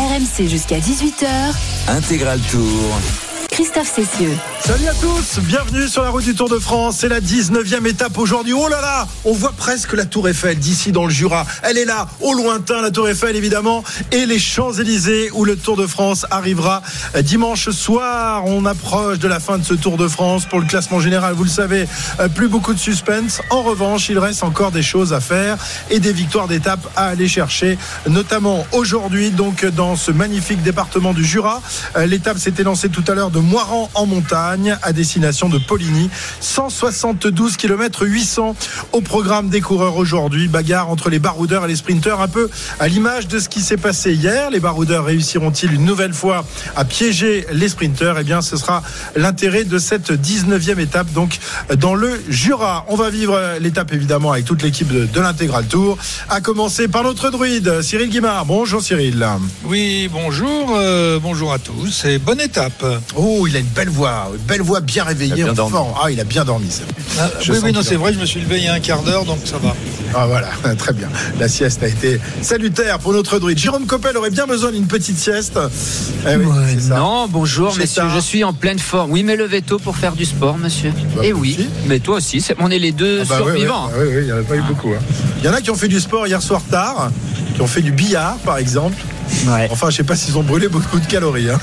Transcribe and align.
RMC 0.00 0.48
jusqu'à 0.48 0.78
18h. 0.78 1.26
Intégral 1.88 2.40
Tour. 2.50 3.29
Christophe 3.50 3.92
Cessieux. 3.94 4.36
Salut 4.60 4.86
à 4.86 4.94
tous, 4.94 5.40
bienvenue 5.40 5.88
sur 5.88 6.02
la 6.02 6.10
route 6.10 6.24
du 6.24 6.34
Tour 6.34 6.48
de 6.48 6.58
France. 6.58 6.98
C'est 7.00 7.08
la 7.08 7.20
19e 7.20 7.86
étape 7.86 8.16
aujourd'hui. 8.18 8.52
Oh 8.52 8.68
là 8.68 8.80
là, 8.80 9.08
on 9.24 9.32
voit 9.32 9.52
presque 9.52 9.94
la 9.94 10.04
Tour 10.04 10.28
Eiffel 10.28 10.58
d'ici 10.58 10.92
dans 10.92 11.04
le 11.04 11.10
Jura. 11.10 11.44
Elle 11.62 11.76
est 11.76 11.84
là, 11.84 12.06
au 12.20 12.32
lointain, 12.34 12.80
la 12.80 12.90
Tour 12.90 13.08
Eiffel 13.08 13.34
évidemment, 13.34 13.82
et 14.12 14.26
les 14.26 14.38
Champs-Élysées 14.38 15.30
où 15.32 15.44
le 15.44 15.56
Tour 15.56 15.76
de 15.76 15.86
France 15.86 16.26
arrivera 16.30 16.82
dimanche 17.22 17.70
soir. 17.70 18.44
On 18.46 18.64
approche 18.66 19.18
de 19.18 19.26
la 19.26 19.40
fin 19.40 19.58
de 19.58 19.64
ce 19.64 19.74
Tour 19.74 19.96
de 19.96 20.06
France 20.06 20.46
pour 20.46 20.60
le 20.60 20.66
classement 20.66 21.00
général. 21.00 21.34
Vous 21.34 21.44
le 21.44 21.50
savez, 21.50 21.88
euh, 22.20 22.28
plus 22.28 22.48
beaucoup 22.48 22.74
de 22.74 22.78
suspense. 22.78 23.42
En 23.50 23.62
revanche, 23.62 24.08
il 24.08 24.18
reste 24.18 24.44
encore 24.44 24.70
des 24.70 24.82
choses 24.82 25.12
à 25.12 25.20
faire 25.20 25.58
et 25.90 25.98
des 25.98 26.12
victoires 26.12 26.46
d'étape 26.46 26.86
à 26.96 27.06
aller 27.06 27.28
chercher, 27.28 27.78
notamment 28.08 28.66
aujourd'hui, 28.72 29.30
donc 29.30 29.64
dans 29.64 29.96
ce 29.96 30.12
magnifique 30.12 30.62
département 30.62 31.12
du 31.12 31.24
Jura. 31.24 31.60
Euh, 31.96 32.06
l'étape 32.06 32.38
s'était 32.38 32.62
lancée 32.62 32.88
tout 32.88 33.04
à 33.08 33.14
l'heure 33.14 33.30
de 33.30 33.39
Moiran 33.40 33.90
en 33.94 34.06
montagne 34.06 34.76
à 34.82 34.92
destination 34.92 35.48
de 35.48 35.58
Poligny. 35.58 36.10
172 36.40 37.56
km 37.56 38.06
800 38.06 38.54
au 38.92 39.00
programme 39.00 39.48
des 39.48 39.60
coureurs 39.60 39.96
aujourd'hui. 39.96 40.48
Bagarre 40.48 40.90
entre 40.90 41.10
les 41.10 41.18
baroudeurs 41.18 41.64
et 41.64 41.68
les 41.68 41.76
sprinteurs, 41.76 42.20
un 42.20 42.28
peu 42.28 42.50
à 42.78 42.88
l'image 42.88 43.28
de 43.28 43.38
ce 43.38 43.48
qui 43.48 43.60
s'est 43.60 43.76
passé 43.76 44.12
hier. 44.12 44.50
Les 44.50 44.60
baroudeurs 44.60 45.04
réussiront-ils 45.04 45.72
une 45.72 45.84
nouvelle 45.84 46.12
fois 46.12 46.44
à 46.76 46.84
piéger 46.84 47.46
les 47.52 47.68
sprinteurs? 47.68 48.18
Eh 48.18 48.24
bien, 48.24 48.42
ce 48.42 48.56
sera 48.56 48.82
l'intérêt 49.16 49.64
de 49.64 49.78
cette 49.78 50.10
19e 50.10 50.78
étape, 50.78 51.12
donc 51.12 51.38
dans 51.76 51.94
le 51.94 52.20
Jura. 52.28 52.84
On 52.88 52.96
va 52.96 53.10
vivre 53.10 53.40
l'étape 53.60 53.92
évidemment 53.92 54.32
avec 54.32 54.44
toute 54.44 54.62
l'équipe 54.62 54.88
de, 54.88 55.06
de 55.06 55.20
l'intégral 55.20 55.66
tour, 55.66 55.98
à 56.28 56.40
commencer 56.40 56.88
par 56.88 57.02
notre 57.02 57.30
druide, 57.30 57.82
Cyril 57.82 58.08
Guimard. 58.10 58.46
Bonjour 58.46 58.82
Cyril. 58.82 59.26
Oui, 59.64 60.08
bonjour, 60.12 60.74
euh, 60.76 61.18
bonjour 61.20 61.52
à 61.52 61.58
tous 61.58 62.04
et 62.04 62.18
bonne 62.18 62.40
étape. 62.40 62.84
Oh, 63.16 63.29
il 63.46 63.56
a 63.56 63.58
une 63.60 63.66
belle 63.66 63.88
voix, 63.88 64.30
une 64.34 64.42
belle 64.44 64.62
voix 64.62 64.80
bien 64.80 65.04
réveillée. 65.04 65.44
En 65.48 65.54
forme. 65.68 65.92
Ah, 66.02 66.10
il 66.10 66.18
a 66.20 66.24
bien 66.24 66.44
dormi. 66.44 66.70
ça. 66.70 66.82
Ah, 67.20 67.28
oui, 67.48 67.56
oui, 67.64 67.72
non, 67.72 67.82
c'est 67.82 67.96
vrai, 67.96 68.12
je 68.12 68.18
me 68.18 68.24
suis 68.26 68.40
levé 68.40 68.58
il 68.58 68.64
y 68.64 68.68
a 68.68 68.74
un 68.74 68.80
quart 68.80 69.02
d'heure, 69.02 69.24
donc 69.24 69.38
ça 69.44 69.58
va. 69.58 69.74
Ah 70.14 70.26
voilà, 70.26 70.48
très 70.78 70.92
bien. 70.92 71.08
La 71.38 71.48
sieste 71.48 71.82
a 71.82 71.88
été 71.88 72.20
salutaire 72.42 72.98
pour 72.98 73.12
notre 73.12 73.38
druide. 73.38 73.58
Jérôme 73.58 73.86
Coppel 73.86 74.16
aurait 74.16 74.30
bien 74.30 74.46
besoin 74.46 74.72
d'une 74.72 74.86
petite 74.86 75.18
sieste. 75.18 75.58
Eh 76.28 76.36
oui, 76.36 76.44
Ouais, 76.46 76.54
c'est 76.74 76.88
ça. 76.88 76.96
non, 76.98 77.28
bonjour 77.28 77.76
messieurs, 77.76 78.04
je 78.14 78.20
suis 78.20 78.42
en 78.44 78.52
pleine 78.52 78.78
forme. 78.78 79.10
Oui, 79.12 79.22
mais 79.22 79.36
levez 79.36 79.62
tôt 79.62 79.78
pour 79.78 79.96
faire 79.96 80.12
du 80.12 80.24
sport, 80.24 80.58
monsieur. 80.58 80.92
Bah, 81.16 81.22
Et 81.24 81.32
moi 81.32 81.40
oui, 81.42 81.56
aussi. 81.58 81.68
mais 81.86 81.98
toi 82.00 82.16
aussi, 82.16 82.40
c'est- 82.40 82.56
on 82.58 82.70
est 82.70 82.78
les 82.78 82.92
deux 82.92 83.20
Ah 83.22 83.24
bah, 83.28 83.36
survivants. 83.36 83.88
ouais, 83.90 84.06
ouais, 84.06 84.18
il 84.22 84.24
n'y 84.26 84.32
en 84.32 84.38
a 84.38 84.42
pas 84.42 84.56
eu 84.56 84.62
beaucoup. 84.62 84.90
hein. 84.90 85.02
Il 85.38 85.44
y 85.44 85.48
en 85.48 85.52
a 85.52 85.60
qui 85.60 85.70
ont 85.70 85.74
fait 85.76 85.88
du 85.88 86.00
sport 86.00 86.26
hier 86.26 86.42
soir 86.42 86.60
tard, 86.70 87.10
qui 87.54 87.60
ont 87.62 87.66
fait 87.66 87.82
du 87.82 87.92
billard 87.92 88.36
par 88.44 88.58
exemple. 88.58 88.96
Ouais. 89.46 89.68
Enfin, 89.70 89.90
je 89.90 89.96
sais 89.96 90.04
pas 90.04 90.16
s'ils 90.16 90.36
ont 90.38 90.42
brûlé 90.42 90.68
beaucoup 90.68 90.98
de 90.98 91.06
calories. 91.06 91.50
hein. 91.50 91.58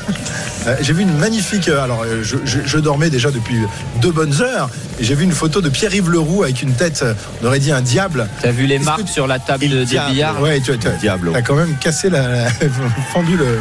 Euh, 0.68 0.76
J'ai 0.82 0.94
vu 0.94 1.04
une 1.04 1.16
magnifique. 1.18 1.70
euh, 1.70 1.84
Alors, 1.84 2.04
euh, 2.04 2.22
je, 2.24 2.38
je- 2.46 2.60
je 2.66 2.78
dormais 2.80 3.10
déjà 3.10 3.32
depuis 3.32 3.58
deux 4.02 4.12
bonnes 4.12 4.42
heures. 4.42 4.70
Et 5.00 5.04
j'ai 5.04 5.14
vu 5.16 5.24
une 5.26 5.32
photo 5.32 5.62
de 5.62 5.70
Pierre-Yves 5.70 6.10
Leroux 6.10 6.44
avec 6.44 6.62
une 6.64 6.74
tête, 6.74 7.06
on 7.42 7.46
aurait 7.46 7.60
dit 7.60 7.72
un 7.72 7.82
diable. 7.82 8.28
T'as 8.42 8.52
vu 8.52 8.66
les 8.66 8.80
marques 8.80 9.04
que- 9.04 9.10
sur 9.10 9.28
la 9.28 9.38
table 9.40 9.66
Il 9.66 9.72
de, 9.72 9.84
des 9.84 10.00
billards 10.10 10.42
Ouais, 10.42 10.60
tu 10.60 10.72
as, 10.72 10.78
Diable. 10.78 11.32
quand 11.46 11.56
même 11.56 11.76
cassé 11.80 12.10
la, 12.10 12.28
la- 12.46 12.50
fendu 13.14 13.38
le, 13.38 13.60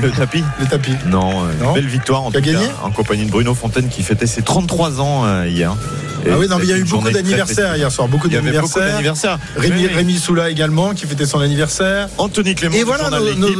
Le 0.00 0.10
tapis 0.10 0.42
le 0.58 0.66
tapis. 0.66 0.94
Non, 1.06 1.44
euh, 1.44 1.50
Non 1.60 1.72
belle 1.74 1.86
victoire 1.86 2.22
en 2.22 2.30
Tu 2.30 2.38
as 2.38 2.40
tout 2.40 2.46
gagné 2.46 2.66
cas, 2.66 2.72
en 2.82 2.90
compagnie 2.90 3.26
de 3.26 3.30
Bruno 3.30 3.54
Fontaine 3.54 3.88
qui 3.88 4.02
fêtait 4.02 4.26
ses 4.26 4.42
33 4.42 5.00
ans 5.00 5.24
euh, 5.26 5.46
hier. 5.46 5.76
Et 6.26 6.30
ah 6.32 6.38
oui, 6.38 6.46
non, 6.48 6.58
mais 6.58 6.64
il 6.64 6.70
y 6.70 6.72
a 6.72 6.76
eu 6.78 6.84
beaucoup 6.84 7.10
d'anniversaires 7.10 7.76
hier 7.76 7.90
soir, 7.90 8.08
beaucoup 8.08 8.28
d'anniversaires. 8.28 9.38
Rémi, 9.56 9.80
Oui, 9.82 9.86
oui. 9.90 9.94
Rémi 9.94 10.16
Soula 10.18 10.50
également 10.50 10.92
qui 10.94 11.06
fêtait 11.06 11.26
son 11.26 11.40
anniversaire. 11.40 12.08
Anthony 12.18 12.54
Clément. 12.54 12.74
Et 12.76 12.82
voilà 12.84 13.10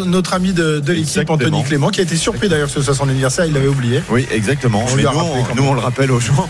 notre 0.06 0.34
ami 0.34 0.52
de, 0.52 0.80
de 0.80 0.92
l'équipe. 0.92 1.28
Anthony 1.30 1.62
Clément, 1.64 1.88
qui 1.90 2.00
a 2.00 2.02
été 2.02 2.16
surpris 2.16 2.48
d'ailleurs 2.48 2.68
que 2.68 2.74
ce 2.74 2.82
soit 2.82 2.94
son 2.94 3.08
anniversaire, 3.08 3.44
il 3.46 3.52
l'avait 3.52 3.68
oublié. 3.68 4.02
Oui, 4.10 4.26
exactement. 4.32 4.84
On 4.90 4.96
Mais 4.96 5.02
lui 5.02 5.08
a 5.08 5.12
nous, 5.12 5.18
rappelé 5.18 5.44
on, 5.52 5.54
nous, 5.64 5.74
le 5.74 5.80
rappelle 5.80 6.10
aux 6.10 6.20
gens. 6.20 6.48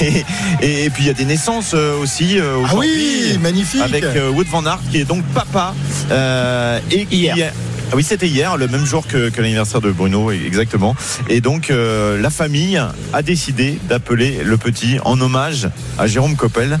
Et, 0.00 0.24
et- 0.62 0.84
et 0.84 0.90
puis 0.90 1.04
il 1.04 1.06
y 1.06 1.10
a 1.10 1.14
des 1.14 1.24
naissances 1.24 1.72
euh, 1.74 1.96
aussi 1.98 2.38
euh, 2.38 2.54
Ah 2.56 2.58
aujourd'hui. 2.64 2.90
oui, 3.32 3.38
magnifique. 3.38 3.82
Avec 3.82 4.04
euh, 4.04 4.30
Wood 4.30 4.46
Van 4.48 4.64
Aert 4.66 4.80
qui 4.90 4.98
est 4.98 5.04
donc 5.04 5.24
papa 5.34 5.74
euh, 6.10 6.78
et 6.90 7.06
qui 7.06 7.16
Hier. 7.22 7.52
Ah 7.92 7.96
oui, 7.96 8.02
c'était 8.02 8.26
hier, 8.26 8.56
le 8.56 8.68
même 8.68 8.86
jour 8.86 9.06
que, 9.06 9.28
que 9.28 9.42
l'anniversaire 9.42 9.82
de 9.82 9.90
Bruno, 9.92 10.30
exactement. 10.30 10.96
Et 11.28 11.42
donc, 11.42 11.70
euh, 11.70 12.18
la 12.18 12.30
famille 12.30 12.80
a 13.12 13.22
décidé 13.22 13.78
d'appeler 13.86 14.40
le 14.42 14.56
petit 14.56 14.96
en 15.04 15.20
hommage 15.20 15.68
à 15.98 16.06
Jérôme 16.06 16.34
Coppel. 16.34 16.80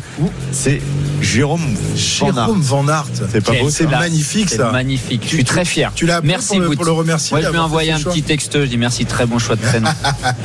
C'est 0.52 0.80
Jérôme 1.20 1.60
Van 1.60 2.26
Aert. 2.28 2.34
Jérôme 2.46 2.60
Van 2.62 2.88
Aert. 2.88 3.06
C'est 3.30 3.44
pas 3.44 3.52
beau, 3.52 3.68
C'est 3.68 3.86
magnifique 3.86 4.48
C'est 4.48 4.56
ça. 4.56 4.70
magnifique. 4.72 5.20
Je 5.24 5.28
suis 5.34 5.44
très 5.44 5.66
fier. 5.66 5.92
Tu 5.94 6.06
l'as 6.06 6.16
appelé 6.16 6.32
Merci, 6.32 6.58
pour 6.58 6.74
pour 6.76 6.84
le 6.86 6.92
remercier. 6.92 7.34
Moi, 7.36 7.42
je 7.44 7.48
lui 7.50 7.56
ai 7.56 7.60
envoyé 7.60 7.92
un 7.92 7.98
choix. 7.98 8.12
petit 8.12 8.22
texto. 8.22 8.60
Je 8.62 8.66
dis 8.66 8.78
merci, 8.78 9.04
très 9.04 9.26
bon 9.26 9.38
choix 9.38 9.56
de 9.56 9.60
prénom. 9.60 9.90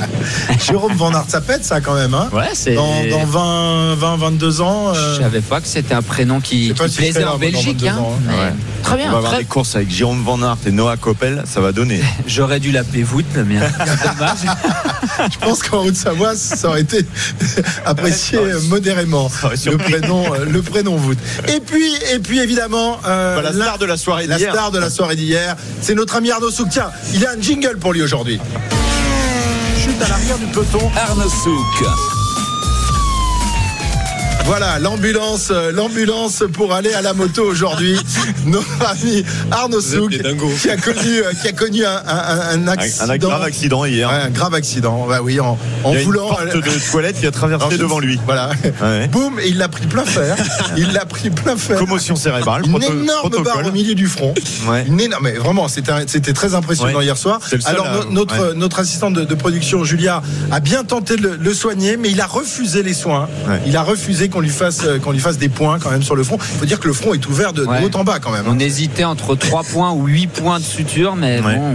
Jérôme 0.66 0.92
Van 0.96 1.12
Aert, 1.12 1.24
ça 1.28 1.40
pète 1.40 1.64
ça 1.64 1.80
quand 1.80 1.94
même. 1.94 2.12
Hein 2.12 2.28
ouais, 2.32 2.50
c'est. 2.52 2.74
dans, 2.74 3.04
dans 3.10 3.24
20, 3.24 3.94
20, 3.94 4.16
22 4.18 4.60
ans. 4.60 4.92
euh, 4.94 5.14
Je 5.16 5.22
savais 5.22 5.40
pas 5.40 5.62
que 5.62 5.66
c'était 5.66 5.94
un 5.94 6.02
prénom 6.02 6.40
qui, 6.40 6.74
qui 6.74 6.88
plaisait 6.96 7.24
en 7.24 7.38
Belgique. 7.38 7.78
22 7.80 7.86
hein. 7.88 7.96
ans, 7.98 8.18
hein. 8.28 8.32
Ouais. 8.32 8.52
Très 8.82 8.94
On 8.94 8.96
bien. 8.98 9.10
va 9.10 9.16
avoir 9.18 9.32
très- 9.32 9.40
des 9.42 9.46
courses 9.48 9.74
avec 9.76 9.90
Jérôme 9.90 10.22
Van 10.22 10.40
Aert 10.42 10.57
et 10.66 10.70
Noah 10.72 10.96
Coppel, 10.96 11.42
ça 11.46 11.60
va 11.60 11.72
donner. 11.72 12.00
J'aurais 12.26 12.60
dû 12.60 12.70
l'appeler 12.70 13.02
Voûte, 13.02 13.26
le 13.34 13.44
mien. 13.44 13.60
Dommage. 13.60 14.38
Je 15.32 15.38
pense 15.38 15.62
qu'en 15.62 15.84
Haute-Savoie, 15.84 16.34
ça 16.36 16.68
aurait 16.68 16.82
été 16.82 17.04
apprécié 17.84 18.38
euh, 18.38 18.60
modérément. 18.68 19.30
aurait 19.42 19.56
Le 19.64 19.76
prénom, 19.78 20.34
euh, 20.34 20.44
le 20.44 20.62
prénom 20.62 20.96
voûte. 20.96 21.18
Et 21.48 21.60
puis, 21.60 21.94
et 22.12 22.18
puis 22.18 22.38
évidemment, 22.40 22.98
euh, 23.06 23.36
Bah, 23.36 23.42
la 23.42 23.52
star 23.52 23.78
de 23.78 23.86
la 23.86 23.96
soirée 23.96 24.26
la 24.26 24.36
d'hier. 24.36 24.52
star 24.52 24.70
de 24.70 24.78
la 24.78 24.90
soirée 24.90 25.16
d'hier, 25.16 25.56
c'est 25.80 25.94
notre 25.94 26.16
ami 26.16 26.30
Arnaud 26.30 26.50
Souk. 26.50 26.68
Tiens, 26.70 26.90
il 27.14 27.24
a 27.26 27.30
un 27.32 27.40
jingle 27.40 27.78
pour 27.78 27.92
lui 27.92 28.02
aujourd'hui. 28.02 28.38
Chute 29.78 30.02
à 30.02 30.08
l'arrière 30.08 30.38
du 30.38 30.46
peloton. 30.46 30.90
Arnaud 30.96 31.28
Souk. 31.28 31.86
Voilà, 34.48 34.78
l'ambulance, 34.78 35.48
euh, 35.50 35.72
l'ambulance 35.72 36.42
pour 36.54 36.72
aller 36.72 36.94
à 36.94 37.02
la 37.02 37.12
moto 37.12 37.42
aujourd'hui. 37.44 37.98
Notre 38.46 38.66
ami 38.90 39.22
Arnaud 39.50 39.82
Souk, 39.82 40.10
qui 40.10 40.70
a 40.70 40.76
connu, 40.78 41.18
euh, 41.18 41.32
qui 41.42 41.48
a 41.48 41.52
connu 41.52 41.84
un, 41.84 42.02
un- 42.06 42.40
un 42.54 42.66
accident. 42.68 43.10
un 43.12 43.16
grave 43.18 43.42
accident 43.42 43.84
hier. 43.84 44.08
Un 44.08 44.30
grave 44.30 44.54
accident. 44.54 45.06
Bah 45.06 45.18
oui, 45.22 45.38
en, 45.38 45.58
en 45.84 45.90
Il 45.90 45.94
y 45.94 45.96
a 45.98 46.00
une 46.00 46.06
voulant. 46.06 46.28
porte 46.28 46.46
de 46.56 46.90
toilette 46.90 47.20
qui 47.20 47.26
a 47.26 47.30
traversé 47.30 47.76
devant 47.76 47.98
lui. 47.98 48.18
Voilà. 48.24 48.50
Ouais. 48.82 49.06
Boum, 49.08 49.38
et 49.38 49.48
il 49.48 49.58
l'a 49.58 49.68
pris 49.68 49.86
plein 49.86 50.04
fer. 50.06 50.34
Il 50.78 50.92
l'a 50.92 51.04
pris 51.04 51.28
plein 51.28 51.56
fer. 51.56 51.78
Commotion 51.78 52.16
cérébrale. 52.16 52.62
Une 52.66 52.82
énorme 52.82 53.04
barre 53.04 53.20
protocole. 53.30 53.66
au 53.66 53.72
milieu 53.72 53.94
du 53.94 54.06
front. 54.06 54.32
Ouais. 54.66 54.84
Une 54.86 54.98
énorme, 55.00 55.24
mais 55.24 55.32
vraiment, 55.32 55.68
c'était 55.68 56.32
très 56.32 56.54
impressionnant 56.54 56.98
Ouais. 56.98 57.04
hier 57.04 57.16
soir. 57.18 57.40
Seul 57.46 57.60
Alors 57.66 57.86
no- 58.06 58.10
notre 58.12 58.54
notre 58.54 58.78
assistante 58.78 59.12
de, 59.14 59.24
de 59.24 59.34
production 59.34 59.84
Julia 59.84 60.22
a 60.50 60.60
bien 60.60 60.84
tenté 60.84 61.16
de 61.16 61.22
le, 61.22 61.36
le 61.36 61.54
soigner, 61.54 61.96
mais 61.98 62.10
il 62.10 62.20
a 62.22 62.26
refusé 62.26 62.82
les 62.82 62.94
soins. 62.94 63.28
Il 63.66 63.76
a 63.76 63.82
refusé 63.82 64.28
qu'on 64.28 64.37
lui 64.40 64.48
fasse 64.50 64.80
euh, 64.84 64.98
qu'on 64.98 65.12
lui 65.12 65.18
fasse 65.20 65.38
des 65.38 65.48
points 65.48 65.78
quand 65.78 65.90
même 65.90 66.02
sur 66.02 66.16
le 66.16 66.24
front. 66.24 66.38
Il 66.54 66.58
faut 66.60 66.66
dire 66.66 66.80
que 66.80 66.86
le 66.88 66.94
front 66.94 67.14
est 67.14 67.26
ouvert 67.28 67.52
de, 67.52 67.64
haut 67.64 67.90
en 67.96 68.04
bas 68.04 68.18
quand 68.20 68.30
même. 68.30 68.44
On 68.48 68.58
hésitait 68.58 69.04
entre 69.04 69.34
3 69.34 69.62
points 69.64 69.92
ou 69.92 70.06
8 70.06 70.26
points 70.28 70.58
de 70.58 70.64
suture, 70.64 71.16
mais 71.16 71.40
Ouais. 71.40 71.56
bon. 71.56 71.72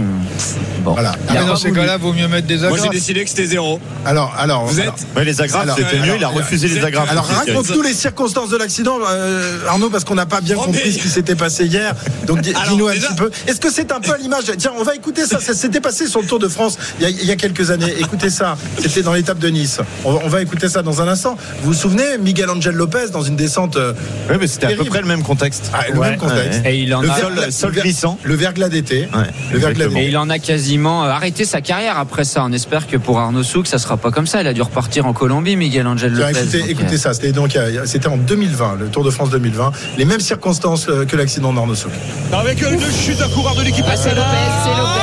bon. 0.84 0.92
Voilà. 0.92 1.12
Il 1.30 1.36
a 1.36 1.40
Mais 1.42 1.46
dans 1.46 1.56
ces 1.56 1.72
cas-là, 1.72 1.96
vaut 1.96 2.12
mieux 2.12 2.28
mettre 2.28 2.46
des 2.46 2.56
Moi 2.58 2.70
j'ai 2.72 2.76
agrafes. 2.76 2.90
décidé 2.90 3.24
que 3.24 3.30
c'était 3.30 3.46
zéro. 3.46 3.80
Alors 4.04 4.34
alors 4.38 4.64
Vous 4.66 4.80
alors, 4.80 4.94
êtes 4.94 5.06
Ouais, 5.16 5.24
les 5.24 5.40
agrafes, 5.40 5.70
c'était 5.76 5.98
mieux. 6.00 6.16
Il 6.16 6.24
a 6.24 6.28
refusé 6.28 6.68
les 6.68 6.84
agrafes. 6.84 7.10
Alors 7.10 7.26
raconte-nous 7.26 7.82
les 7.82 7.94
circonstances 7.94 8.50
de 8.50 8.56
l'accident, 8.56 8.98
euh, 9.08 9.58
Arnaud, 9.68 9.90
parce 9.90 10.04
qu'on 10.04 10.14
n'a 10.14 10.26
pas 10.26 10.40
bien 10.40 10.56
Oh, 10.58 10.64
compris 10.66 10.82
mais- 10.84 10.92
ce 10.92 10.98
qui 10.98 11.08
s'était 11.08 11.34
passé 11.34 11.64
hier. 11.66 11.94
Donc 12.26 12.40
dis-nous 12.40 12.88
un 12.88 12.92
déjà- 12.92 13.08
petit 13.08 13.14
peu. 13.16 13.30
Est-ce 13.46 13.60
que 13.60 13.70
c'est 13.70 13.92
un 13.92 14.00
peu 14.00 14.12
à 14.12 14.18
l'image? 14.18 14.44
Tiens, 14.58 14.72
on 14.78 14.82
va 14.82 14.94
écouter 14.94 15.26
ça. 15.26 15.40
Ça 15.40 15.54
s'était 15.54 15.80
passé 15.80 16.06
sur 16.06 16.20
le 16.20 16.26
Tour 16.26 16.38
de 16.38 16.48
France 16.48 16.76
il 16.98 17.02
y 17.02 17.06
a, 17.06 17.10
il 17.10 17.24
y 17.24 17.30
a 17.30 17.36
quelques 17.36 17.70
années. 17.70 17.92
Écoutez 17.98 18.30
ça. 18.30 18.56
C'était 18.80 19.02
dans 19.02 19.12
l'étape 19.14 19.38
de 19.38 19.48
Nice. 19.48 19.78
On 20.04 20.12
va, 20.12 20.20
on 20.24 20.28
va 20.28 20.42
écouter 20.42 20.68
ça 20.68 20.82
dans 20.82 21.00
un 21.00 21.08
instant. 21.08 21.36
Vous 21.62 21.72
vous 21.72 21.78
souvenez, 21.78 22.18
Miguel 22.20 22.43
Angel 22.50 22.74
Lopez 22.74 23.10
dans 23.12 23.22
une 23.22 23.36
descente. 23.36 23.76
euh, 23.76 23.92
Ouais, 24.28 24.36
mais 24.40 24.46
c'était 24.46 24.66
à 24.66 24.70
peu 24.76 24.84
près 24.84 25.00
le 25.00 25.06
même 25.06 25.22
contexte. 25.22 25.70
ah, 25.74 25.84
le 25.92 25.98
Ouais, 25.98 26.10
même 26.10 26.18
contexte. 26.18 26.62
ouais. 26.64 26.74
Et 26.74 26.78
il 26.80 26.94
en 26.94 27.00
Le 27.00 27.10
a. 27.10 27.16
Sol, 27.18 27.32
verglas- 27.34 27.50
sol 27.50 27.72
glissant. 27.72 28.18
Le 28.22 28.34
verglas 28.34 28.68
d'été. 28.68 29.00
Ouais, 29.00 29.06
Le 29.52 29.58
verglas 29.58 29.70
exactement. 29.70 29.88
d'été. 29.90 30.04
Et 30.04 30.08
il 30.08 30.16
en 30.16 30.30
a 30.30 30.38
quasiment 30.38 31.04
euh, 31.04 31.08
arrêté 31.08 31.44
sa 31.44 31.60
carrière 31.60 31.98
après 31.98 32.24
ça. 32.24 32.42
On 32.44 32.52
espère 32.52 32.86
que 32.86 32.96
pour 32.96 33.18
Arnaud 33.18 33.42
Souk, 33.42 33.66
ça 33.66 33.78
sera 33.78 33.96
pas 33.96 34.10
comme 34.10 34.26
ça. 34.26 34.40
Il 34.40 34.46
a 34.46 34.52
dû 34.52 34.62
repartir 34.62 35.06
en 35.06 35.12
Colombie, 35.12 35.56
Miguel 35.56 35.86
Angel 35.86 36.12
Lopez. 36.12 36.30
écoutez, 36.38 36.58
Donc, 36.60 36.68
écoutez 36.70 36.94
euh, 36.94 36.98
ça, 36.98 37.14
c'était 37.14 37.32
donc 37.32 37.56
c'était 37.86 38.08
en 38.08 38.16
2020, 38.16 38.76
le 38.80 38.86
Tour 38.88 39.04
de 39.04 39.10
France 39.10 39.30
2020, 39.30 39.72
les 39.98 40.04
mêmes 40.04 40.20
circonstances 40.20 40.86
que 41.08 41.16
l'accident 41.16 41.52
d'Arnaud 41.52 41.74
Souk. 41.74 41.92
Avec 42.32 42.60
une 42.62 42.80
chute 42.80 43.18
d'un 43.18 43.28
coureur 43.28 43.54
de 43.54 43.62
l'équipe 43.62 43.84
Ah, 43.88 43.96
c'est 43.96 44.10
Lopez, 44.10 44.20
c'est 44.64 44.70
Lopez. 44.70 44.93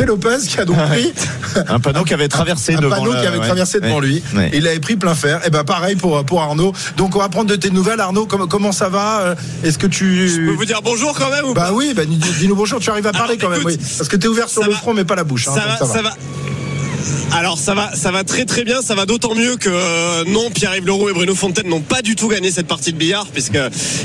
Ah, 0.00 0.02
c'est 0.02 0.06
Lopez 0.06 0.46
qui 0.48 0.58
a 0.60 0.64
donc 0.64 0.76
pris 0.88 1.12
Un 1.68 1.78
panneau 1.80 2.04
qui 2.04 2.14
avait 2.14 2.28
traversé 2.28 2.74
un 2.76 2.80
devant 2.80 2.96
panneau 2.96 3.12
la- 3.12 3.20
qui 3.20 3.26
avait 3.26 3.38
ouais. 3.38 3.44
traversé 3.46 3.80
devant 3.80 3.96
Ouais. 4.00 4.06
lui. 4.06 4.22
Ouais. 4.34 4.50
Il 4.54 4.66
avait 4.66 4.80
pris 4.80 4.96
plein 4.96 5.14
fer. 5.14 5.40
Et 5.46 5.50
ben 5.50 5.64
pareil 5.64 5.96
pour 5.96 6.24
pour 6.24 6.40
Arnaud. 6.42 6.72
Donc 6.96 7.16
on 7.16 7.18
va 7.18 7.28
prendre 7.28 7.48
de 7.50 7.56
tes 7.56 7.70
nouvelles, 7.70 8.00
Arnaud. 8.00 8.26
Comment, 8.26 8.46
comment 8.46 8.72
ça 8.72 8.88
va? 8.88 9.20
Euh, 9.20 9.34
Est-ce 9.64 9.78
que 9.78 9.86
tu 9.86 10.28
Je 10.28 10.36
peux 10.46 10.52
vous 10.52 10.64
dire 10.64 10.80
bonjour 10.82 11.12
quand 11.18 11.30
même 11.30 11.44
ou 11.44 11.54
Bah 11.54 11.66
pas? 11.68 11.72
oui, 11.72 11.92
bah, 11.94 12.04
dis- 12.04 12.16
dis-nous 12.16 12.56
bonjour. 12.56 12.80
Tu 12.80 12.90
arrives 12.90 13.06
à 13.06 13.12
parler 13.12 13.36
Alors, 13.38 13.42
quand 13.42 13.50
même, 13.50 13.60
écoute, 13.68 13.78
oui. 13.80 13.94
Parce 13.98 14.08
que 14.08 14.16
t'es 14.16 14.28
ouvert 14.28 14.48
sur 14.48 14.62
le 14.64 14.70
va- 14.70 14.76
front, 14.76 14.94
mais 14.94 15.04
pas 15.04 15.14
la 15.16 15.24
bouche. 15.24 15.48
hein, 15.48 15.52
ça, 15.54 15.60
donc 15.78 15.88
va, 15.88 15.94
ça 15.94 16.02
va. 16.02 16.10
Alors 17.32 17.58
ça 17.58 17.74
va, 17.74 17.90
ça 17.94 18.10
va 18.10 18.24
très 18.24 18.44
très 18.44 18.64
bien. 18.64 18.82
Ça 18.82 18.94
va 18.94 19.06
d'autant 19.06 19.34
mieux 19.34 19.56
que 19.56 19.68
euh, 19.70 20.24
non, 20.26 20.50
Pierre-Yves 20.50 20.86
Leroux 20.86 21.08
et 21.08 21.12
Bruno 21.12 21.34
Fontaine 21.34 21.68
n'ont 21.68 21.80
pas 21.80 22.02
du 22.02 22.16
tout 22.16 22.28
gagné 22.28 22.50
cette 22.50 22.66
partie 22.66 22.92
de 22.92 22.98
billard 22.98 23.26
puisque 23.32 23.58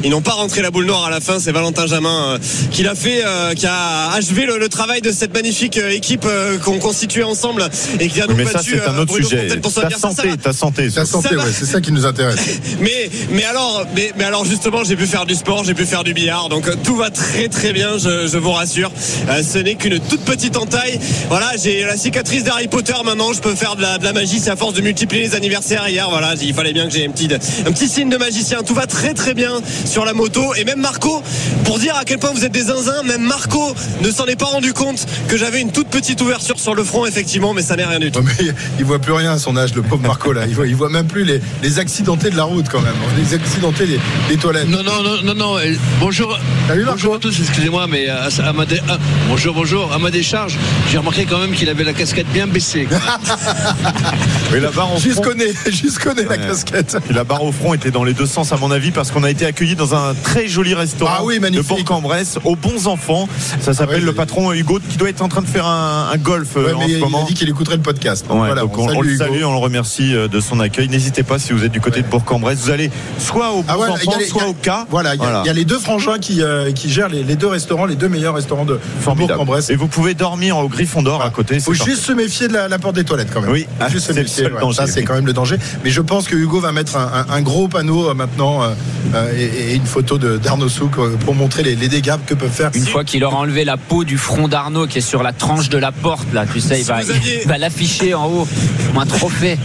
ils 0.03 0.09
n'ont 0.09 0.21
pas 0.21 0.33
rentré 0.33 0.61
la 0.61 0.69
boule 0.71 0.85
noire 0.85 1.05
à 1.05 1.09
la 1.09 1.19
fin. 1.19 1.39
C'est 1.39 1.51
Valentin 1.51 1.87
Jamin 1.87 2.33
euh, 2.35 2.37
qui 2.71 2.83
l'a 2.83 2.95
fait, 2.95 3.23
euh, 3.25 3.53
qui 3.53 3.65
a 3.65 4.11
achevé 4.11 4.45
le, 4.45 4.57
le 4.59 4.69
travail 4.69 5.01
de 5.01 5.11
cette 5.11 5.33
magnifique 5.33 5.77
euh, 5.77 5.89
équipe 5.89 6.25
euh, 6.25 6.57
qu'on 6.59 6.77
constituait 6.79 7.23
ensemble 7.23 7.67
et 7.99 8.07
qui 8.09 8.21
a 8.21 8.25
Oui, 8.25 8.31
nous 8.31 8.37
mais 8.37 8.45
ça, 8.45 8.53
battu 8.59 8.71
c'est 8.71 8.87
un 8.87 8.93
euh, 8.93 9.01
autre 9.01 9.05
Bruno 9.13 9.27
sujet. 9.27 9.41
Fontaine 9.43 9.61
pour 9.61 9.71
son 9.71 9.81
Ta. 9.81 9.89
Ça 9.89 9.97
santé, 9.99 10.37
ta 10.37 10.53
santé. 10.53 10.89
Ta 10.91 11.05
santé, 11.05 11.29
Ça 11.29 11.35
ouais, 11.35 11.51
c'est 11.51 11.65
ça 11.65 11.81
qui 11.81 11.91
nous 11.91 12.05
intéresse. 12.05 12.39
Mais, 12.79 13.09
mais 13.31 13.43
alors, 13.45 13.85
mais, 13.95 14.11
mais 14.17 14.23
alors 14.25 14.45
justement, 14.45 14.83
j'ai 14.83 14.95
pu 14.95 15.07
faire 15.07 15.25
du 15.25 15.33
sport, 15.35 15.63
j'ai 15.63 15.73
pu 15.73 15.85
faire 15.85 16.03
du 16.03 16.13
billard, 16.13 16.49
donc 16.49 16.67
euh, 16.67 16.75
tout 16.83 16.95
va 16.95 17.09
très 17.09 17.47
très 17.47 17.71
bien, 17.73 17.97
je, 17.97 18.27
je 18.27 18.37
vous 18.37 18.51
rassure. 18.51 18.91
Euh, 19.29 19.41
ce 19.41 19.57
n'est 19.59 19.75
qu'une 19.75 19.99
toute 19.99 20.21
petite 20.21 20.57
entaille. 20.57 20.99
Voilà, 21.29 21.51
j'ai 21.61 21.83
la 21.83 21.97
cicatrice 21.97 22.43
d'Harry 22.43 22.67
Potter 22.67 22.93
maintenant, 23.03 23.14
je 23.33 23.39
peux 23.39 23.55
faire 23.55 23.75
de 23.75 23.81
la, 23.81 23.97
de 23.97 24.03
la 24.03 24.13
magie. 24.13 24.39
C'est 24.39 24.49
à 24.49 24.55
force 24.55 24.73
de 24.73 24.81
multiplier 24.81 25.23
les 25.23 25.35
anniversaires 25.35 25.87
hier. 25.87 26.07
Voilà, 26.09 26.33
il 26.41 26.53
fallait 26.53 26.73
bien 26.73 26.85
que 26.87 26.93
j'ai 26.93 27.05
un 27.05 27.11
petit, 27.11 27.29
un 27.33 27.71
petit 27.71 27.87
signe 27.87 28.09
de 28.09 28.17
magicien. 28.17 28.61
Tout 28.63 28.73
va 28.75 28.85
très 28.87 29.13
très 29.13 29.33
bien 29.33 29.61
sur 29.85 30.05
la 30.05 30.13
moto. 30.13 30.53
Et 30.55 30.63
même 30.65 30.79
Marco, 30.81 31.21
pour 31.63 31.79
dire 31.79 31.95
à 31.95 32.03
quel 32.05 32.19
point 32.19 32.31
vous 32.33 32.43
êtes 32.45 32.51
des 32.51 32.63
zinzins, 32.63 33.03
même 33.03 33.21
Marco 33.23 33.73
ne 34.01 34.11
s'en 34.11 34.25
est 34.25 34.35
pas 34.35 34.45
rendu 34.45 34.73
compte 34.73 35.05
que 35.27 35.37
j'avais 35.37 35.61
une 35.61 35.71
toute 35.71 35.87
petite 35.87 36.21
ouverture 36.21 36.59
sur 36.59 36.75
le 36.75 36.83
front, 36.83 37.05
effectivement, 37.05 37.53
mais 37.53 37.61
ça 37.61 37.75
n'est 37.75 37.85
rien 37.85 37.99
du 37.99 38.11
tout. 38.11 38.21
Mais 38.21 38.47
il 38.79 38.85
voit 38.85 38.99
plus 38.99 39.13
rien 39.13 39.31
à 39.33 39.39
son 39.39 39.55
âge, 39.57 39.73
le 39.73 39.81
pauvre 39.81 40.01
Marco 40.05 40.33
là. 40.33 40.43
Il 40.47 40.55
voit, 40.55 40.67
il 40.67 40.75
voit 40.75 40.89
même 40.89 41.07
plus 41.07 41.23
les, 41.23 41.39
les 41.63 41.79
accidentés 41.79 42.29
de 42.29 42.37
la 42.37 42.43
route 42.43 42.65
quand 42.69 42.81
même. 42.81 42.93
Les 43.17 43.33
accidentés 43.33 43.85
des, 43.85 43.99
des 44.29 44.37
toilettes. 44.37 44.67
Non, 44.67 44.83
non, 44.83 45.01
non, 45.03 45.21
non, 45.23 45.33
non. 45.35 45.57
euh, 45.57 45.73
Bonjour, 45.99 46.37
Salut, 46.67 46.81
Marco. 46.83 46.95
bonjour 46.97 47.15
à 47.15 47.19
tous, 47.19 47.39
excusez-moi, 47.39 47.87
mais 47.89 48.09
à, 48.09 48.27
à 48.45 48.53
ma 48.53 48.65
dé- 48.65 48.81
ah, 48.89 48.97
bonjour, 49.29 49.53
bonjour. 49.53 49.91
À 49.93 49.99
ma 49.99 50.11
décharge, 50.11 50.57
j'ai 50.91 50.97
remarqué 50.97 51.25
quand 51.25 51.39
même 51.39 51.51
qu'il 51.53 51.69
avait 51.69 51.83
la 51.83 51.93
casquette 51.93 52.27
bien 52.33 52.47
baissée. 52.47 52.87
Oui, 54.53 54.59
la 54.61 54.71
barre 54.71 54.93
au 54.93 54.99
front. 54.99 55.21
connais, 55.21 55.53
juste 55.71 55.99
connais 55.99 56.23
la 56.23 56.29
Ouais. 56.29 56.37
casquette. 56.37 56.97
Et 57.09 57.13
la 57.13 57.23
barre 57.23 57.43
au 57.43 57.51
front 57.51 57.73
était 57.73 57.91
dans 57.91 58.03
les 58.03 58.13
deux 58.13 58.25
sens 58.25 58.51
à 58.53 58.57
mon 58.57 58.71
avis 58.71 58.91
parce 58.91 59.11
qu'on 59.11 59.23
a 59.23 59.29
été 59.31 59.45
accueillis 59.45 59.75
dans 59.75 59.95
un 59.95 60.13
très 60.23 60.47
joli 60.47 60.73
restaurant 60.73 61.11
Ah 61.19 61.23
oui, 61.23 61.39
de. 61.39 61.61
Bourg-en-Bresse 61.61 62.37
aux 62.43 62.55
bons 62.55 62.87
enfants. 62.87 63.27
Ça 63.59 63.73
s'appelle 63.73 63.95
Ah 63.97 63.99
oui, 64.01 64.05
le 64.05 64.13
patron 64.13 64.53
Hugo 64.53 64.79
qui 64.87 64.97
doit 64.97 65.09
être 65.09 65.21
en 65.21 65.29
train 65.29 65.41
de 65.41 65.47
faire 65.47 65.65
un, 65.65 66.09
un 66.13 66.17
golf 66.17 66.49
euh, 66.57 66.65
Ouais, 66.67 66.73
en 66.73 66.79
mais 66.79 66.85
ce 66.87 66.91
il, 66.91 66.99
moment. 66.99 67.23
a 67.23 67.27
dit 67.27 67.33
qu'il 67.33 67.49
écouterait 67.49 67.75
le 67.77 67.81
podcast. 67.81 68.25
Donc 68.27 68.39
Ouais, 68.41 68.47
voilà, 68.47 68.61
donc 68.61 68.77
on, 68.77 68.87
on, 68.87 68.97
on 68.97 69.01
le 69.01 69.17
salue, 69.17 69.43
on 69.43 69.51
le 69.51 69.57
remercie 69.59 70.15
euh, 70.15 70.27
de 70.27 70.39
son 70.39 70.59
accueil. 70.59 70.87
N'hésitez 70.89 71.23
pas 71.23 71.39
si 71.39 71.51
vous 71.53 71.63
êtes 71.63 71.71
du 71.71 71.81
côté 71.81 72.01
de 72.01 72.07
Bourg-en-Bresse, 72.07 72.59
vous 72.59 72.69
allez 72.71 72.91
soit 73.19 73.51
aux 73.51 73.63
bons 73.63 73.65
Ah 73.67 73.75
il 73.77 73.91
enfants, 73.91 74.15
les- 74.19 74.25
il 74.25 74.29
soit 74.29 74.43
a- 74.43 74.47
au 74.47 74.53
cas. 74.53 74.85
Voilà, 74.89 75.15
il 75.15 75.21
y, 75.21 75.25
a- 75.25 75.41
il 75.43 75.47
y 75.47 75.49
a 75.49 75.53
les 75.53 75.65
deux 75.65 75.79
frangins 75.79 76.19
qui, 76.19 76.41
euh, 76.41 76.71
qui 76.71 76.89
gèrent 76.89 77.09
les, 77.09 77.23
les 77.23 77.35
deux 77.35 77.47
restaurants, 77.47 77.85
les 77.85 77.95
deux 77.95 78.09
meilleurs 78.09 78.35
restaurants 78.35 78.65
de. 78.65 78.79
Bourg-en-Bresse. 79.05 79.69
Et 79.69 79.75
vous 79.75 79.87
pouvez 79.87 80.13
dormir 80.13 80.57
au 80.57 80.67
Griffon 80.69 81.01
d'Or 81.01 81.21
à 81.23 81.29
côté. 81.29 81.59
faut 81.59 81.73
c'est 81.73 81.77
parfait. 81.79 81.91
juste 81.91 82.03
se 82.05 82.11
méfier 82.11 82.47
de 82.47 82.53
la, 82.53 82.67
la 82.67 82.79
porte 82.79 82.94
des 82.95 83.03
toilettes 83.03 83.29
quand 83.33 83.41
même. 83.41 83.51
Oui, 83.51 83.67
Faut 83.79 83.89
juste 83.89 84.07
c'est 84.07 84.13
le 84.13 84.21
méfier. 84.23 84.43
seul 84.45 84.53
ouais. 84.53 84.59
danger, 84.61 84.75
Ça, 84.77 84.87
c'est 84.87 85.03
quand 85.03 85.13
même 85.13 85.25
le 85.27 85.33
danger. 85.33 85.57
Mais 85.83 85.91
je 85.91 86.01
pense 86.01 86.27
que 86.27 86.35
Hugo 86.35 86.59
va 86.59 86.71
mettre 86.71 86.97
un, 86.97 87.25
un- 87.29 87.33
un 87.33 87.41
gros 87.41 87.67
panneau 87.67 88.09
euh, 88.09 88.13
maintenant 88.13 88.63
euh, 88.63 88.69
euh, 89.13 89.31
et, 89.37 89.71
et 89.71 89.75
une 89.75 89.85
photo 89.85 90.17
de- 90.17 90.37
d'Arnaud 90.37 90.69
Souk 90.69 90.95
pour 91.25 91.35
montrer 91.35 91.61
les, 91.63 91.75
les 91.75 91.87
dégâts 91.87 92.15
que 92.25 92.33
peuvent 92.33 92.49
faire. 92.51 92.71
Une 92.73 92.85
fois 92.87 93.03
qu'il 93.03 93.23
aura 93.23 93.37
enlevé 93.37 93.63
la 93.65 93.77
peau 93.77 94.03
du 94.03 94.17
front 94.17 94.47
d'Arnaud 94.47 94.87
qui 94.87 94.97
est 94.97 95.01
sur 95.01 95.21
la 95.23 95.31
tranche 95.33 95.69
de 95.69 95.77
la 95.77 95.91
porte, 95.91 96.27
là, 96.33 96.45
tu 96.51 96.59
sais, 96.59 96.79
il 96.79 96.83
Si 96.83 96.89
va, 96.89 97.01
vous 97.01 97.11
aviez- 97.11 97.41
il 97.43 97.47
va 97.47 97.57
l'afficher 97.57 98.13
en 98.15 98.25
haut 98.27 98.47
comme 98.87 99.01
un 99.01 99.05
trophée. 99.05 99.57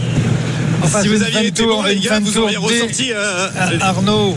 Enfin, 0.83 1.01
si 1.01 1.07
vous 1.09 1.21
aviez 1.23 1.47
été 1.47 1.63
tour, 1.63 1.81
bon, 1.81 1.83
les 1.87 1.95
une 1.95 2.01
gars, 2.01 2.09
fin 2.11 2.19
de 2.21 2.25
vous 2.25 2.37
auriez 2.39 2.57
ressorti. 2.57 3.11
euh, 3.13 3.47
Ah, 3.81 3.89
Arnaud, 3.89 4.35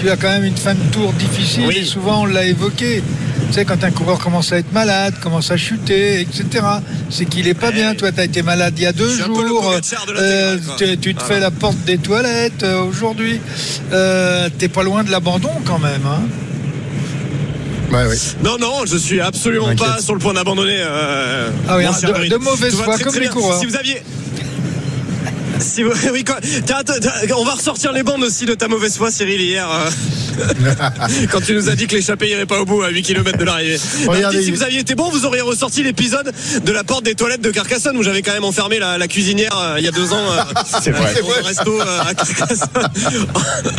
tu 0.00 0.10
as 0.10 0.16
quand 0.16 0.28
même 0.28 0.44
une 0.44 0.56
fin 0.56 0.74
de 0.74 0.80
tour 0.90 1.12
difficile 1.12 1.64
Oui. 1.68 1.78
et 1.78 1.84
souvent 1.84 2.22
on 2.22 2.26
l'a 2.26 2.44
évoqué. 2.46 3.02
Tu 3.48 3.60
sais, 3.60 3.64
quand 3.64 3.84
un 3.84 3.90
coureur 3.92 4.18
commence 4.18 4.52
à 4.52 4.58
être 4.58 4.72
malade, 4.72 5.14
commence 5.22 5.50
à 5.52 5.56
chuter, 5.56 6.20
etc., 6.20 6.64
c'est 7.08 7.24
qu'il 7.24 7.46
est 7.46 7.54
pas 7.54 7.70
bien. 7.70 7.94
Toi, 7.94 8.10
tu 8.10 8.20
as 8.20 8.24
été 8.24 8.42
malade 8.42 8.74
il 8.76 8.82
y 8.82 8.86
a 8.86 8.92
deux 8.92 9.08
jours. 9.16 9.72
Euh, 10.16 10.58
tu, 10.76 10.98
tu 10.98 11.14
te 11.14 11.20
Voilà. 11.20 11.34
fais 11.34 11.40
la 11.40 11.50
porte 11.52 11.78
des 11.84 11.98
toilettes 11.98 12.64
euh, 12.64 12.82
aujourd'hui. 12.82 13.40
Euh, 13.92 14.48
T'es 14.58 14.68
pas 14.68 14.82
loin 14.82 15.04
de 15.04 15.10
l'abandon 15.10 15.50
quand 15.64 15.78
même. 15.78 16.02
Hein 16.06 16.22
Ouais. 17.92 18.06
Non, 18.42 18.56
non, 18.58 18.86
je 18.86 18.96
suis 18.96 19.20
absolument 19.20 19.72
pas 19.76 20.00
sur 20.00 20.14
le 20.14 20.18
point 20.20 20.34
d'abandonner. 20.34 20.78
euh, 20.78 21.50
Ah 21.68 21.76
oui, 21.76 21.84
mon 21.84 21.92
cher 21.92 22.10
de- 22.28 22.36
mauvaise 22.38 22.74
foi, 22.74 22.94
très, 22.94 23.04
comme 23.04 23.12
très 23.12 23.22
les 23.22 23.28
coureurs. 23.28 23.60
Si 23.60 23.66
vous 23.66 23.76
aviez. 23.76 24.02
Si 25.60 25.84
vous- 25.84 25.92
oui, 26.12 26.24
quoi. 26.24 26.38
On 27.38 27.44
va 27.44 27.52
ressortir 27.52 27.92
les 27.92 28.02
bandes 28.02 28.24
aussi 28.24 28.46
de 28.46 28.54
ta 28.54 28.66
mauvaise 28.66 28.96
foi, 28.96 29.12
Cyril, 29.12 29.40
hier. 29.40 29.68
quand 31.30 31.40
tu 31.40 31.54
nous 31.54 31.68
as 31.68 31.74
dit 31.74 31.86
que 31.86 31.94
l'échappée 31.96 32.28
irait 32.30 32.46
pas 32.46 32.60
au 32.60 32.64
bout 32.64 32.82
à 32.82 32.88
8 32.90 33.02
km 33.02 33.38
de 33.38 33.44
l'arrivée. 33.44 33.78
Regardez, 34.06 34.38
Non, 34.38 34.42
si 34.44 34.50
vous 34.50 34.62
aviez 34.62 34.80
été 34.80 34.94
bon, 34.94 35.08
vous 35.10 35.24
auriez 35.24 35.40
ressorti 35.40 35.82
l'épisode 35.82 36.32
de 36.64 36.72
la 36.72 36.84
porte 36.84 37.04
des 37.04 37.14
toilettes 37.14 37.40
de 37.42 37.50
Carcassonne 37.50 37.96
où 37.96 38.02
j'avais 38.02 38.22
quand 38.22 38.32
même 38.32 38.44
enfermé 38.44 38.78
la, 38.78 38.98
la 38.98 39.08
cuisinière 39.08 39.56
euh, 39.58 39.74
il 39.78 39.84
y 39.84 39.88
a 39.88 39.92
deux 39.92 40.12
ans. 40.12 40.16
euh, 40.32 40.42
C'est 40.82 40.90
vrai. 40.90 41.14
dans 41.20 41.28
un 41.30 41.46
resto 41.46 41.80
euh, 41.80 42.00
à 42.08 42.14
Carcassonne 42.14 42.68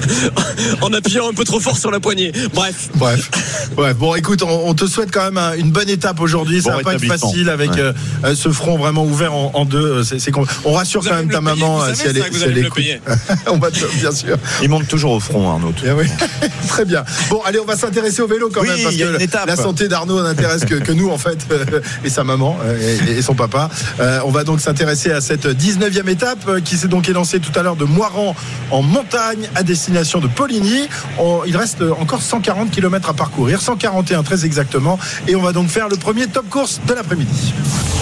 en 0.81 0.93
appuyant 0.93 1.29
un 1.29 1.33
peu 1.33 1.43
trop 1.43 1.59
fort 1.59 1.77
sur 1.77 1.91
la 1.91 1.99
poignée. 1.99 2.31
Bref. 2.53 2.89
Bref. 2.95 3.29
Bref. 3.75 3.95
Bon, 3.97 4.15
écoute, 4.15 4.43
on, 4.43 4.67
on 4.69 4.73
te 4.73 4.85
souhaite 4.85 5.11
quand 5.11 5.23
même 5.23 5.37
un- 5.37 5.53
une 5.55 5.71
bonne 5.71 5.89
étape 5.89 6.19
aujourd'hui. 6.19 6.61
Ça 6.61 6.71
Bon 6.71 6.77
va 6.77 6.83
pas 6.83 6.93
être 6.95 7.05
facile 7.05 7.49
avec 7.49 7.71
Ouais. 7.75 8.35
ce 8.35 8.49
front 8.49 8.77
vraiment 8.77 9.03
ouvert 9.05 9.33
en, 9.33 9.51
en 9.53 9.65
deux. 9.65 10.03
C'est, 10.03 10.19
c'est 10.19 10.31
con- 10.31 10.45
on 10.63 10.73
rassure 10.73 11.01
Vous 11.01 11.09
quand 11.09 11.15
même 11.15 11.27
me 11.27 11.31
ta 11.33 11.39
payer, 11.39 11.49
maman 11.61 11.81
si 11.85 11.89
elle 11.89 11.95
ça 11.95 12.03
est, 12.19 12.29
que 12.29 12.33
vous 12.33 12.37
si 12.39 12.43
allez 12.43 12.51
elle 12.51 12.57
me 12.57 12.61
le 12.61 12.67
écoute. 12.67 12.75
payer. 12.83 13.01
on 13.47 13.57
va 13.57 13.71
te, 13.71 13.85
bien 13.99 14.11
sûr. 14.11 14.37
Il 14.61 14.69
monte 14.69 14.87
toujours 14.87 15.11
au 15.13 15.19
front, 15.19 15.49
Arnaud. 15.51 15.73
Eh 15.85 15.91
oui. 15.91 16.05
Très 16.67 16.85
bien. 16.85 17.03
Bon, 17.29 17.41
allez, 17.45 17.59
on 17.59 17.65
va 17.65 17.75
s'intéresser 17.75 18.21
au 18.21 18.27
vélo 18.27 18.49
quand 18.53 18.61
Oui, 18.61 18.67
même 18.69 18.81
parce 18.83 18.95
il 18.95 18.99
y 18.99 19.03
a 19.03 19.07
que 19.07 19.15
une 19.15 19.21
étape. 19.21 19.47
la 19.47 19.55
santé 19.55 19.87
d'Arnaud 19.87 20.21
n'intéresse 20.23 20.65
que, 20.65 20.75
que 20.75 20.91
nous 20.91 21.09
en 21.09 21.17
fait 21.17 21.37
euh, 21.51 21.81
et 22.03 22.09
sa 22.09 22.23
maman 22.23 22.57
euh, 22.63 22.97
et, 23.07 23.11
et 23.17 23.21
son 23.21 23.35
papa. 23.35 23.69
Euh, 23.99 24.19
on 24.25 24.31
va 24.31 24.43
donc 24.43 24.59
s'intéresser 24.61 25.11
à 25.11 25.21
cette 25.21 25.45
19e 25.47 26.07
étape 26.09 26.39
euh, 26.47 26.59
qui 26.61 26.77
s'est 26.77 26.87
donc 26.87 27.07
élancée 27.09 27.39
tout 27.39 27.57
à 27.57 27.63
l'heure 27.63 27.75
de 27.75 27.85
Moiran 27.85 28.35
en 28.71 28.81
montagne 28.81 29.49
à 29.55 29.63
destination 29.63 30.19
de 30.19 30.27
Poligny. 30.27 30.87
On- 31.19 31.41
il 31.45 31.55
reste 31.57 31.81
encore 31.99 32.21
140 32.21 32.71
km 32.71 33.09
à 33.09 33.13
parcourir, 33.13 33.61
141 33.61 34.23
très 34.23 34.45
exactement, 34.45 34.97
et 35.27 35.35
on 35.35 35.41
va 35.41 35.51
donc 35.51 35.69
faire 35.69 35.87
le 35.89 35.95
premier 35.97 36.27
top 36.27 36.49
course 36.49 36.79
de 36.87 36.93
l'après-midi. 36.93 37.53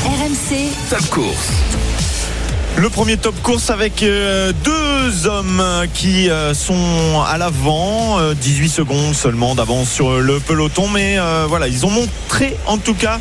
RMC, 0.06 0.70
Top 0.90 1.10
course. 1.10 1.50
Le 2.76 2.90
premier 2.90 3.18
top 3.18 3.40
course 3.44 3.70
avec 3.70 4.02
euh, 4.02 4.52
deux 4.64 5.28
hommes 5.28 5.64
qui 5.94 6.30
euh, 6.30 6.56
sont 6.56 7.22
à 7.22 7.38
l'avant, 7.38 8.20
euh, 8.20 8.34
18 8.34 8.68
secondes 8.68 9.14
seulement 9.14 9.54
d'avance 9.54 9.90
sur 9.90 10.20
le 10.20 10.40
peloton, 10.40 10.88
mais 10.88 11.20
euh, 11.20 11.46
voilà, 11.48 11.68
ils 11.68 11.86
ont 11.86 11.92
montré 11.92 12.58
en 12.66 12.80
tout 12.80 12.96
cas 12.96 13.20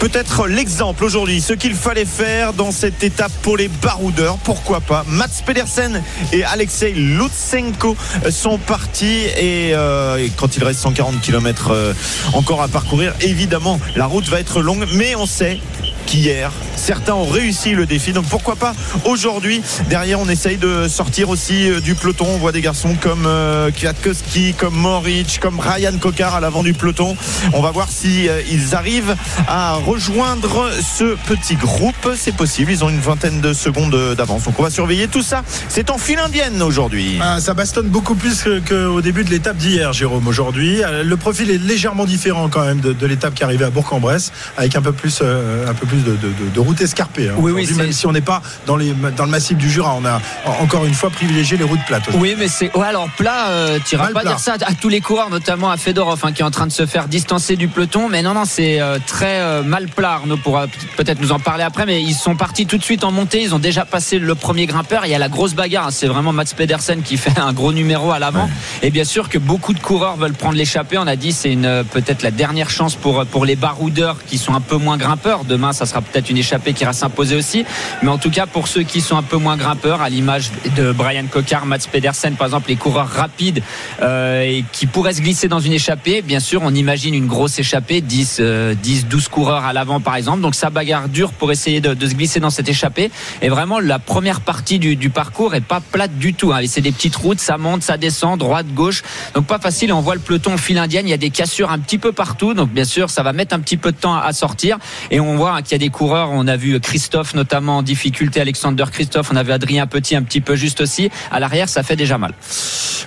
peut-être 0.00 0.46
l'exemple 0.46 1.02
aujourd'hui, 1.02 1.40
ce 1.40 1.54
qu'il 1.54 1.74
fallait 1.74 2.04
faire 2.04 2.52
dans 2.52 2.72
cette 2.72 3.02
étape 3.02 3.32
pour 3.40 3.56
les 3.56 3.68
baroudeurs, 3.68 4.36
pourquoi 4.36 4.80
pas. 4.80 5.04
Mats 5.08 5.28
Pedersen 5.46 6.02
et 6.32 6.44
Alexei 6.44 6.92
Lutsenko 6.92 7.96
sont 8.28 8.58
partis 8.58 9.24
euh, 9.38 10.18
et 10.18 10.30
quand 10.36 10.58
il 10.58 10.62
reste 10.62 10.80
140 10.80 11.22
km 11.22 11.94
encore 12.34 12.60
à 12.60 12.68
parcourir, 12.68 13.14
évidemment 13.22 13.80
la 13.96 14.04
route 14.04 14.28
va 14.28 14.40
être 14.40 14.60
longue, 14.60 14.86
mais 14.92 15.16
on 15.16 15.26
sait 15.26 15.58
qu'hier, 16.06 16.52
certains 16.76 17.14
ont 17.14 17.26
réussi 17.26 17.72
le 17.72 17.86
défi. 17.86 18.12
Donc 18.12 18.26
pourquoi 18.26 18.56
pas 18.56 18.72
aujourd'hui 19.04 19.62
Derrière, 19.88 20.20
on 20.20 20.28
essaye 20.28 20.56
de 20.56 20.88
sortir 20.88 21.28
aussi 21.28 21.70
euh, 21.70 21.80
du 21.80 21.94
peloton. 21.94 22.26
On 22.28 22.38
voit 22.38 22.52
des 22.52 22.60
garçons 22.60 22.96
comme 23.00 23.26
euh, 23.26 23.70
Kwiatkowski, 23.70 24.54
comme 24.54 24.74
Moric, 24.74 25.38
comme 25.40 25.58
Ryan 25.60 25.96
Kokar 25.98 26.34
à 26.34 26.40
l'avant 26.40 26.62
du 26.62 26.72
peloton. 26.72 27.16
On 27.52 27.62
va 27.62 27.70
voir 27.70 27.88
si 27.90 28.28
euh, 28.28 28.40
ils 28.50 28.74
arrivent 28.74 29.16
à 29.48 29.74
rejoindre 29.74 30.70
ce 30.82 31.16
petit 31.26 31.56
groupe. 31.56 32.10
C'est 32.16 32.34
possible. 32.36 32.72
Ils 32.72 32.84
ont 32.84 32.88
une 32.88 33.00
vingtaine 33.00 33.40
de 33.40 33.52
secondes 33.52 34.14
d'avance. 34.16 34.44
Donc 34.44 34.54
on 34.58 34.62
va 34.62 34.70
surveiller 34.70 35.08
tout 35.08 35.22
ça. 35.22 35.42
C'est 35.68 35.90
en 35.90 35.98
file 35.98 36.18
indienne 36.18 36.62
aujourd'hui. 36.62 37.18
Ah, 37.20 37.40
ça 37.40 37.54
bastonne 37.54 37.88
beaucoup 37.88 38.14
plus 38.14 38.44
qu'au 38.68 39.00
début 39.00 39.24
de 39.24 39.30
l'étape 39.30 39.56
d'hier, 39.56 39.92
Jérôme, 39.92 40.26
aujourd'hui. 40.26 40.82
Euh, 40.82 41.02
Le 41.02 41.16
profil 41.16 41.50
est 41.50 41.58
légèrement 41.58 42.04
différent 42.04 42.48
quand 42.48 42.64
même 42.64 42.80
de, 42.80 42.92
de 42.92 43.06
l'étape 43.06 43.34
qui 43.34 43.44
arrivait 43.44 43.64
à 43.64 43.70
Bourg-en-Bresse, 43.70 44.32
avec 44.56 44.76
un 44.76 44.82
peu 44.82 44.92
plus, 44.92 45.20
euh, 45.22 45.68
un 45.68 45.74
peu 45.74 45.86
plus 45.86 45.89
de, 45.96 46.12
de- 46.12 46.16
de- 46.16 46.50
de 46.54 46.60
route 46.60 46.80
escarpée. 46.80 47.28
hein. 47.28 47.34
Oui, 47.38 47.52
oui, 47.52 47.68
même 47.76 47.92
si 47.92 48.06
on 48.06 48.12
n'est 48.12 48.20
pas 48.20 48.42
dans, 48.66 48.76
les, 48.76 48.92
dans 49.16 49.24
le 49.24 49.30
massif 49.30 49.56
du 49.56 49.70
Jura, 49.70 49.94
on 50.00 50.04
a 50.04 50.20
en- 50.44 50.62
encore 50.62 50.84
une 50.84 50.94
fois 50.94 51.10
privilégié 51.10 51.56
les 51.56 51.64
routes 51.64 51.84
plates. 51.86 52.04
Oui, 52.14 52.34
mais 52.38 52.48
c'est. 52.48 52.74
Ouais, 52.76 52.86
alors 52.86 53.08
plat, 53.16 53.48
euh, 53.48 53.78
tu 53.84 53.94
iras 53.94 54.04
Mal 54.04 54.12
pas 54.14 54.20
plat. 54.20 54.30
dire 54.30 54.38
ça 54.40 54.54
à 54.60 54.74
tous 54.74 54.88
les 54.88 55.00
coureurs, 55.00 55.30
notamment 55.30 55.70
à 55.70 55.76
Fedorov, 55.76 56.20
hein, 56.24 56.32
qui 56.32 56.42
est 56.42 56.44
en 56.44 56.50
train 56.50 56.66
de 56.66 56.72
se 56.72 56.86
faire 56.86 57.08
distancer 57.08 57.56
du 57.56 57.68
peloton. 57.68 58.08
Mais 58.08 58.22
non, 58.22 58.34
non, 58.34 58.44
c'est 58.44 58.80
euh, 58.80 58.98
très 59.06 59.40
euh, 59.40 59.62
mal 59.62 59.86
plat. 59.88 60.12
Arnaud 60.12 60.36
pourra 60.36 60.66
peut-être 60.96 61.20
nous 61.20 61.32
en 61.32 61.38
parler 61.38 61.62
après. 61.64 61.86
Mais 61.86 62.02
ils 62.02 62.14
sont 62.14 62.36
partis 62.36 62.66
tout 62.66 62.78
de 62.78 62.82
suite 62.84 63.04
en 63.04 63.12
montée. 63.12 63.42
Ils 63.42 63.54
ont 63.54 63.58
déjà 63.58 63.84
passé 63.84 64.18
le 64.18 64.34
premier 64.34 64.66
grimpeur. 64.66 65.06
Il 65.06 65.10
y 65.10 65.14
a 65.14 65.18
la 65.18 65.28
grosse 65.28 65.54
bagarre. 65.54 65.86
hein. 65.88 65.90
C'est 65.90 66.06
vraiment 66.06 66.32
Mats 66.32 66.44
Pedersen 66.56 67.02
qui 67.02 67.16
fait 67.16 67.38
un 67.38 67.52
gros 67.52 67.72
numéro 67.72 68.10
à 68.12 68.18
l'avant. 68.18 68.48
Et 68.82 68.90
bien 68.90 69.04
sûr 69.04 69.28
que 69.28 69.38
beaucoup 69.38 69.72
de 69.74 69.80
coureurs 69.80 70.16
veulent 70.16 70.32
prendre 70.34 70.56
l'échappée. 70.56 70.98
On 70.98 71.06
a 71.06 71.16
dit 71.16 71.32
c'est 71.32 71.56
euh, 71.64 71.82
peut-être 71.84 72.22
la 72.22 72.30
dernière 72.30 72.70
chance 72.70 72.94
pour 72.94 73.24
pour 73.26 73.44
les 73.44 73.56
baroudeurs 73.56 74.16
qui 74.26 74.38
sont 74.38 74.54
un 74.54 74.60
peu 74.60 74.76
moins 74.76 74.96
grimpeurs. 74.96 75.44
Demain, 75.44 75.72
ça 75.80 75.86
sera 75.86 76.02
peut-être 76.02 76.28
une 76.28 76.36
échappée 76.36 76.74
qui 76.74 76.82
ira 76.82 76.92
s'imposer 76.92 77.36
aussi. 77.36 77.64
Mais 78.02 78.10
en 78.10 78.18
tout 78.18 78.30
cas, 78.30 78.46
pour 78.46 78.68
ceux 78.68 78.82
qui 78.82 79.00
sont 79.00 79.16
un 79.16 79.22
peu 79.22 79.38
moins 79.38 79.56
grimpeurs, 79.56 80.02
à 80.02 80.10
l'image 80.10 80.50
de 80.76 80.92
Brian 80.92 81.24
Cocard, 81.30 81.64
Mats 81.64 81.78
Pedersen, 81.90 82.34
par 82.34 82.48
exemple, 82.48 82.68
les 82.68 82.76
coureurs 82.76 83.08
rapides 83.08 83.62
euh, 84.02 84.42
et 84.42 84.62
qui 84.72 84.86
pourraient 84.86 85.14
se 85.14 85.22
glisser 85.22 85.48
dans 85.48 85.58
une 85.58 85.72
échappée, 85.72 86.20
bien 86.20 86.38
sûr, 86.38 86.60
on 86.62 86.74
imagine 86.74 87.14
une 87.14 87.26
grosse 87.26 87.58
échappée, 87.58 88.02
10, 88.02 88.42
10 88.82 89.06
12 89.06 89.28
coureurs 89.28 89.64
à 89.64 89.72
l'avant, 89.72 90.00
par 90.00 90.16
exemple. 90.16 90.42
Donc 90.42 90.54
ça 90.54 90.68
bagarre 90.68 91.08
dur 91.08 91.32
pour 91.32 91.50
essayer 91.50 91.80
de, 91.80 92.06
se 92.06 92.14
glisser 92.14 92.40
dans 92.40 92.50
cette 92.50 92.68
échappée. 92.68 93.10
Et 93.40 93.48
vraiment, 93.48 93.80
la 93.80 93.98
première 93.98 94.42
partie 94.42 94.78
du, 94.78 95.10
parcours 95.10 95.54
est 95.54 95.62
pas 95.62 95.80
plate 95.80 96.18
du 96.18 96.34
tout. 96.34 96.52
Hein. 96.52 96.60
C'est 96.66 96.82
des 96.82 96.92
petites 96.92 97.16
routes, 97.16 97.40
ça 97.40 97.56
monte, 97.56 97.82
ça 97.82 97.96
descend, 97.96 98.38
droite, 98.38 98.66
gauche. 98.74 99.02
Donc 99.34 99.46
pas 99.46 99.58
facile. 99.58 99.92
On 99.94 100.02
voit 100.02 100.14
le 100.14 100.20
peloton 100.20 100.58
fil 100.58 100.76
indienne. 100.76 101.06
Il 101.06 101.10
y 101.10 101.14
a 101.14 101.18
des 101.18 101.30
cassures 101.30 101.70
un 101.70 101.78
petit 101.78 101.98
peu 101.98 102.12
partout. 102.12 102.52
Donc 102.52 102.68
bien 102.70 102.84
sûr, 102.84 103.08
ça 103.08 103.22
va 103.22 103.32
mettre 103.32 103.54
un 103.54 103.60
petit 103.60 103.78
peu 103.78 103.92
de 103.92 103.96
temps 103.96 104.14
à 104.14 104.32
sortir. 104.32 104.78
Et 105.10 105.20
on 105.20 105.36
voit 105.36 105.54
qu'il 105.70 105.80
y 105.80 105.84
a 105.84 105.86
des 105.86 105.92
coureurs. 105.92 106.30
On 106.32 106.48
a 106.48 106.56
vu 106.56 106.80
Christophe 106.80 107.34
notamment 107.34 107.78
en 107.78 107.82
difficulté, 107.82 108.40
Alexander 108.40 108.84
Christophe. 108.90 109.30
On 109.32 109.36
avait 109.36 109.52
Adrien 109.52 109.86
Petit 109.86 110.16
un 110.16 110.22
petit 110.22 110.40
peu 110.40 110.56
juste 110.56 110.80
aussi. 110.80 111.10
À 111.30 111.38
l'arrière, 111.38 111.68
ça 111.68 111.84
fait 111.84 111.94
déjà 111.94 112.18
mal. 112.18 112.34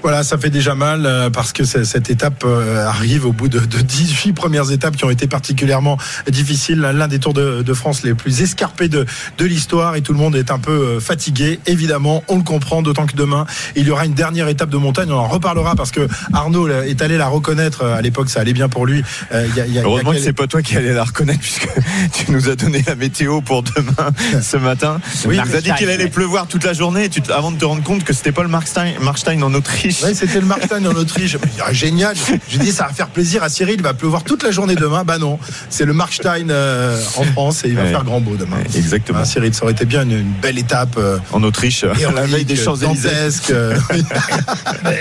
Voilà, 0.01 0.24
ça 0.24 0.38
fait 0.38 0.50
déjà 0.50 0.75
mal 0.75 1.05
euh, 1.05 1.29
parce 1.29 1.53
que 1.53 1.63
cette 1.63 2.10
étape 2.10 2.43
euh, 2.46 2.86
arrive 2.86 3.25
au 3.25 3.32
bout 3.32 3.48
de, 3.48 3.60
de 3.60 3.79
18 3.79 4.34
premières 4.34 4.72
étapes 4.72 4.96
qui 4.96 5.05
ont 5.05 5.10
été 5.10 5.27
particulièrement 5.27 5.98
difficiles. 6.29 6.79
L'un 6.79 7.08
des 7.08 7.20
Tours 7.20 7.34
de, 7.34 7.74
France 7.74 8.03
les 8.03 8.13
plus 8.13 8.41
escarpés 8.41 8.88
de, 8.88 9.05
de 9.38 9.46
l'histoire 9.46 9.96
et 9.96 10.01
tout 10.01 10.13
le 10.13 10.20
monde 10.20 10.36
est 10.36 10.51
un 10.51 10.60
peu 10.60 10.72
euh, 10.72 11.00
fatigué. 11.00 11.60
Évidemment, 11.65 12.24
on 12.27 12.38
le 12.38 12.43
comprend, 12.43 12.82
d'autant 12.82 13.05
que 13.05 13.15
demain, 13.15 13.46
il 13.75 13.88
y 13.88 13.91
aura 13.91 14.05
une 14.05 14.13
dernière 14.13 14.48
étape 14.48 14.70
de 14.70 14.77
montagne. 14.77 15.12
On 15.12 15.17
en 15.17 15.27
reparlera 15.27 15.75
parce 15.75 15.91
que 15.91 16.08
Arnaud 16.32 16.70
est 16.70 17.01
allé 17.01 17.17
la 17.17 17.27
reconnaître. 17.27 17.84
À 17.84 18.01
l'époque, 18.01 18.29
ça 18.29 18.39
allait 18.39 18.53
bien 18.53 18.70
pour 18.70 18.86
lui. 18.86 19.03
Y 19.32 19.60
a, 19.60 19.65
y 19.65 19.79
a, 19.79 19.84
Heureusement 19.84 20.13
y 20.13 20.15
a... 20.15 20.20
que 20.20 20.25
c'est 20.25 20.34
pas 20.34 20.48
toi 20.48 20.62
qui 20.62 20.77
allais 20.77 20.93
la 20.93 21.03
reconnaître 21.03 21.39
puisque 21.39 21.70
tu 22.13 22.32
nous 22.32 22.50
as 22.50 22.52
donné 22.55 22.83
la 22.88 22.95
météo 22.95 23.41
pour 23.41 23.63
demain 23.63 24.12
ce 24.41 24.57
matin. 24.57 25.00
Oui, 25.25 25.38
tu 25.50 25.55
as 25.55 25.62
dit 25.62 25.72
qu'il 25.77 25.89
allait 25.89 26.07
pleuvoir 26.07 26.48
toute 26.48 26.63
la 26.63 26.74
journée 26.74 27.10
tu, 27.10 27.22
avant 27.31 27.51
de 27.51 27.57
te 27.57 27.65
rendre 27.65 27.83
compte 27.83 28.03
que 28.03 28.13
c'était 28.13 28.31
pas 28.31 28.43
le 28.43 28.50
Markstein, 28.50 28.93
Markstein 29.01 29.41
en 29.43 29.53
Autriche. 29.53 30.01
Oui, 30.03 30.15
c'était 30.15 30.39
le 30.39 30.45
Markstein 30.45 30.86
en 30.86 30.95
Autriche. 30.95 31.38
Génial. 31.72 32.15
J'ai 32.50 32.57
dit 32.57 32.72
ça 32.72 32.88
va 32.88 32.93
faire 32.93 33.07
plaisir 33.10 33.43
à 33.43 33.50
Cyril. 33.50 33.75
Il 33.77 33.83
va 33.83 33.93
pleuvoir 33.93 34.24
toute 34.24 34.43
la 34.43 34.51
journée 34.51 34.75
demain. 34.75 35.03
Bah 35.03 35.17
non, 35.17 35.39
c'est 35.69 35.86
le 35.86 35.93
Markstein 35.93 36.50
euh, 36.50 37.00
en 37.17 37.24
France 37.24 37.63
et 37.65 37.69
il 37.69 37.75
va 37.75 37.83
ouais. 37.83 37.89
faire 37.89 38.03
grand 38.03 38.22
beau 38.22 38.36
demain. 38.36 38.57
Exactement. 38.75 39.19
Ah, 39.22 39.25
Cyril, 39.25 39.53
ça 39.53 39.63
aurait 39.63 39.74
été 39.74 39.86
bien 39.86 40.03
une, 40.03 40.12
une 40.12 40.33
belle 40.41 40.57
étape 40.57 40.95
euh, 40.98 41.17
en 41.31 41.43
Autriche, 41.43 41.83
et 42.00 42.05
à 42.05 42.12
la 42.12 42.25
veille 42.25 42.45
des 42.45 42.55
Champs-Élysées. 42.55 43.10
Euh, 43.51 43.75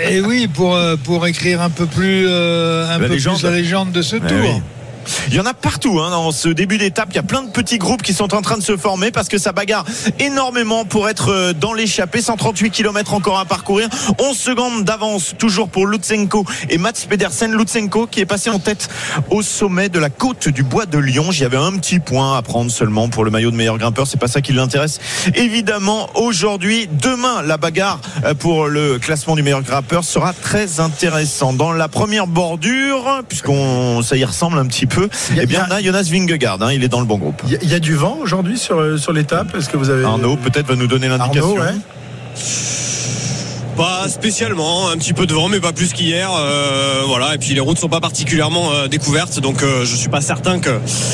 et 0.09 0.21
oui, 0.21 0.47
pour 0.47 0.77
pour 1.03 1.25
écrire 1.27 1.61
un 1.61 1.69
peu 1.69 1.85
plus 1.85 2.25
euh, 2.27 2.87
un 2.87 2.97
la 2.99 3.07
peu 3.07 3.13
légende. 3.13 3.37
plus 3.39 3.43
la 3.49 3.51
légende 3.55 3.91
de 3.91 4.01
ce 4.01 4.15
Ouais, 4.17 4.27
tour. 4.27 4.37
oui. 4.41 4.61
Il 5.27 5.33
y 5.33 5.39
en 5.39 5.45
a 5.45 5.53
partout 5.53 5.99
hein, 5.99 6.09
dans 6.09 6.31
ce 6.31 6.49
début 6.49 6.77
d'étape. 6.77 7.09
Il 7.11 7.15
y 7.15 7.19
a 7.19 7.23
plein 7.23 7.43
de 7.43 7.49
petits 7.49 7.77
groupes 7.77 8.01
qui 8.01 8.13
sont 8.13 8.33
en 8.33 8.41
train 8.41 8.57
de 8.57 8.63
se 8.63 8.77
former 8.77 9.11
parce 9.11 9.29
que 9.29 9.37
ça 9.37 9.51
bagarre 9.51 9.85
énormément 10.19 10.85
pour 10.85 11.09
être 11.09 11.29
euh, 11.29 11.53
dans 11.53 11.73
l'échappée. 11.73 12.21
138 12.21 12.71
km 12.71 13.13
encore 13.13 13.39
à 13.39 13.45
parcourir. 13.45 13.89
11 14.19 14.37
secondes 14.37 14.83
d'avance 14.83 15.35
toujours 15.37 15.69
pour 15.69 15.87
Lutsenko 15.87 16.45
et 16.69 16.77
Mats 16.77 16.93
Pedersen. 17.07 17.51
Lutsenko 17.51 18.07
qui 18.07 18.21
est 18.21 18.25
passé 18.25 18.49
en 18.49 18.59
tête 18.59 18.89
au 19.29 19.41
sommet 19.41 19.89
de 19.89 19.99
la 19.99 20.09
côte 20.09 20.47
du 20.47 20.63
bois 20.63 20.85
de 20.85 20.97
Lyon. 20.97 21.31
J'y 21.31 21.45
avais 21.45 21.57
un 21.57 21.77
petit 21.77 21.99
point 21.99 22.37
à 22.37 22.41
prendre 22.41 22.71
seulement 22.71 23.09
pour 23.09 23.25
le 23.25 23.31
maillot 23.31 23.51
de 23.51 23.55
meilleur 23.55 23.77
grimpeur. 23.77 24.07
C'est 24.07 24.19
pas 24.19 24.27
ça 24.27 24.41
qui 24.41 24.53
l'intéresse. 24.53 24.99
Évidemment, 25.35 26.09
aujourd'hui, 26.15 26.87
demain, 27.01 27.41
la 27.41 27.57
bagarre 27.57 27.99
euh, 28.25 28.33
pour 28.33 28.67
le 28.67 28.99
classement 28.99 29.35
du 29.35 29.43
meilleur 29.43 29.61
grimpeur 29.61 30.03
sera 30.03 30.33
très 30.33 30.79
intéressant. 30.79 31.53
Dans 31.53 31.71
la 31.71 31.87
première 31.87 32.27
bordure, 32.27 33.21
puisqu'on 33.27 34.01
ça 34.01 34.15
y 34.15 34.25
ressemble 34.25 34.57
un 34.57 34.65
petit 34.65 34.85
peu 34.85 34.92
peu. 34.95 35.09
Il 35.31 35.35
y 35.37 35.39
a- 35.39 35.43
Eh 35.43 35.45
bien, 35.45 35.65
il 35.69 35.71
y 35.71 35.73
a- 35.73 35.75
a 35.77 35.81
Jonas 35.81 36.09
Vingegaard, 36.11 36.61
hein, 36.61 36.71
il 36.73 36.83
est 36.83 36.87
dans 36.89 36.99
le 36.99 37.05
bon 37.05 37.17
groupe. 37.17 37.41
Il 37.45 37.51
y, 37.51 37.55
a- 37.55 37.59
il 37.61 37.69
y 37.69 37.73
a 37.73 37.79
du 37.79 37.95
vent 37.95 38.17
aujourd'hui 38.21 38.57
sur, 38.57 38.79
euh, 38.79 38.97
sur 38.97 39.13
l'étape. 39.13 39.55
Est-ce 39.55 39.69
que 39.69 39.77
vous 39.77 39.89
avez 39.89 40.03
Arnaud, 40.05 40.37
peut-être 40.37 40.67
va 40.67 40.75
nous 40.75 40.87
donner 40.87 41.07
l'indication. 41.07 41.57
Arnaud, 41.57 41.61
ouais. 41.61 41.75
Pas 43.77 44.07
spécialement, 44.07 44.89
un 44.89 44.97
petit 44.97 45.13
peu 45.13 45.25
de 45.25 45.33
vent, 45.33 45.49
mais 45.49 45.59
pas 45.59 45.71
plus 45.73 45.93
qu'hier. 45.93 46.29
euh, 46.37 47.01
voilà, 47.07 47.33
et 47.33 47.37
puis 47.39 47.53
les 47.55 47.59
routes 47.59 47.79
sont 47.79 47.89
pas 47.89 47.99
particulièrement 47.99 48.71
euh, 48.71 48.87
découvertes, 48.87 49.39
donc 49.39 49.63
euh, 49.63 49.83
je 49.83 49.95
suis 49.95 50.09
pas 50.09 50.21
certain 50.21 50.59
que 50.59 50.69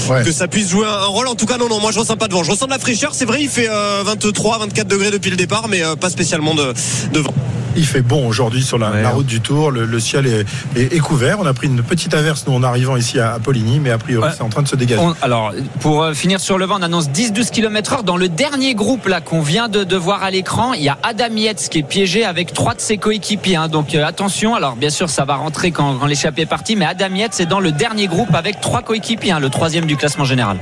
Ouais. 0.09 0.23
que 0.23 0.31
ça 0.31 0.47
puisse 0.47 0.69
jouer 0.69 0.85
un, 0.85 1.05
rôle. 1.05 1.27
En 1.27 1.35
tout 1.35 1.45
cas, 1.45 1.57
non, 1.57 1.69
non, 1.69 1.79
moi 1.79 1.91
je 1.91 1.99
ressens 1.99 2.17
pas 2.17 2.27
de 2.27 2.33
vent. 2.33 2.43
Je 2.43 2.51
ressens 2.51 2.65
de 2.65 2.71
la 2.71 2.79
fraîcheur. 2.79 3.11
C'est 3.13 3.25
vrai, 3.25 3.41
il 3.41 3.49
fait 3.49 3.69
euh, 3.69 4.03
23, 4.05 4.59
24 4.59 4.87
degrés 4.87 5.11
depuis 5.11 5.29
le 5.29 5.37
départ, 5.37 5.67
mais 5.69 5.83
euh, 5.83 5.95
pas 5.95 6.09
spécialement 6.09 6.53
de, 6.55 6.73
de 7.13 7.19
vent. 7.19 7.33
Il 7.77 7.85
fait 7.85 8.01
bon 8.01 8.27
aujourd'hui 8.27 8.63
sur 8.63 8.79
la, 8.79 8.89
Ouais. 8.89 9.03
la 9.03 9.11
route 9.11 9.27
du 9.27 9.41
Tour. 9.41 9.69
Le, 9.71 9.85
le 9.85 9.99
ciel 9.99 10.25
est, 10.25 10.45
est- 10.75 10.91
est 10.93 10.99
couvert. 10.99 11.37
On 11.39 11.45
a 11.45 11.53
pris 11.53 11.67
une 11.67 11.83
petite 11.83 12.15
averse 12.15 12.45
nous 12.47 12.53
en 12.55 12.63
arrivant 12.63 12.97
ici 12.97 13.19
à, 13.19 13.33
à 13.35 13.39
Poligny, 13.39 13.79
mais 13.79 13.91
a 13.91 13.99
priori 13.99 14.25
Ouais. 14.27 14.33
c'est 14.35 14.41
en 14.41 14.49
train 14.49 14.63
de 14.63 14.67
se 14.67 14.75
dégager. 14.75 14.99
On- 15.01 15.13
alors, 15.21 15.53
pour 15.79 16.01
euh, 16.01 16.13
finir 16.13 16.39
sur 16.39 16.57
le 16.57 16.65
vent, 16.65 16.77
on 16.79 16.81
annonce 16.81 17.09
10-12 17.09 17.51
km 17.51 17.93
heure. 17.93 18.03
Dans 18.03 18.17
le 18.17 18.27
dernier 18.27 18.73
groupe 18.73 19.07
là 19.07 19.21
qu'on 19.21 19.41
vient 19.41 19.69
de, 19.69 19.83
de 19.83 19.95
voir 19.95 20.23
à 20.23 20.31
l'écran, 20.31 20.73
il 20.73 20.81
y 20.81 20.89
a 20.89 20.97
Adam 21.03 21.33
Yates 21.35 21.67
qui 21.69 21.77
est 21.77 21.83
piégé 21.83 22.25
avec 22.25 22.48
trois 22.53 22.75
de 22.75 22.81
ses 22.81 22.97
coéquipiers. 22.97 23.55
hein. 23.55 23.67
Donc 23.67 23.95
euh, 23.95 24.05
attention, 24.05 24.55
alors 24.55 24.75
bien 24.75 24.89
sûr 24.89 25.09
ça 25.09 25.25
va 25.25 25.35
rentrer 25.35 25.71
quand, 25.71 25.95
quand 25.97 26.05
l'échappée 26.05 26.43
est 26.43 26.45
partie, 26.45 26.75
mais 26.75 26.85
Adam 26.85 27.13
Yates 27.15 27.39
est 27.39 27.45
dans 27.45 27.59
le 27.59 27.71
dernier 27.71 28.07
groupe 28.07 28.33
avec 28.33 28.61
trois 28.61 28.81
coéquipiers, 28.81 29.31
hein, 29.31 29.39
le 29.39 29.49
troisième 29.49 29.85
du 29.85 29.95
classement 29.97 30.25
général. 30.25 30.57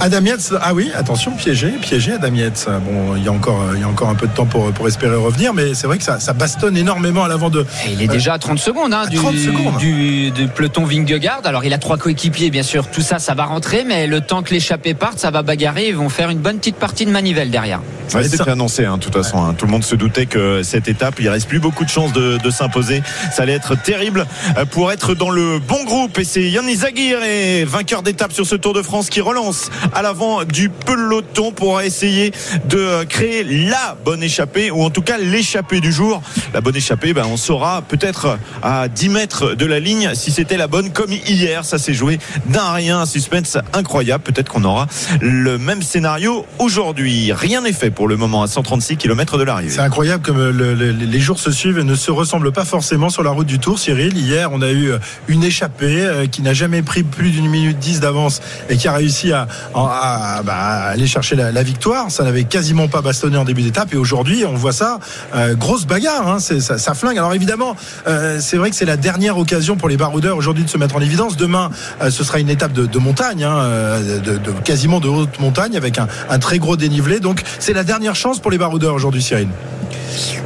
Adam 0.00 0.20
Yates, 0.24 0.52
ah 0.60 0.74
oui, 0.74 0.90
attention, 0.94 1.30
piégé, 1.32 1.68
piégé 1.80 2.12
Adam 2.12 2.34
Yates. 2.34 2.66
Bon, 2.86 3.16
il 3.16 3.24
y 3.24 3.28
a 3.28 3.32
encore, 3.32 3.60
il 3.74 3.80
y 3.80 3.84
a 3.84 3.88
encore 3.88 4.08
un 4.10 4.14
peu 4.14 4.26
de 4.26 4.32
temps 4.34 4.44
pour, 4.44 4.70
pour 4.72 4.86
espérer 4.86 5.14
revenir, 5.16 5.54
mais 5.54 5.72
c'est 5.72 5.86
vrai 5.86 5.96
que 5.98 6.04
ça, 6.04 6.20
ça 6.20 6.32
bastonne 6.34 6.76
énormément 6.76 7.24
à 7.24 7.28
l'avant 7.28 7.48
de. 7.48 7.60
Et 7.86 7.92
il 7.92 8.02
est 8.02 8.08
déjà 8.08 8.34
à 8.34 8.38
30 8.38 8.58
secondes, 8.58 8.92
hein, 8.92 9.04
À 9.06 9.08
du, 9.08 9.16
30 9.16 9.36
secondes. 9.36 9.76
Du, 9.78 10.30
du 10.32 10.48
peloton 10.48 10.84
Vingegaard. 10.84 11.40
Alors 11.44 11.64
il 11.64 11.72
a 11.72 11.78
trois 11.78 11.96
coéquipiers, 11.96 12.50
bien 12.50 12.62
sûr. 12.62 12.88
Tout 12.88 13.00
ça, 13.00 13.18
ça 13.18 13.34
va 13.34 13.44
rentrer, 13.44 13.84
mais 13.84 14.06
le 14.06 14.20
temps 14.20 14.42
que 14.42 14.52
l'échappée 14.52 14.94
parte, 14.94 15.18
ça 15.18 15.30
va 15.30 15.42
bagarrer. 15.42 15.88
Ils 15.88 15.96
vont 15.96 16.08
faire 16.10 16.28
une 16.28 16.38
bonne 16.38 16.58
petite 16.58 16.76
partie 16.76 17.06
de 17.06 17.10
manivelle 17.10 17.50
derrière. 17.50 17.80
Ouais, 18.12 18.20
être 18.20 18.30
c'était 18.30 18.50
annoncé, 18.50 18.84
hein, 18.84 18.98
de 18.98 19.02
toute 19.02 19.14
façon. 19.14 19.42
hein. 19.42 19.54
Tout 19.56 19.64
le 19.64 19.72
monde 19.72 19.84
se 19.84 19.94
doutait 19.96 20.26
que 20.26 20.62
cette 20.62 20.88
étape, 20.88 21.14
il 21.20 21.28
reste 21.30 21.48
plus 21.48 21.58
beaucoup 21.60 21.84
de 21.84 21.88
chances 21.90 22.12
de, 22.12 22.36
de 22.36 22.50
s'imposer. 22.50 23.02
Ça 23.32 23.42
allait 23.44 23.54
être 23.54 23.80
terrible 23.80 24.26
euh, 24.58 24.66
pour 24.66 24.92
être 24.92 25.14
dans 25.14 25.30
le 25.30 25.58
bon 25.60 25.82
groupe. 25.84 26.18
Et 26.18 26.24
c'est 26.24 26.42
Yann 26.42 26.68
Izagir, 26.68 27.18
vainqueur 27.66 28.02
d'étape 28.02 28.32
sur 28.32 28.44
ce 28.44 28.56
Tour 28.56 28.74
de 28.74 28.82
France, 28.82 29.08
qui 29.08 29.20
relance 29.22 29.70
à 29.92 30.02
l'avant 30.02 30.44
du 30.44 30.68
peloton 30.68 31.52
pour 31.52 31.80
essayer 31.80 32.32
de 32.66 32.78
euh, 32.78 33.04
créer 33.04 33.44
la 33.44 33.96
bonne 34.04 34.22
échappée, 34.22 34.70
ou 34.70 34.82
en 34.82 34.90
tout 34.90 35.02
cas 35.02 35.18
l'échappée 35.18 35.80
du 35.80 35.92
jour. 35.92 36.22
La 36.52 36.60
bonne 36.60 36.76
échappée, 36.76 37.12
ben, 37.12 37.24
on 37.26 37.36
saura 37.36 37.82
peut-être 37.82 38.38
à 38.62 38.88
10 38.88 39.08
mètres 39.08 39.54
de 39.54 39.66
la 39.66 39.80
ligne 39.80 40.10
si 40.14 40.30
c'était 40.30 40.56
la 40.56 40.66
bonne, 40.66 40.90
comme 40.90 41.12
hier. 41.12 41.64
Ça 41.64 41.78
s'est 41.78 41.94
joué 41.94 42.18
d'un 42.46 42.72
rien, 42.72 43.00
un 43.00 43.06
suspense 43.06 43.58
incroyable. 43.72 44.22
Peut-être 44.24 44.50
qu'on 44.50 44.64
aura 44.64 44.86
le 45.20 45.58
même 45.58 45.82
scénario 45.82 46.46
aujourd'hui. 46.58 47.32
Rien 47.32 47.60
n'est 47.62 47.72
fait 47.72 47.90
pour 47.90 48.08
le 48.08 48.16
moment 48.16 48.42
à 48.42 48.46
136 48.46 48.96
km 48.96 49.38
de 49.38 49.42
l'arrivée. 49.44 49.70
C'est 49.70 49.80
incroyable 49.80 50.22
comme 50.22 50.50
le- 50.50 50.74
les 50.74 51.20
jours 51.20 51.38
se 51.38 51.50
suivent 51.50 51.78
et 51.78 51.84
ne 51.84 51.94
se 51.94 52.10
ressemblent 52.10 52.52
pas 52.52 52.64
forcément 52.64 53.10
sur 53.10 53.22
la 53.22 53.30
route 53.30 53.46
du 53.46 53.58
Tour. 53.58 53.78
Cyril, 53.78 54.16
hier, 54.16 54.50
on 54.52 54.62
a 54.62 54.70
eu 54.70 54.92
une 55.28 55.44
échappée 55.44 56.00
euh, 56.04 56.26
qui 56.26 56.42
n'a 56.42 56.54
jamais 56.54 56.82
pris 56.82 57.02
plus 57.02 57.30
d'une 57.30 57.48
minute 57.48 57.78
dix 57.78 58.00
d'avance 58.00 58.40
et 58.68 58.76
qui 58.76 58.88
a 58.88 58.92
réussi 58.92 59.32
à, 59.32 59.46
à- 59.74 60.36
à- 60.38 60.42
bah, 60.42 60.54
à 60.56 60.88
aller 60.90 61.06
chercher 61.06 61.36
la, 61.36 61.62
victoire. 61.62 62.10
Ça 62.10 62.24
n'avait 62.24 62.44
quasiment 62.44 62.88
pas 62.88 63.00
bastonné 63.00 63.36
en 63.36 63.44
début 63.44 63.62
d'étape 63.62 63.92
et 63.92 63.96
aujourd'hui, 63.96 64.44
on 64.44 64.54
voit 64.54 64.72
ça, 64.72 64.98
euh, 65.34 65.54
grosse 65.54 65.86
bagarre, 65.86 66.28
hein, 66.28 66.38
ça, 66.38 66.94
flingue. 66.94 67.18
Alors 67.18 67.34
évidemment, 67.34 67.74
euh, 68.06 68.38
c'est 68.40 68.56
vrai 68.56 68.70
que 68.70 68.76
c'est 68.76 68.84
la 68.84 68.96
dernière 68.96 69.38
occasion 69.38 69.76
pour 69.76 69.88
les 69.88 69.96
baroudeurs 69.96 70.36
aujourd'hui 70.36 70.64
de 70.64 70.68
se 70.70 70.78
mettre 70.78 70.96
en 70.96 71.00
évidence. 71.00 71.36
Demain, 71.36 71.70
euh, 72.02 72.10
ce 72.10 72.22
sera 72.24 72.38
une 72.40 72.50
étape 72.50 72.72
de, 72.72 72.98
montagne, 72.98 73.44
hein, 73.44 74.00
de, 74.00 74.38
de- 74.38 74.52
quasiment 74.64 75.00
de 75.00 75.08
haute 75.08 75.40
montagne 75.40 75.76
avec 75.76 75.98
un, 75.98 76.06
un 76.30 76.38
très 76.38 76.58
gros 76.58 76.76
dénivelé. 76.76 77.20
Donc 77.20 77.42
c'est 77.58 77.72
la 77.72 77.84
dernière 77.84 78.14
chance 78.14 78.38
pour 78.40 78.50
les 78.50 78.58
baroudeurs 78.58 78.94
aujourd'hui, 78.94 79.22
Cyril. 79.22 79.48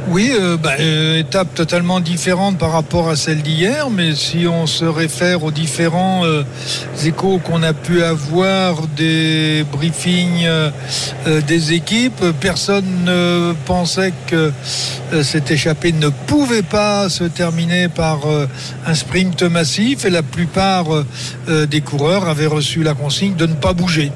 Oui, 0.07 0.31
euh, 0.33 0.57
bah, 0.57 0.71
euh, 0.79 1.19
étape 1.19 1.53
totalement 1.53 1.99
différente 1.99 2.57
par 2.57 2.71
rapport 2.71 3.09
à 3.09 3.15
celle 3.15 3.43
d'hier, 3.43 3.89
mais 3.91 4.15
si 4.15 4.47
on 4.47 4.65
se 4.65 4.85
réfère 4.85 5.43
aux 5.43 5.51
différents 5.51 6.25
euh, 6.25 6.43
échos 7.05 7.39
qu'on 7.43 7.61
a 7.61 7.73
pu 7.73 8.01
avoir 8.01 8.87
des 8.87 9.63
briefings 9.71 10.49
des 11.47 11.73
équipes, 11.73 12.23
personne 12.39 13.03
ne 13.05 13.53
pensait 13.65 14.13
que 14.27 14.51
cette 15.21 15.51
échappée 15.51 15.91
ne 15.91 16.09
pouvait 16.09 16.63
pas 16.63 17.09
se 17.09 17.23
terminer 17.23 17.87
par 17.87 18.21
un 18.85 18.93
sprint 18.95 19.43
massif 19.43 20.05
et 20.05 20.09
la 20.09 20.23
plupart 20.23 20.85
des 21.47 21.81
coureurs 21.81 22.27
avaient 22.27 22.47
reçu 22.47 22.83
la 22.83 22.93
consigne 22.93 23.35
de 23.35 23.45
ne 23.45 23.53
pas 23.53 23.73
bouger 23.73 24.11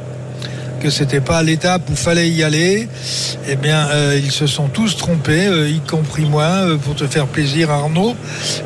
que 0.84 0.90
c'était 0.90 1.22
pas 1.22 1.42
l'étape 1.44 1.90
où 1.90 1.96
fallait 1.96 2.30
y 2.30 2.44
aller. 2.44 2.90
Eh 3.48 3.56
bien, 3.56 3.88
euh, 3.92 4.20
ils 4.22 4.32
se 4.34 4.48
sont 4.48 4.68
tous 4.68 4.98
trompés, 4.98 5.48
euh, 5.48 5.70
y 5.70 5.80
compris 5.80 6.26
moi, 6.26 6.44
euh, 6.44 6.76
pour 6.78 6.94
te 6.96 7.08
faire 7.08 7.26
plaisir, 7.28 7.72
Arnaud, 7.72 8.16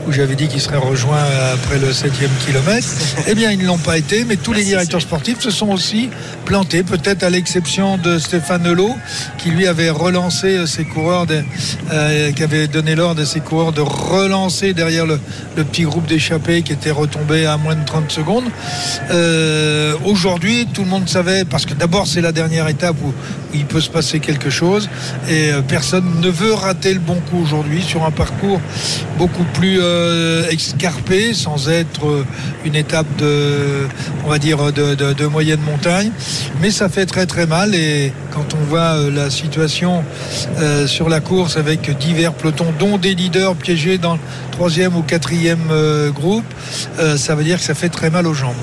où 0.07 0.12
j'avais 0.12 0.33
dit 0.36 0.47
qu'il 0.47 0.59
serait 0.59 0.77
rejoint 0.77 1.21
après 1.53 1.77
le 1.77 1.93
septième 1.93 2.31
kilomètre. 2.43 2.88
Eh 3.27 3.36
bien, 3.36 3.51
ils 3.51 3.59
ne 3.59 3.67
l'ont 3.67 3.77
pas 3.77 4.00
été, 4.00 4.24
mais 4.24 4.36
tous 4.36 4.51
les 4.51 4.63
directeurs 4.63 5.01
sportifs 5.01 5.41
se 5.41 5.51
sont 5.51 5.69
aussi 5.69 6.09
plantés, 6.45 6.81
peut-être 6.81 7.21
à 7.21 7.29
l'exception 7.29 8.00
de 8.00 8.17
Stéphane 8.17 8.65
Hulot, 8.65 8.95
qui 9.38 9.51
lui 9.51 9.67
avait 9.67 9.91
relancé 9.91 10.65
ses 10.65 10.86
coureurs, 10.86 11.27
de- 11.27 11.43
qui 12.36 12.41
avait 12.43 12.67
donné 12.67 12.95
l'ordre 12.95 13.21
à 13.21 13.25
ses 13.25 13.41
coureurs 13.41 13.74
de 13.74 13.81
relancer 13.81 14.74
derrière 14.74 15.05
le, 15.05 15.19
le 15.55 15.63
petit 15.63 15.83
groupe 15.83 16.07
d'échappés 16.07 16.63
qui 16.63 16.74
était 16.74 16.89
retombé 16.91 17.45
à 17.45 17.57
moins 17.57 17.75
de 17.75 17.86
30 17.86 18.12
secondes. 18.12 18.45
Aujourd'hui, 20.03 20.67
tout 20.74 20.83
le 20.83 20.89
monde 20.89 21.07
savait, 21.07 21.45
parce 21.45 21.65
que 21.65 21.74
d'abord 21.74 22.06
c'est 22.07 22.21
la 22.21 22.31
dernière 22.31 22.67
étape 22.67 22.95
où, 23.03 23.13
il 23.53 23.65
peut 23.65 23.81
se 23.81 23.89
passer 23.89 24.19
quelque 24.19 24.49
chose, 24.49 24.89
et 25.29 25.51
euh, 25.51 25.61
personne 25.61 26.19
ne 26.21 26.29
veut 26.29 26.53
rater 26.53 26.93
le 26.93 26.99
bon 26.99 27.15
coup 27.29 27.39
aujourd'hui 27.41 27.81
sur 27.81 28.03
un 28.03 28.11
parcours 28.11 28.59
beaucoup 29.17 29.45
plus 29.53 29.79
euh, 29.81 30.47
escarpé, 30.49 31.33
sans 31.33 31.69
être 31.69 32.05
euh, 32.05 32.25
une 32.65 32.75
étape 32.75 33.07
de, 33.17 33.87
on 34.27 34.37
dire, 34.37 34.71
de, 34.71 35.25
moyenne 35.25 35.61
montagne. 35.61 36.11
Mais 36.61 36.71
ça 36.71 36.89
fait 36.89 37.05
très 37.05 37.25
très 37.25 37.45
mal, 37.45 37.73
et 37.73 38.11
quand 38.33 38.53
on 38.53 38.63
voit 38.65 38.97
la 39.13 39.29
situation 39.29 40.03
sur 40.85 41.09
la 41.09 41.19
course 41.19 41.57
avec 41.57 41.97
divers 41.97 42.33
pelotons, 42.33 42.73
dont 42.77 42.97
des 42.97 43.15
leaders 43.15 43.55
piégés 43.55 43.97
dans 43.97 44.13
le 44.13 44.19
troisième 44.51 44.95
ou 44.95 45.01
quatrième 45.01 45.71
groupe, 46.13 46.45
ça 47.15 47.35
veut 47.35 47.43
dire 47.43 47.57
que 47.57 47.63
ça 47.63 47.73
fait 47.73 47.89
très 47.89 48.09
mal 48.09 48.27
aux 48.27 48.33
jambes. 48.33 48.55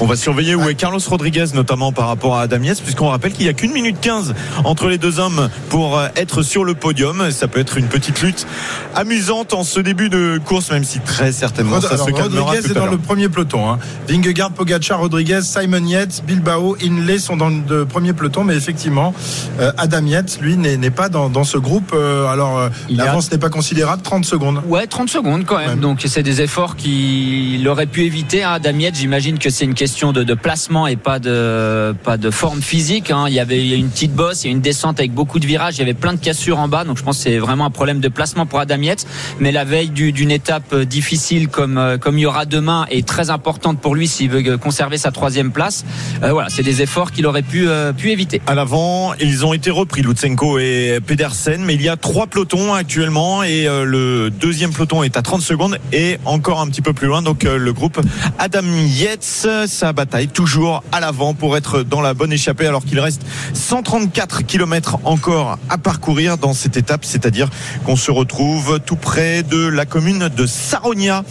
On 0.00 0.06
va 0.06 0.16
surveiller 0.16 0.54
où 0.54 0.68
est 0.68 0.74
Carlos 0.74 1.00
Rodriguez, 1.06 1.46
notamment 1.54 1.92
par 1.92 2.08
rapport 2.08 2.36
à 2.36 2.42
Adam 2.42 2.58
puisqu'on 2.92 3.08
rappelle 3.08 3.32
qu'il 3.32 3.44
n'y 3.44 3.48
a 3.50 3.54
qu'une 3.54 3.72
minute 3.72 3.96
15 4.02 4.34
entre 4.64 4.88
les 4.88 4.98
deux 4.98 5.18
hommes 5.18 5.48
pour 5.70 5.98
euh, 5.98 6.08
être 6.14 6.42
sur 6.42 6.62
le 6.62 6.74
podium. 6.74 7.30
Ça 7.30 7.48
peut 7.48 7.58
être 7.60 7.78
une 7.78 7.86
petite 7.86 8.20
lutte 8.20 8.46
amusante 8.94 9.54
en 9.54 9.64
ce 9.64 9.80
début 9.80 10.10
de 10.10 10.38
course, 10.44 10.70
même 10.70 10.84
si 10.84 11.00
très 11.00 11.32
certainement 11.32 11.76
Rod- 11.76 11.82
ça 11.88 11.94
alors, 11.94 12.06
se 12.06 12.10
calmera 12.12 12.42
Rodriguez 12.44 12.68
tout 12.68 12.74
est 12.74 12.76
à 12.76 12.80
dans 12.84 12.90
le 12.90 12.98
premier 12.98 13.30
peloton. 13.30 13.70
Hein. 13.70 13.78
Vingegaard, 14.08 14.50
Pogacar, 14.50 14.98
Rodriguez, 14.98 15.40
Simon 15.40 15.86
Yates, 15.86 16.22
Bilbao, 16.26 16.76
Inlay 16.84 17.18
sont 17.18 17.38
dans 17.38 17.48
le 17.48 17.86
premier 17.86 18.12
peloton, 18.12 18.44
mais 18.44 18.54
effectivement, 18.56 19.14
euh, 19.58 19.72
Adam 19.78 20.04
Yates, 20.04 20.38
lui, 20.42 20.58
n'est 20.58 20.90
pas 20.90 21.08
dans, 21.08 21.30
dans 21.30 21.44
ce 21.44 21.56
groupe. 21.56 21.92
Euh, 21.94 22.26
alors, 22.26 22.58
euh, 22.58 22.68
y 22.90 23.00
a- 23.00 23.06
l'avance 23.06 23.32
n'est 23.32 23.38
pas 23.38 23.48
considérable, 23.48 24.02
30 24.02 24.26
secondes. 24.26 24.60
Ouais, 24.66 24.86
30 24.86 25.08
secondes 25.08 25.46
quand 25.46 25.56
même. 25.56 25.70
Ouais. 25.70 25.76
Donc 25.76 26.02
c'est 26.04 26.22
des 26.22 26.42
efforts 26.42 26.76
qu'il 26.76 27.66
aurait 27.68 27.86
pu 27.86 28.02
éviter. 28.04 28.42
Hein. 28.42 28.58
Damiette, 28.58 28.96
j'imagine 28.96 29.38
que 29.38 29.48
c'est 29.48 29.64
une 29.64 29.72
question 29.74 30.12
de, 30.12 30.24
de 30.24 30.34
placement 30.34 30.86
et 30.86 30.96
pas 30.96 31.18
de 31.18 31.94
pas 32.04 32.18
de 32.18 32.30
forme 32.30 32.60
physique. 32.60 32.81
Hein. 33.10 33.24
Il 33.28 33.34
y 33.34 33.40
avait 33.40 33.68
une 33.78 33.88
petite 33.88 34.12
bosse, 34.12 34.42
il 34.44 34.48
y 34.48 34.50
a 34.50 34.52
une 34.52 34.60
descente 34.60 34.98
avec 34.98 35.12
beaucoup 35.12 35.38
de 35.38 35.46
virages, 35.46 35.76
il 35.76 35.80
y 35.80 35.82
avait 35.82 35.94
plein 35.94 36.12
de 36.12 36.18
cassures 36.18 36.58
en 36.58 36.68
bas. 36.68 36.84
Donc 36.84 36.98
je 36.98 37.02
pense 37.02 37.18
que 37.18 37.22
c'est 37.24 37.38
vraiment 37.38 37.66
un 37.66 37.70
problème 37.70 38.00
de 38.00 38.08
placement 38.08 38.46
pour 38.46 38.58
Adam 38.58 38.76
Yates. 38.80 39.06
Mais 39.40 39.52
la 39.52 39.64
veille 39.64 39.90
du- 39.90 40.12
d'une 40.12 40.30
étape 40.30 40.72
euh, 40.72 40.84
difficile 40.84 41.48
comme 41.48 41.78
euh, 41.78 41.96
comme 41.98 42.18
il 42.18 42.22
y 42.22 42.26
aura 42.26 42.44
demain 42.44 42.86
est 42.90 43.06
très 43.06 43.30
importante 43.30 43.80
pour 43.80 43.94
lui 43.94 44.08
s'il 44.08 44.30
veut 44.30 44.42
euh, 44.46 44.56
conserver 44.58 44.98
sa 44.98 45.10
troisième 45.12 45.52
place. 45.52 45.84
Euh, 46.22 46.32
voilà, 46.32 46.48
c'est 46.50 46.62
des 46.62 46.82
efforts 46.82 47.12
qu'il 47.12 47.26
aurait 47.26 47.42
pu 47.42 47.68
euh, 47.68 47.92
pu 47.92 48.10
éviter. 48.10 48.40
À 48.46 48.54
l'avant, 48.54 49.12
ils 49.20 49.46
ont 49.46 49.52
été 49.52 49.70
repris, 49.70 50.02
Lutsenko 50.02 50.58
et 50.58 50.98
Pedersen, 51.06 51.62
mais 51.64 51.74
il 51.74 51.82
y 51.82 51.88
a 51.88 51.96
trois 51.96 52.26
pelotons 52.26 52.74
actuellement 52.74 53.42
et 53.42 53.66
euh, 53.68 53.84
le 53.84 54.30
deuxième 54.30 54.72
peloton 54.72 55.02
est 55.02 55.16
à 55.16 55.22
30 55.22 55.40
secondes 55.42 55.78
et 55.92 56.18
encore 56.24 56.60
un 56.60 56.66
petit 56.68 56.82
peu 56.82 56.92
plus 56.92 57.06
loin. 57.06 57.22
Donc 57.22 57.44
le 57.44 57.72
groupe 57.72 58.00
Adam 58.38 58.62
Yates, 58.86 59.46
sa 59.66 59.92
bataille 59.92 60.28
toujours 60.28 60.82
à 60.92 61.00
l'avant 61.00 61.34
pour 61.34 61.56
être 61.56 61.82
dans 61.82 62.00
la 62.00 62.14
bonne 62.14 62.32
échappée 62.32 62.61
alors 62.66 62.84
qu'il 62.84 63.00
reste 63.00 63.22
134 63.54 64.42
km 64.42 64.98
encore 65.04 65.58
à 65.68 65.78
parcourir 65.78 66.38
dans 66.38 66.54
cette 66.54 66.76
étape, 66.76 67.04
c'est-à-dire 67.04 67.48
qu'on 67.84 67.96
se 67.96 68.10
retrouve 68.10 68.80
tout 68.80 68.96
près 68.96 69.42
de 69.42 69.66
la 69.66 69.86
commune 69.86 70.28
de 70.28 70.46
Saronia. 70.46 71.24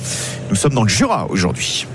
Nous 0.50 0.55
sommes 0.55 0.73
dans 0.73 0.83
le 0.83 0.89
Jura 0.89 1.27
aujourd'hui. 1.29 1.88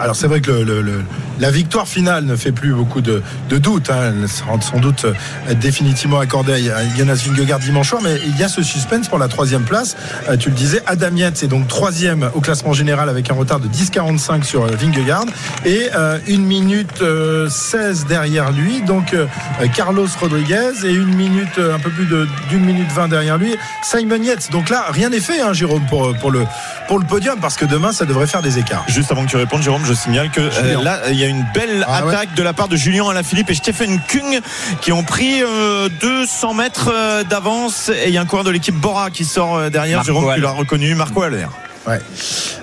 Alors 0.00 0.16
c'est 0.16 0.26
vrai 0.26 0.40
que 0.40 0.50
le- 0.50 0.64
le- 0.64 0.82
le- 0.82 1.04
la 1.38 1.50
victoire 1.50 1.88
finale 1.88 2.24
ne 2.24 2.36
fait 2.36 2.52
plus 2.52 2.72
beaucoup 2.74 3.00
de, 3.00 3.22
de 3.48 3.58
doute. 3.58 3.90
Hein. 3.90 4.12
Elle 4.22 4.28
sera 4.28 4.60
sans 4.60 4.78
doute 4.78 5.04
euh, 5.06 5.54
définitivement 5.54 6.18
accordée 6.20 6.70
à 6.70 6.96
Jonas 6.96 7.22
Vingegaard 7.26 7.58
dimanche 7.60 7.88
soir, 7.90 8.00
mais 8.02 8.16
il 8.26 8.36
y 8.38 8.44
a 8.44 8.48
ce 8.48 8.62
suspense 8.62 9.08
pour 9.08 9.18
la 9.18 9.28
troisième 9.28 9.62
place. 9.62 9.96
Euh, 10.28 10.36
tu 10.36 10.50
le 10.50 10.54
disais, 10.54 10.82
Adam 10.86 11.14
Yates 11.16 11.42
est 11.42 11.46
donc 11.48 11.66
troisième 11.68 12.30
au 12.34 12.40
classement 12.40 12.72
général 12.72 13.08
avec 13.08 13.30
un 13.30 13.34
retard 13.34 13.60
de 13.60 13.68
10,45 13.68 14.42
sur 14.42 14.64
euh, 14.64 14.70
Vingegaard 14.78 15.24
et 15.64 15.88
une 16.28 16.44
minute 16.44 17.02
euh, 17.02 17.48
16 17.48 18.06
derrière 18.06 18.52
lui. 18.52 18.80
Donc 18.82 19.14
Carlos 19.74 20.06
Rodriguez 20.20 20.72
et 20.84 20.92
une 20.92 21.14
minute, 21.14 21.58
un 21.58 21.78
peu 21.78 21.90
plus 21.90 22.06
d'une 22.48 22.64
minute 22.64 22.90
20 22.92 23.08
derrière 23.08 23.38
lui, 23.38 23.54
Simon 23.82 24.22
Yates. 24.22 24.50
Donc 24.50 24.68
là, 24.70 24.86
rien 24.90 25.10
n'est 25.10 25.20
fait, 25.20 25.40
hein, 25.40 25.52
Jérôme, 25.52 25.84
pour, 25.88 26.14
pour, 26.18 26.30
le, 26.30 26.44
pour 26.88 26.98
le 26.98 27.04
podium, 27.06 27.38
parce 27.40 27.56
que 27.56 27.64
demain, 27.64 27.92
ça 27.92 28.04
devrait 28.04 28.26
faire 28.26 28.42
des 28.42 28.58
écarts. 28.58 28.84
Juste 28.88 29.10
avant 29.12 29.24
que 29.24 29.30
tu 29.30 29.36
répondes, 29.36 29.62
Jérôme, 29.62 29.84
je 29.90 29.94
signale 29.94 30.30
que 30.30 30.40
euh, 30.40 30.82
là, 30.82 31.00
il 31.10 31.16
y 31.18 31.24
a 31.24 31.26
une 31.26 31.44
belle 31.52 31.84
Ah 31.88 32.04
ouais. 32.04 32.14
attaque 32.14 32.34
de 32.34 32.42
la 32.44 32.52
part 32.52 32.68
de 32.68 32.76
Julien 32.76 33.08
Alaphilippe 33.08 33.50
et 33.50 33.54
Stephen 33.54 34.00
Kung 34.08 34.40
qui 34.80 34.92
ont 34.92 35.02
pris 35.02 35.42
euh, 35.42 35.88
200 36.00 36.54
mètres 36.54 36.90
euh, 36.94 37.24
d'avance. 37.24 37.88
Et 37.88 38.08
il 38.08 38.14
y 38.14 38.18
a 38.18 38.20
un 38.20 38.24
coureur 38.26 38.44
de 38.44 38.50
l'équipe 38.50 38.74
Bora 38.74 39.10
qui 39.10 39.24
sort 39.24 39.56
euh, 39.56 39.68
derrière. 39.68 39.98
Marco 39.98 40.12
Jérôme, 40.12 40.34
tu 40.34 40.40
l'as 40.40 40.50
reconnu, 40.52 40.94
Marco 40.94 41.22
Haller. 41.22 41.46
Ouais, 41.90 42.00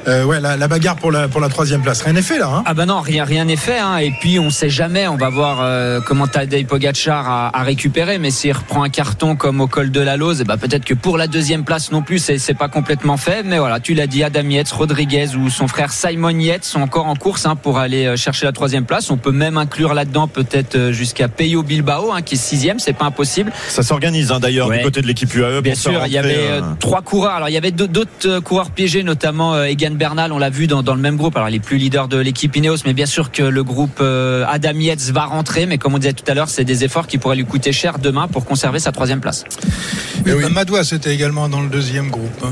Euh, 0.07 0.23
ouais 0.23 0.39
la, 0.39 0.55
la 0.55 0.67
bagarre 0.69 0.95
pour 0.95 1.11
la, 1.11 1.27
pour 1.27 1.41
la 1.41 1.49
troisième 1.49 1.81
place. 1.81 2.01
Rien 2.01 2.13
n'est 2.13 2.21
fait 2.21 2.37
là. 2.39 2.47
Hein 2.49 2.63
Ah 2.65 2.73
bah 2.73 2.85
non, 2.85 3.01
rien 3.01 3.25
rien 3.25 3.43
n'est 3.45 3.57
fait. 3.57 3.77
Hein. 3.77 3.97
Et 3.97 4.11
puis 4.21 4.39
on 4.39 4.49
sait 4.49 4.69
jamais. 4.69 5.07
On 5.07 5.17
va 5.17 5.29
voir 5.29 5.57
euh, 5.61 5.99
comment 5.99 6.27
Tadej 6.27 6.65
Pogacar 6.65 7.29
a, 7.29 7.57
a 7.59 7.63
récupéré. 7.63 8.17
Mais 8.17 8.31
s'il 8.31 8.53
reprend 8.53 8.83
un 8.83 8.89
carton 8.89 9.35
comme 9.35 9.59
au 9.59 9.67
col 9.67 9.91
de 9.91 9.99
la 9.99 10.15
Lose, 10.15 10.43
bah 10.47 10.55
peut-être 10.55 10.85
que 10.85 10.93
pour 10.93 11.17
la 11.17 11.27
deuxième 11.27 11.65
place 11.65 11.91
non 11.91 12.01
plus, 12.03 12.19
c'est 12.19 12.37
c'est 12.37 12.53
pas 12.53 12.69
complètement 12.69 13.17
fait. 13.17 13.43
Mais 13.43 13.59
voilà, 13.59 13.81
tu 13.81 13.93
l'as 13.95 14.07
dit, 14.07 14.23
Adam 14.23 14.47
Yates, 14.49 14.71
Rodriguez 14.71 15.35
ou 15.35 15.49
son 15.49 15.67
frère 15.67 15.91
Simon 15.91 16.29
Yates 16.39 16.63
sont 16.63 16.79
encore 16.81 17.07
en 17.07 17.15
course 17.15 17.45
hein, 17.45 17.57
pour 17.57 17.77
aller 17.77 18.05
euh, 18.05 18.15
chercher 18.15 18.45
la 18.45 18.53
troisième 18.53 18.85
place. 18.85 19.11
On 19.11 19.17
peut 19.17 19.31
même 19.33 19.57
inclure 19.57 19.93
là-dedans 19.93 20.27
peut-être 20.29 20.91
jusqu'à 20.91 21.27
Peyo 21.27 21.63
Bilbao, 21.63 22.13
hein, 22.13 22.21
qui 22.21 22.35
est 22.35 22.37
sixième. 22.37 22.79
C'est 22.79 22.93
pas 22.93 23.05
impossible. 23.05 23.51
Ça 23.67 23.83
s'organise 23.83 24.31
hein, 24.31 24.39
d'ailleurs 24.39 24.69
Ouais. 24.69 24.77
du 24.77 24.83
côté 24.85 25.01
de 25.01 25.07
l'équipe 25.07 25.33
UAE. 25.35 25.59
Bien 25.61 25.73
pour 25.73 25.81
se 25.83 25.89
sûr, 25.89 26.05
il 26.05 26.13
y 26.13 26.17
avait 26.17 26.47
euh, 26.49 26.61
trois 26.79 27.01
coureurs. 27.01 27.33
Alors 27.33 27.49
il 27.49 27.53
y 27.53 27.57
avait 27.57 27.71
deux- 27.71 27.89
d'autres 27.89 28.39
coureurs 28.39 28.71
piégés, 28.71 29.03
notamment 29.03 29.16
euh, 29.25 29.65
Egan 29.65 29.91
Bernal. 29.91 30.31
On 30.31 30.37
l'a 30.37 30.49
vu 30.49 30.67
dans, 30.67 30.81
le 30.81 31.01
même 31.01 31.17
groupe. 31.17 31.35
Alors 31.35 31.49
il 31.49 31.55
est 31.55 31.59
plus 31.59 31.77
leader 31.77 32.07
de 32.07 32.17
l'équipe 32.17 32.55
Ineos, 32.55 32.77
mais 32.85 32.93
bien 32.93 33.05
sûr 33.05 33.31
que 33.31 33.43
le 33.43 33.63
groupe 33.63 33.99
euh, 34.01 34.45
Adam 34.47 34.73
Yates 34.73 35.11
va 35.11 35.25
rentrer. 35.25 35.65
Mais 35.65 35.77
comme 35.77 35.95
on 35.95 35.97
disait 35.97 36.13
tout 36.13 36.29
à 36.29 36.33
l'heure, 36.33 36.49
c'est 36.49 36.63
des 36.63 36.83
efforts 36.83 37.07
qui 37.07 37.17
pourraient 37.17 37.35
lui 37.35 37.45
coûter 37.45 37.71
cher 37.71 37.99
demain 37.99 38.27
pour 38.27 38.45
conserver 38.45 38.79
sa 38.79 38.91
troisième 38.91 39.21
place. 39.21 39.43
Eh 40.25 40.33
oui. 40.33 40.43
Également 41.07 41.49
dans 41.49 41.61
le 41.61 41.69
deuxième 41.69 42.09
groupe. 42.09 42.45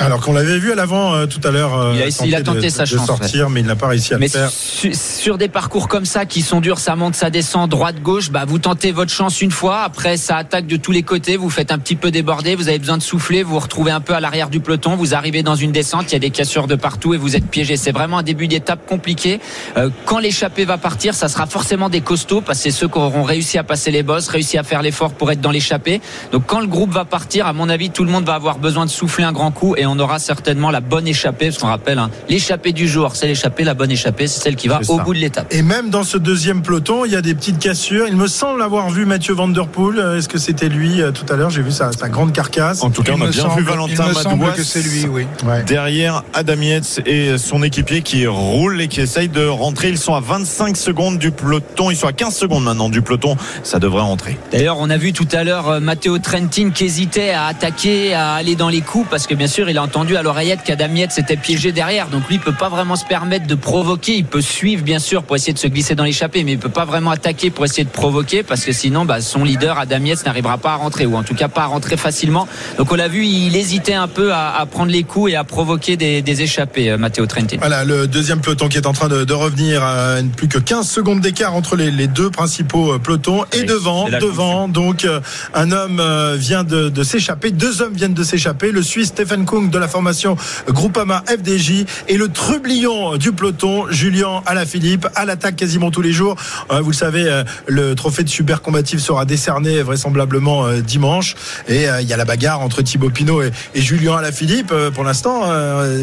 Alors 0.00 0.20
qu'on 0.20 0.32
l'avait 0.32 0.58
vu 0.58 0.72
à 0.72 0.74
l'avant 0.74 1.14
euh, 1.14 1.26
tout 1.26 1.40
à 1.46 1.50
l'heure. 1.50 1.78
euh, 1.78 1.94
Il 2.22 2.26
il 2.28 2.34
a 2.34 2.42
tenté 2.42 2.62
de, 2.62 2.68
sa 2.68 2.82
de 2.84 2.88
chance, 2.88 3.06
sortir, 3.06 3.50
mais 3.50 3.60
il 3.60 3.66
n'a 3.66 3.76
pas 3.76 3.88
réussi 3.88 4.14
à 4.14 4.18
Mais 4.18 4.26
le 4.26 4.30
faire. 4.32 4.50
su- 4.50 4.94
sur 4.94 5.38
des 5.38 5.48
parcours 5.48 5.88
comme 5.88 6.04
ça 6.04 6.24
qui 6.26 6.42
sont 6.42 6.60
durs, 6.60 6.78
ça 6.78 6.96
monte, 6.96 7.14
ça 7.14 7.30
descend, 7.30 7.68
droite, 7.70 8.00
gauche, 8.02 8.30
bah 8.30 8.44
vous 8.46 8.58
tentez 8.58 8.92
votre 8.92 9.12
chance 9.12 9.40
une 9.42 9.50
fois, 9.50 9.80
après 9.82 10.16
ça 10.16 10.36
attaque 10.36 10.66
de 10.66 10.76
tous 10.76 10.92
les 10.92 11.02
côtés, 11.02 11.36
vous 11.36 11.50
faites 11.50 11.72
un 11.72 11.78
petit 11.78 11.96
peu 11.96 12.10
déborder, 12.10 12.54
vous 12.54 12.68
avez 12.68 12.78
besoin 12.78 12.98
de 12.98 13.02
souffler, 13.02 13.42
vous 13.42 13.52
vous 13.54 13.58
retrouvez 13.60 13.90
un 13.90 14.00
peu 14.00 14.14
à 14.14 14.20
l'arrière 14.20 14.48
du 14.50 14.60
peloton, 14.60 14.96
vous 14.96 15.14
arrivez 15.14 15.42
dans 15.42 15.54
une 15.56 15.72
descente, 15.72 16.06
il 16.10 16.12
y 16.12 16.16
a 16.16 16.20
des 16.20 16.30
cassures 16.30 16.66
de 16.66 16.74
partout 16.76 17.14
et 17.14 17.16
vous 17.16 17.36
êtes 17.36 17.46
piégé. 17.46 17.76
C'est 17.76 17.92
vraiment 17.92 18.18
un 18.18 18.22
début 18.22 18.48
d'étape 18.48 18.86
compliqué. 18.86 19.40
Euh, 19.76 19.90
quand 20.06 20.18
l'échappée 20.18 20.64
va 20.64 20.78
partir, 20.78 21.14
ça 21.14 21.28
sera 21.28 21.46
forcément 21.46 21.88
des 21.88 22.00
costauds 22.00 22.40
parce 22.40 22.58
que 22.58 22.64
c'est 22.64 22.70
ceux 22.70 22.88
qui 22.88 22.98
auront 22.98 23.22
réussi 23.22 23.58
à 23.58 23.64
passer 23.64 23.90
les 23.90 24.02
bosses, 24.02 24.28
réussi 24.28 24.56
à 24.58 24.62
faire 24.62 24.82
l'effort 24.82 25.12
pour 25.12 25.30
être 25.30 25.40
dans 25.40 25.50
l'échappée. 25.50 26.00
Donc 26.32 26.44
quand 26.46 26.60
le 26.60 26.66
groupe 26.66 26.92
va 26.92 27.04
partir, 27.04 27.46
à 27.46 27.52
mon 27.52 27.68
avis, 27.68 27.90
tout 27.90 28.04
le 28.04 28.10
monde 28.10 28.24
va 28.24 28.34
avoir 28.34 28.58
besoin 28.58 28.84
de 28.86 28.90
souffler 28.90 29.24
un 29.24 29.32
grand 29.32 29.50
coup 29.50 29.74
et 29.76 29.86
on 29.90 29.98
aura 29.98 30.18
certainement 30.18 30.70
la 30.70 30.80
bonne 30.80 31.06
échappée, 31.08 31.46
parce 31.46 31.58
qu'on 31.58 31.66
rappelle, 31.68 31.98
hein, 31.98 32.10
l'échappée 32.28 32.72
du 32.72 32.88
jour, 32.88 33.16
c'est 33.16 33.26
l'échappée, 33.26 33.64
la 33.64 33.74
bonne 33.74 33.90
échappée, 33.90 34.26
c'est 34.26 34.40
celle 34.40 34.56
qui 34.56 34.68
va 34.68 34.80
au 34.80 34.96
ça. 34.98 35.02
bout 35.02 35.14
de 35.14 35.18
l'étape. 35.18 35.46
Et 35.50 35.62
même 35.62 35.90
dans 35.90 36.04
ce 36.04 36.16
deuxième 36.18 36.62
peloton, 36.62 37.04
il 37.04 37.12
y 37.12 37.16
a 37.16 37.22
des 37.22 37.34
petites 37.34 37.58
cassures. 37.58 38.06
Il 38.08 38.16
me 38.16 38.26
semble 38.28 38.62
avoir 38.62 38.90
vu 38.90 39.04
Mathieu 39.06 39.34
Van 39.34 39.48
Der 39.48 39.66
Poel. 39.66 39.98
Euh, 39.98 40.18
Est-ce 40.18 40.28
que 40.28 40.38
c'était 40.38 40.68
lui 40.68 41.00
euh, 41.02 41.10
tout 41.12 41.24
à 41.32 41.36
l'heure? 41.36 41.50
J'ai 41.50 41.62
vu 41.62 41.70
sa, 41.72 41.92
sa 41.92 42.08
grande 42.08 42.32
carcasse. 42.32 42.82
En 42.82 42.90
tout 42.90 43.02
cas, 43.02 43.12
Il 43.16 43.22
on 43.22 43.26
a 43.26 43.30
bien 43.30 43.42
semble- 43.42 43.56
vu 43.60 43.62
Valentin 43.64 44.06
Madouas 44.12 44.52
que 44.52 44.62
c'est 44.62 44.82
lui, 44.82 45.06
oui. 45.06 45.26
Ouais. 45.46 45.62
derrière 45.64 46.22
Adam 46.34 46.60
Yates 46.60 47.00
et 47.06 47.38
son 47.38 47.62
équipier 47.62 48.02
qui 48.02 48.26
roule 48.26 48.80
et 48.80 48.88
qui 48.88 49.00
essaye 49.00 49.28
de 49.28 49.46
rentrer. 49.46 49.88
Ils 49.90 49.98
sont 49.98 50.14
à 50.14 50.20
25 50.20 50.76
secondes 50.76 51.18
du 51.18 51.30
peloton. 51.30 51.90
Ils 51.90 51.96
sont 51.96 52.06
à 52.06 52.12
15 52.12 52.34
secondes 52.34 52.64
maintenant 52.64 52.88
du 52.88 53.02
peloton. 53.02 53.36
Ça 53.62 53.78
devrait 53.78 54.02
rentrer. 54.02 54.36
D'ailleurs, 54.52 54.76
on 54.78 54.90
a 54.90 54.96
vu 54.96 55.12
tout 55.12 55.28
à 55.32 55.44
l'heure 55.44 55.68
euh, 55.68 55.80
Matteo 55.80 56.18
Trentin 56.18 56.70
qui 56.70 56.84
hésitait 56.84 57.30
à 57.30 57.46
attaquer, 57.46 58.14
à 58.14 58.34
aller 58.34 58.54
dans 58.56 58.68
les 58.68 58.80
coups, 58.82 59.06
parce 59.10 59.26
que 59.26 59.34
bien 59.34 59.46
sûr, 59.46 59.68
il 59.70 59.78
a 59.80 59.82
entendu 59.82 60.16
à 60.16 60.22
l'oreillette 60.22 60.60
qu'Adam 60.64 60.94
Yates 60.94 61.12
s'était 61.12 61.36
piégé 61.36 61.72
derrière. 61.72 62.08
Donc 62.08 62.28
lui, 62.28 62.36
il 62.36 62.40
peut 62.40 62.52
pas 62.52 62.68
vraiment 62.68 62.96
se 62.96 63.04
permettre 63.04 63.46
de 63.46 63.54
provoquer. 63.54 64.16
Il 64.16 64.24
peut 64.24 64.40
suivre, 64.40 64.82
bien 64.82 64.98
sûr, 64.98 65.22
pour 65.22 65.36
essayer 65.36 65.52
de 65.52 65.58
se 65.58 65.66
glisser 65.66 65.94
dans 65.94 66.04
l'échappée, 66.04 66.44
mais 66.44 66.52
il 66.52 66.58
peut 66.58 66.68
pas 66.68 66.84
vraiment 66.84 67.10
attaquer 67.10 67.50
pour 67.50 67.64
essayer 67.64 67.84
de 67.84 67.90
provoquer 67.90 68.42
parce 68.42 68.64
que 68.64 68.72
sinon, 68.72 69.04
bah, 69.04 69.20
son 69.20 69.44
leader, 69.44 69.78
Adam 69.78 70.04
Yates, 70.04 70.24
n'arrivera 70.24 70.58
pas 70.58 70.72
à 70.72 70.76
rentrer 70.76 71.06
ou 71.06 71.16
en 71.16 71.22
tout 71.22 71.34
cas 71.34 71.48
pas 71.48 71.62
à 71.62 71.66
rentrer 71.66 71.96
facilement. 71.96 72.46
Donc 72.78 72.92
on 72.92 72.96
l'a 72.96 73.08
vu, 73.08 73.24
il 73.24 73.56
hésitait 73.56 73.94
un 73.94 74.08
peu 74.08 74.32
à, 74.32 74.56
à 74.56 74.66
prendre 74.66 74.90
les 74.92 75.02
coups 75.02 75.32
et 75.32 75.36
à 75.36 75.44
provoquer 75.44 75.96
des, 75.96 76.22
des 76.22 76.42
échappées, 76.42 76.90
euh, 76.90 76.98
Matteo 76.98 77.26
Trentin. 77.26 77.56
Voilà, 77.58 77.84
le 77.84 78.06
deuxième 78.06 78.40
peloton 78.40 78.68
qui 78.68 78.76
est 78.76 78.86
en 78.86 78.92
train 78.92 79.08
de, 79.08 79.24
de 79.24 79.32
revenir 79.34 79.82
à 79.82 80.16
plus 80.36 80.48
que 80.48 80.58
15 80.58 80.88
secondes 80.88 81.20
d'écart 81.20 81.54
entre 81.54 81.76
les, 81.76 81.90
les, 81.90 82.06
deux 82.06 82.30
principaux 82.30 82.92
euh, 82.92 82.98
pelotons. 82.98 83.44
Et 83.52 83.60
Oui, 83.60 83.66
devant, 83.66 84.08
devant, 84.08 84.68
donc 84.68 85.04
euh, 85.04 85.20
un 85.54 85.72
homme 85.72 86.00
euh, 86.00 86.36
vient 86.36 86.64
de, 86.64 86.88
de 86.88 87.02
s'échapper, 87.02 87.50
deux 87.50 87.82
hommes 87.82 87.94
viennent 87.94 88.14
de 88.14 88.24
s'échapper. 88.24 88.70
Le 88.72 88.82
Suisse 88.82 89.08
Stephen 89.08 89.44
De 89.68 89.78
la 89.78 89.88
formation 89.88 90.36
Groupama 90.68 91.22
FDJ 91.28 91.84
et 92.08 92.16
le 92.16 92.28
trublion 92.28 93.16
du 93.18 93.32
peloton 93.32 93.84
Julien 93.90 94.42
Alaphilippe 94.46 95.06
à 95.14 95.24
l'attaque 95.26 95.56
quasiment 95.56 95.90
tous 95.90 96.00
les 96.00 96.12
jours. 96.12 96.36
Vous 96.70 96.90
le 96.90 96.96
savez, 96.96 97.24
euh, 97.28 97.44
le 97.66 97.94
trophée 97.94 98.24
de 98.24 98.28
super 98.30 98.62
combatif 98.62 99.00
sera 99.00 99.24
décerné 99.26 99.82
vraisemblablement 99.82 100.64
euh, 100.66 100.80
dimanche. 100.80 101.34
Et 101.68 101.88
euh, 101.88 102.00
il 102.00 102.08
y 102.08 102.12
a 102.12 102.16
la 102.16 102.24
bagarre 102.24 102.60
entre 102.60 102.80
Thibaut 102.82 103.10
Pinot 103.10 103.42
et, 103.42 103.50
et 103.74 103.82
Julien 103.82 104.16
Alaphilippe. 104.16 104.72
Pour 104.94 105.04
l'instant, 105.04 105.42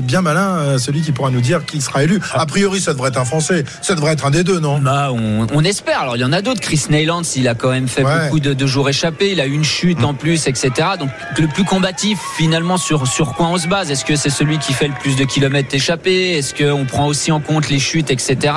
bien 0.03 0.21
malin, 0.21 0.77
celui 0.77 1.01
qui 1.01 1.11
pourra 1.11 1.31
nous 1.31 1.41
dire 1.41 1.65
qui 1.65 1.81
sera 1.81 2.03
élu. 2.03 2.19
A 2.33 2.45
priori, 2.45 2.79
ça 2.79 2.93
devrait 2.93 3.09
être 3.09 3.19
un 3.19 3.25
Français. 3.25 3.63
Ça 3.81 3.95
devrait 3.95 4.13
être 4.13 4.25
un 4.25 4.31
des 4.31 4.43
deux, 4.43 4.59
non? 4.59 4.79
Bah, 4.79 5.09
on, 5.11 5.47
on 5.53 5.63
espère. 5.63 6.01
Alors, 6.01 6.15
il 6.15 6.21
y 6.21 6.25
en 6.25 6.33
a 6.33 6.41
d'autres. 6.41 6.61
Chris 6.61 6.85
Neylands, 6.89 7.21
il 7.35 7.47
a 7.47 7.55
quand 7.55 7.69
même 7.71 7.87
fait 7.87 8.03
Ouais. 8.03 8.25
beaucoup 8.25 8.39
de, 8.39 8.53
de 8.53 8.67
jours 8.67 8.87
échappés. 8.89 9.31
Il 9.31 9.41
a 9.41 9.47
eu 9.47 9.51
une 9.53 9.63
chute 9.63 10.03
en 10.03 10.13
plus, 10.13 10.47
etc. 10.47 10.69
Donc, 10.99 11.09
le 11.37 11.47
plus 11.47 11.63
combatif, 11.65 12.19
finalement, 12.37 12.77
sur, 12.77 13.07
sur 13.07 13.33
quoi 13.33 13.46
on 13.51 13.57
se 13.57 13.67
base? 13.67 13.91
Est-ce 13.91 14.05
que 14.05 14.15
c'est 14.15 14.29
celui 14.29 14.57
qui 14.59 14.73
fait 14.73 14.87
le 14.87 14.93
plus 14.93 15.15
de 15.15 15.23
kilomètres 15.23 15.73
échappés? 15.73 16.37
Est-ce 16.37 16.53
qu'on 16.53 16.85
prend 16.85 17.07
aussi 17.07 17.31
en 17.31 17.39
compte 17.39 17.69
les 17.69 17.79
chutes, 17.79 18.11
etc. 18.11 18.53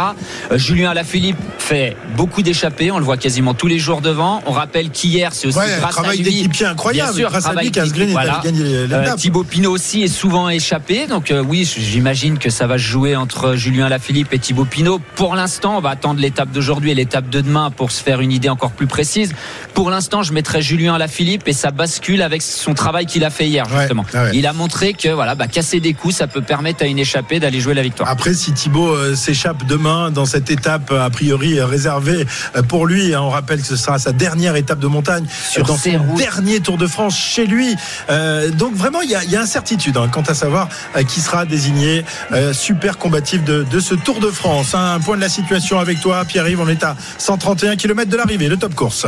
Euh, 0.51 0.59
Julien 0.59 0.91
Alaphilippe 0.91 1.37
fait 1.59 1.97
beaucoup 2.17 2.43
d'échappées. 2.43 2.91
On 2.91 2.99
le 2.99 3.05
voit 3.05 3.17
quasiment 3.17 3.55
tous 3.55 3.67
les 3.67 3.79
jours 3.79 4.01
devant. 4.01 4.43
On 4.47 4.53
rappelle 4.53 4.91
qu'hier, 4.91 5.33
c'est 5.33 5.47
aussi 5.49 5.59
Ouais, 5.59 5.67
grâce 5.79 5.91
à 5.91 6.03
travail 6.03 6.19
lui. 6.19 6.25
d'équipier 6.25 6.67
incroyable. 6.67 7.11
Bien 7.11 7.17
sûr, 7.21 7.31
grâce 7.31 7.47
à 7.47 7.55
lui, 7.55 7.71
voilà. 8.13 8.43
Euh. 8.47 9.15
Thibaut 9.17 9.45
Pinot 9.45 9.71
aussi 9.73 10.03
est 10.03 10.09
souvent 10.09 10.49
échappé. 10.49 11.07
Donc 11.07 11.31
euh, 11.31 11.43
oui, 11.43 11.65
j'imagine 11.79 12.39
que 12.39 12.51
ça 12.51 12.67
va 12.67 12.79
se 12.79 12.83
jouer 12.85 13.17
entre 13.17 13.55
Julien 13.57 13.89
Lafilippe 13.89 14.33
et 14.33 14.39
Thibaut 14.39 14.65
Pinot. 14.65 15.01
Pour 15.17 15.35
l'instant, 15.35 15.77
on 15.77 15.81
va 15.81 15.91
attendre 15.91 16.21
l'étape 16.21 16.51
d'aujourd'hui 16.51 16.91
et 16.91 16.95
l'étape 16.95 17.29
de 17.29 17.41
demain 17.41 17.71
pour 17.71 17.91
se 17.91 18.03
faire 18.03 18.21
une 18.21 18.33
idée 18.33 18.49
encore 18.49 18.71
plus 18.73 18.87
précise. 18.87 19.33
Pour 19.75 19.91
l'instant, 19.91 20.23
je 20.23 20.33
mettrais 20.33 20.63
Julien 20.63 20.99
Lafilippe 20.99 21.47
et 21.49 21.53
ça 21.53 21.71
bascule 21.71 22.23
avec 22.23 22.43
son 22.43 22.75
travail 22.75 23.07
qu'il 23.07 23.25
a 23.25 23.31
fait 23.31 23.47
hier 23.47 23.67
Ouais, 23.71 23.81
justement. 23.81 24.05
ouais. 24.15 24.31
Il 24.35 24.47
a 24.47 24.53
montré 24.53 24.80
que 24.81 25.13
voilà, 25.13 25.35
bah, 25.35 25.47
casser 25.47 25.79
des 25.81 25.95
coups, 25.95 26.17
ça 26.17 26.27
peut 26.27 26.43
permettre 26.43 26.83
à 26.83 26.87
une 26.87 26.99
échappée 26.99 27.39
d'aller 27.41 27.61
jouer 27.61 27.75
la 27.75 27.83
victoire. 27.83 28.09
Après, 28.09 28.35
si 28.35 28.53
Thibaut 28.53 28.89
euh, 28.95 29.15
s'échappe 29.15 29.65
demain 29.67 30.11
dans 30.11 30.25
cette 30.27 30.51
étape 30.51 30.91
euh, 30.91 31.05
a 31.05 31.11
priori 31.11 31.59
euh, 31.59 31.67
réservée 31.67 32.27
pour 32.69 32.87
lui, 32.87 33.15
hein, 33.15 33.21
on 33.23 33.31
rappelle 33.31 33.61
que 33.61 33.67
ce 33.67 33.77
sera 33.77 33.99
sa 33.99 34.13
dernière 34.13 34.57
étape 34.57 34.79
de 34.79 34.87
montagne 34.87 35.25
Sur 35.49 35.65
dans 35.65 35.77
ses 35.77 35.93
son 35.93 35.99
routes. 36.03 36.19
dernier 36.19 36.61
Tour 36.61 36.79
de 36.79 36.87
France 36.87 37.17
chez 37.17 37.47
lui. 37.47 37.77
Euh, 38.11 38.51
donc 38.51 38.75
vraiment, 38.75 39.01
il 39.03 39.11
y 39.11 39.15
a, 39.15 39.23
il 39.25 39.31
y 39.31 39.37
a 39.37 39.41
incertitude 39.43 39.97
hein, 39.97 40.09
quant 40.11 40.23
à 40.23 40.35
savoir 40.35 40.69
euh, 40.97 41.03
qui 41.05 41.21
sera 41.21 41.45
désigné 41.45 42.05
super 42.53 42.97
combatif 42.99 43.45
de, 43.45 43.63
de 43.71 43.81
ce 43.81 43.95
Tour 43.95 44.21
de 44.21 44.29
France. 44.31 44.75
hein. 44.75 44.95
Un 44.97 45.01
point 45.01 45.17
de 45.17 45.21
la 45.21 45.29
situation 45.29 45.79
avec 45.79 46.01
toi, 46.01 46.25
Pierre-Yves. 46.25 46.61
On 46.61 46.69
est 46.69 46.83
à 46.83 46.97
131 47.19 47.77
km 47.77 48.11
de 48.11 48.17
l'arrivée, 48.17 48.49
le 48.49 48.57
top 48.57 48.75
course. 48.75 49.07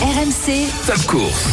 RMC, 0.00 0.68
Top 0.86 1.04
course. 1.06 1.44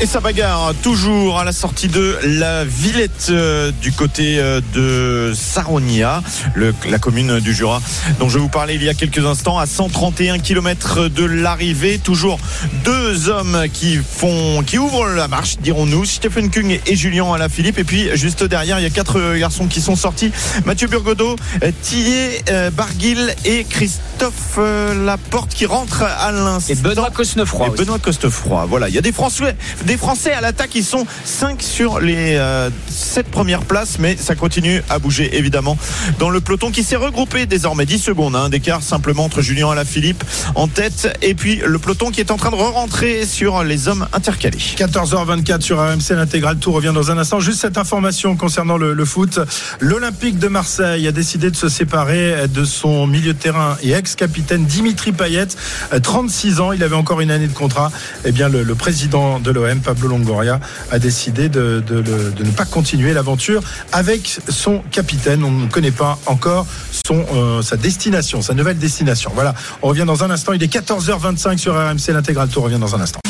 Et 0.00 0.06
ça 0.06 0.20
bagarre 0.20 0.72
toujours 0.82 1.38
à 1.38 1.44
la 1.44 1.52
sortie 1.52 1.88
de 1.88 2.18
la 2.24 2.64
Villette 2.64 3.26
euh, 3.30 3.70
du 3.82 3.92
côté 3.92 4.38
euh, 4.38 4.60
de 4.74 5.32
Saronia, 5.34 6.22
le- 6.54 6.74
la 6.88 6.98
commune 6.98 7.38
du 7.40 7.52
Jura 7.54 7.80
dont 8.18 8.28
je 8.30 8.38
vous 8.38 8.48
parlais 8.48 8.74
il 8.76 8.82
y 8.82 8.88
a 8.88 8.94
quelques 8.94 9.24
instants, 9.24 9.58
à 9.58 9.66
131 9.66 10.38
km 10.38 11.08
de 11.08 11.24
l'arrivée. 11.24 11.98
Toujours 11.98 12.38
deux 12.84 13.28
hommes 13.28 13.64
qui 13.72 13.96
font, 13.98 14.62
qui 14.66 14.78
ouvrent 14.78 15.06
la 15.06 15.28
marche, 15.28 15.58
dirons-nous, 15.58 16.06
Stephen 16.06 16.50
Kung 16.50 16.80
et 16.86 16.96
Julien 16.96 17.30
Alaphilippe. 17.34 17.78
Et 17.78 17.84
puis 17.84 18.08
juste 18.14 18.42
derrière, 18.44 18.80
il 18.80 18.82
y 18.82 18.86
a 18.86 18.90
quatre 18.90 19.18
euh, 19.20 19.38
garçons 19.38 19.66
qui 19.66 19.82
sont 19.82 19.96
sortis 19.96 20.32
Mathieu 20.64 20.88
Burgodeau, 20.88 21.36
Tillet 21.82 22.42
euh, 22.50 22.70
Barguil 22.70 23.34
et 23.44 23.64
Christophe 23.64 24.56
euh, 24.58 25.04
Laporte 25.04 25.52
qui 25.54 25.66
rentrent 25.66 26.02
à 26.04 26.32
l'instant. 26.32 26.72
Et 26.72 26.76
Benoît 26.76 27.10
Cosnefroy. 27.42 27.66
Et 27.66 27.70
aussi. 27.70 27.84
Benoît 27.84 27.98
Costefroy. 27.98 28.66
Voilà, 28.66 28.88
il 28.88 28.94
y 28.94 28.98
a 28.98 29.02
des 29.02 29.12
Français, 29.12 29.56
des 29.84 29.96
Français 29.96 30.32
à 30.32 30.40
l'attaque. 30.40 30.74
Ils 30.74 30.84
sont 30.84 31.06
5 31.24 31.62
sur 31.62 32.00
les 32.00 32.40
7 32.88 33.26
premières 33.28 33.62
places, 33.62 33.98
mais 33.98 34.16
ça 34.16 34.34
continue 34.34 34.82
à 34.88 34.98
bouger 34.98 35.36
évidemment 35.36 35.76
dans 36.18 36.30
le 36.30 36.40
peloton 36.40 36.70
qui 36.70 36.82
s'est 36.84 36.96
regroupé 36.96 37.46
désormais 37.46 37.86
10 37.86 37.98
secondes 37.98 38.36
hein, 38.36 38.48
d'écart 38.48 38.82
simplement 38.82 39.24
entre 39.24 39.42
Julien 39.42 39.70
Alaphilippe 39.70 40.24
en 40.54 40.68
tête 40.68 41.16
et 41.22 41.34
puis 41.34 41.60
le 41.64 41.78
peloton 41.78 42.10
qui 42.10 42.20
est 42.20 42.30
en 42.30 42.36
train 42.36 42.50
de 42.50 42.56
re-rentrer 42.56 43.26
sur 43.26 43.64
les 43.64 43.88
hommes 43.88 44.06
intercalés. 44.12 44.58
14h24 44.58 45.60
sur 45.60 45.78
RMC, 45.78 46.10
l'intégral 46.16 46.56
tour 46.58 46.74
revient 46.74 46.92
dans 46.94 47.10
un 47.10 47.18
instant. 47.18 47.40
Juste 47.40 47.60
cette 47.60 47.78
information 47.78 48.36
concernant 48.36 48.76
le, 48.76 48.94
le 48.94 49.04
foot. 49.04 49.40
L'Olympique 49.80 50.38
de 50.38 50.48
Marseille 50.48 51.06
a 51.08 51.12
décidé 51.12 51.50
de 51.50 51.56
se 51.56 51.68
séparer 51.68 52.48
de 52.48 52.64
son 52.64 53.06
milieu 53.06 53.32
de 53.34 53.38
terrain 53.38 53.76
et 53.82 53.92
ex-capitaine 53.92 54.64
Dimitri 54.64 55.12
Payet, 55.12 55.48
Euh, 55.92 55.98
36 56.00 56.60
ans. 56.60 56.72
Il 56.72 56.82
avait 56.82 56.96
encore 56.96 57.20
une 57.20 57.30
année 57.32 57.48
de 57.48 57.52
contrat. 57.52 57.90
Eh 58.24 58.32
bien, 58.32 58.48
le, 58.48 58.74
président 58.74 59.38
de 59.38 59.50
l'OM, 59.50 59.80
Pablo 59.80 60.08
Longoria, 60.08 60.60
a 60.90 60.98
décidé 60.98 61.48
de 61.48 61.82
ne 61.88 62.50
pas 62.50 62.64
continuer 62.64 63.12
l'aventure 63.12 63.62
avec 63.92 64.38
son 64.48 64.80
capitaine. 64.90 65.44
On 65.44 65.50
ne 65.50 65.68
connaît 65.68 65.90
pas 65.90 66.18
encore 66.26 66.66
son, 67.06 67.24
euh, 67.34 67.62
sa 67.62 67.76
destination, 67.76 68.42
sa 68.42 68.54
nouvelle 68.54 68.78
destination. 68.78 69.30
Voilà. 69.34 69.54
On 69.82 69.88
revient 69.88 70.04
dans 70.06 70.24
un 70.24 70.30
instant. 70.30 70.52
Il 70.52 70.62
est 70.62 70.72
14h25 70.72 71.58
sur 71.58 71.74
RMC. 71.74 72.12
L'intégral 72.12 72.48
tour 72.48 72.64
revient 72.64 72.78
dans 72.78 72.94
un 72.94 73.00
instant. 73.00 73.20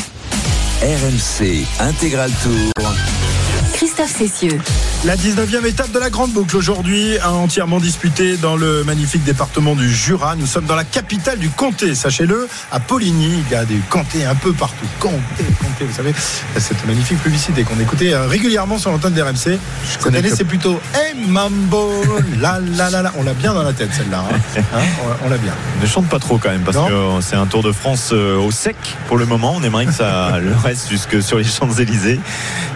RMC 0.81 1.65
Intégral 1.79 2.29
Tour. 2.43 2.73
Christophe 3.83 4.15
Cessieux. 4.17 4.57
La 5.03 5.17
19e 5.17 5.65
étape 5.65 5.91
de 5.91 5.99
la 5.99 6.09
Grande 6.09 6.31
Boucle 6.31 6.55
aujourd'hui, 6.55 7.17
a 7.17 7.31
entièrement 7.33 7.81
disputée 7.81 8.37
dans 8.37 8.55
le 8.55 8.85
magnifique 8.85 9.25
département 9.25 9.75
du 9.75 9.93
Jura. 9.93 10.37
Nous 10.37 10.45
sommes 10.45 10.63
dans 10.63 10.77
la 10.77 10.85
capitale 10.85 11.37
du 11.37 11.49
comté, 11.49 11.93
sachez-le, 11.93 12.47
à 12.71 12.79
Poligny. 12.79 13.43
Il 13.45 13.51
y 13.51 13.55
a 13.55 13.65
des 13.65 13.79
comtés 13.89 14.23
un 14.23 14.35
peu 14.35 14.53
partout. 14.53 14.85
Comté, 15.01 15.43
comté, 15.59 15.83
vous 15.83 15.93
savez, 15.93 16.13
cette 16.57 16.87
magnifique 16.87 17.21
publicité 17.21 17.63
qu'on 17.65 17.77
écoutait 17.77 18.13
euh, 18.13 18.25
régulièrement 18.25 18.77
sur 18.77 18.89
l'antenne 18.89 19.11
d'RMC. 19.11 19.35
Cette 19.35 20.01
connais 20.01 20.19
année, 20.19 20.29
que- 20.29 20.37
c'est 20.37 20.45
plutôt 20.45 20.79
Hey 20.95 21.15
Mambo, 21.27 21.91
la 22.39 22.61
la 22.61 22.89
la 22.89 23.01
la. 23.01 23.11
On 23.17 23.23
l'a 23.23 23.33
bien 23.33 23.53
dans 23.53 23.63
la 23.63 23.73
tête 23.73 23.89
celle-là. 23.93 24.23
hein. 24.31 24.61
Hein, 24.73 24.79
on- 25.25 25.29
l'a 25.29 25.37
bien. 25.37 25.53
Ne 25.81 25.85
chante 25.87 26.07
pas 26.07 26.19
trop 26.19 26.37
quand 26.37 26.49
même 26.51 26.61
parce 26.61 26.77
Non. 26.77 26.87
que 26.87 26.93
euh, 26.93 27.19
c'est 27.21 27.35
un 27.35 27.47
Tour 27.47 27.63
de 27.63 27.73
France 27.73 28.11
euh, 28.13 28.37
au 28.37 28.51
sec 28.51 28.77
pour 29.09 29.17
le 29.17 29.25
moment. 29.25 29.53
On 29.57 29.61
aimerait 29.63 29.87
que 29.87 29.91
ça 29.93 30.39
le 30.41 30.55
reste 30.55 30.87
jusque 30.89 31.21
sur 31.21 31.37
les 31.37 31.43
Champs-Élysées. 31.43 32.21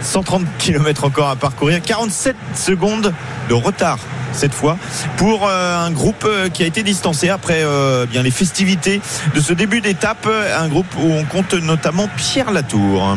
130 0.02 0.42
km 0.58 0.97
encore 1.04 1.28
à 1.28 1.36
parcourir, 1.36 1.80
47 1.82 2.36
secondes 2.54 3.12
de 3.48 3.54
retard 3.54 3.98
cette 4.32 4.52
fois 4.52 4.76
pour 5.16 5.48
euh, 5.48 5.86
un 5.86 5.90
groupe 5.90 6.24
euh, 6.28 6.50
qui 6.50 6.62
a 6.62 6.66
été 6.66 6.82
distancé 6.82 7.30
après 7.30 7.62
euh, 7.62 8.04
bien 8.04 8.22
les 8.22 8.30
festivités 8.30 9.00
de 9.34 9.40
ce 9.40 9.54
début 9.54 9.80
d'étape, 9.80 10.28
un 10.56 10.68
groupe 10.68 10.86
où 11.00 11.10
on 11.12 11.24
compte 11.24 11.54
notamment 11.54 12.08
Pierre 12.16 12.50
Latour. 12.50 13.16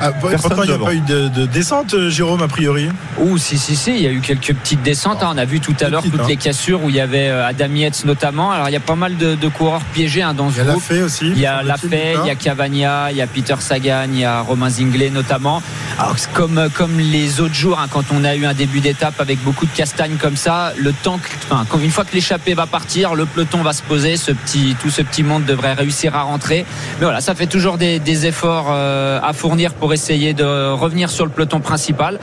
Ah, 0.00 0.10
il 0.24 0.28
n'y 0.66 0.72
a 0.72 0.78
pas 0.78 0.94
eu 0.94 1.00
de, 1.00 1.28
de 1.28 1.46
descente, 1.46 2.08
Jérôme, 2.08 2.42
a 2.42 2.48
priori. 2.48 2.88
Ouh, 3.18 3.38
si, 3.38 3.56
si, 3.56 3.76
si, 3.76 3.92
il 3.94 4.02
y 4.02 4.06
a 4.08 4.10
eu 4.10 4.20
quelques 4.20 4.52
petites 4.52 4.82
descentes. 4.82 5.22
hein. 5.22 5.30
On 5.32 5.38
a 5.38 5.44
vu 5.44 5.60
tout 5.60 5.76
à 5.80 5.88
l'heure 5.88 6.02
toutes 6.02 6.20
hein. 6.20 6.24
les 6.28 6.36
cassures 6.36 6.82
où 6.82 6.88
il 6.90 6.96
y 6.96 7.00
avait 7.00 7.28
Adam 7.28 7.72
Yates 7.74 8.04
notamment. 8.04 8.50
Alors, 8.50 8.68
il 8.68 8.72
y 8.72 8.76
a 8.76 8.80
pas 8.80 8.96
mal 8.96 9.16
de, 9.16 9.36
de 9.36 9.48
coureurs 9.48 9.82
piégés 9.94 10.22
hein, 10.22 10.34
dans 10.34 10.48
Il 10.48 10.54
ce 10.54 10.58
y 10.58 10.60
a 10.60 10.64
la 10.64 10.72
groupe. 10.72 10.82
fait 10.82 11.02
aussi. 11.02 11.28
Il 11.28 11.38
y 11.38 11.46
a 11.46 11.62
Lafay, 11.62 12.16
il 12.24 12.26
y 12.26 12.30
a. 12.30 12.34
Cavagna, 12.34 13.10
il 13.12 13.16
y 13.16 13.22
a 13.22 13.26
Peter 13.28 13.54
Sagan, 13.60 14.06
il 14.12 14.18
y 14.20 14.24
a 14.24 14.40
Romain 14.40 14.70
Zinglet 14.70 15.10
notamment. 15.10 15.62
Alors, 15.98 16.16
c'est 16.16 16.32
comme, 16.32 16.68
comme 16.74 16.98
les 17.00 17.40
autres 17.40 17.54
jours, 17.54 17.80
hein, 17.80 17.86
quand 17.90 18.04
on 18.12 18.22
a 18.22 18.36
eu 18.36 18.46
un 18.46 18.54
début 18.54 18.78
d'étape 18.78 19.20
avec 19.20 19.42
beaucoup 19.42 19.66
de 19.66 19.72
castagnes 19.76 20.16
comme 20.16 20.36
ça, 20.36 20.72
le 20.76 20.92
temps, 20.92 21.18
enfin, 21.50 21.66
une 21.82 21.90
fois 21.90 22.04
que 22.04 22.14
l'échappée 22.14 22.54
va 22.54 22.66
partir, 22.66 23.16
le 23.16 23.26
peloton 23.26 23.62
va 23.62 23.72
se 23.72 23.82
poser, 23.82 24.16
ce 24.16 24.30
petit, 24.30 24.76
tout 24.80 24.90
ce 24.90 25.02
petit 25.02 25.24
monde 25.24 25.44
devrait 25.44 25.72
réussir 25.72 26.14
à 26.14 26.22
rentrer. 26.22 26.64
Mais 27.00 27.04
voilà, 27.04 27.20
ça 27.20 27.34
fait 27.34 27.48
toujours 27.48 27.78
des, 27.78 27.98
des 27.98 28.26
efforts 28.26 28.68
euh, 28.70 29.18
à 29.20 29.32
fournir 29.32 29.74
pour 29.74 29.92
essayer 29.92 30.34
de 30.34 30.70
revenir 30.70 31.10
sur 31.10 31.24
le 31.24 31.32
peloton 31.32 31.58
principal. 31.58 32.20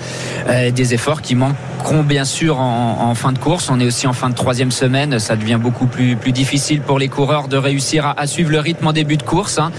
Euh, 0.47 0.71
des 0.71 0.93
efforts 0.93 1.21
qui 1.21 1.35
manquent 1.35 1.55
retrouveront 1.85 2.03
bien 2.03 2.25
sûr 2.25 2.59
en, 2.59 3.09
en 3.09 3.13
fin 3.13 3.31
de 3.31 3.37
course. 3.37 3.69
On 3.69 3.79
est 3.79 3.85
aussi 3.85 4.07
en 4.07 4.13
fin 4.13 4.29
de 4.29 4.35
troisième 4.35 4.71
semaine. 4.71 5.19
Ça 5.19 5.35
devient 5.35 5.59
beaucoup 5.61 5.85
plus, 5.85 6.15
plus 6.15 6.31
difficile 6.31 6.81
pour 6.81 6.97
les 6.97 7.09
coureurs 7.09 7.47
de 7.47 7.57
réussir 7.57 8.07
à, 8.07 8.19
à 8.19 8.25
suivre 8.25 8.49
le 8.49 8.59
rythme 8.59 8.87
en 8.87 8.93
début 8.93 9.17
de 9.17 9.23
course. 9.23 9.59
hein. 9.59 9.71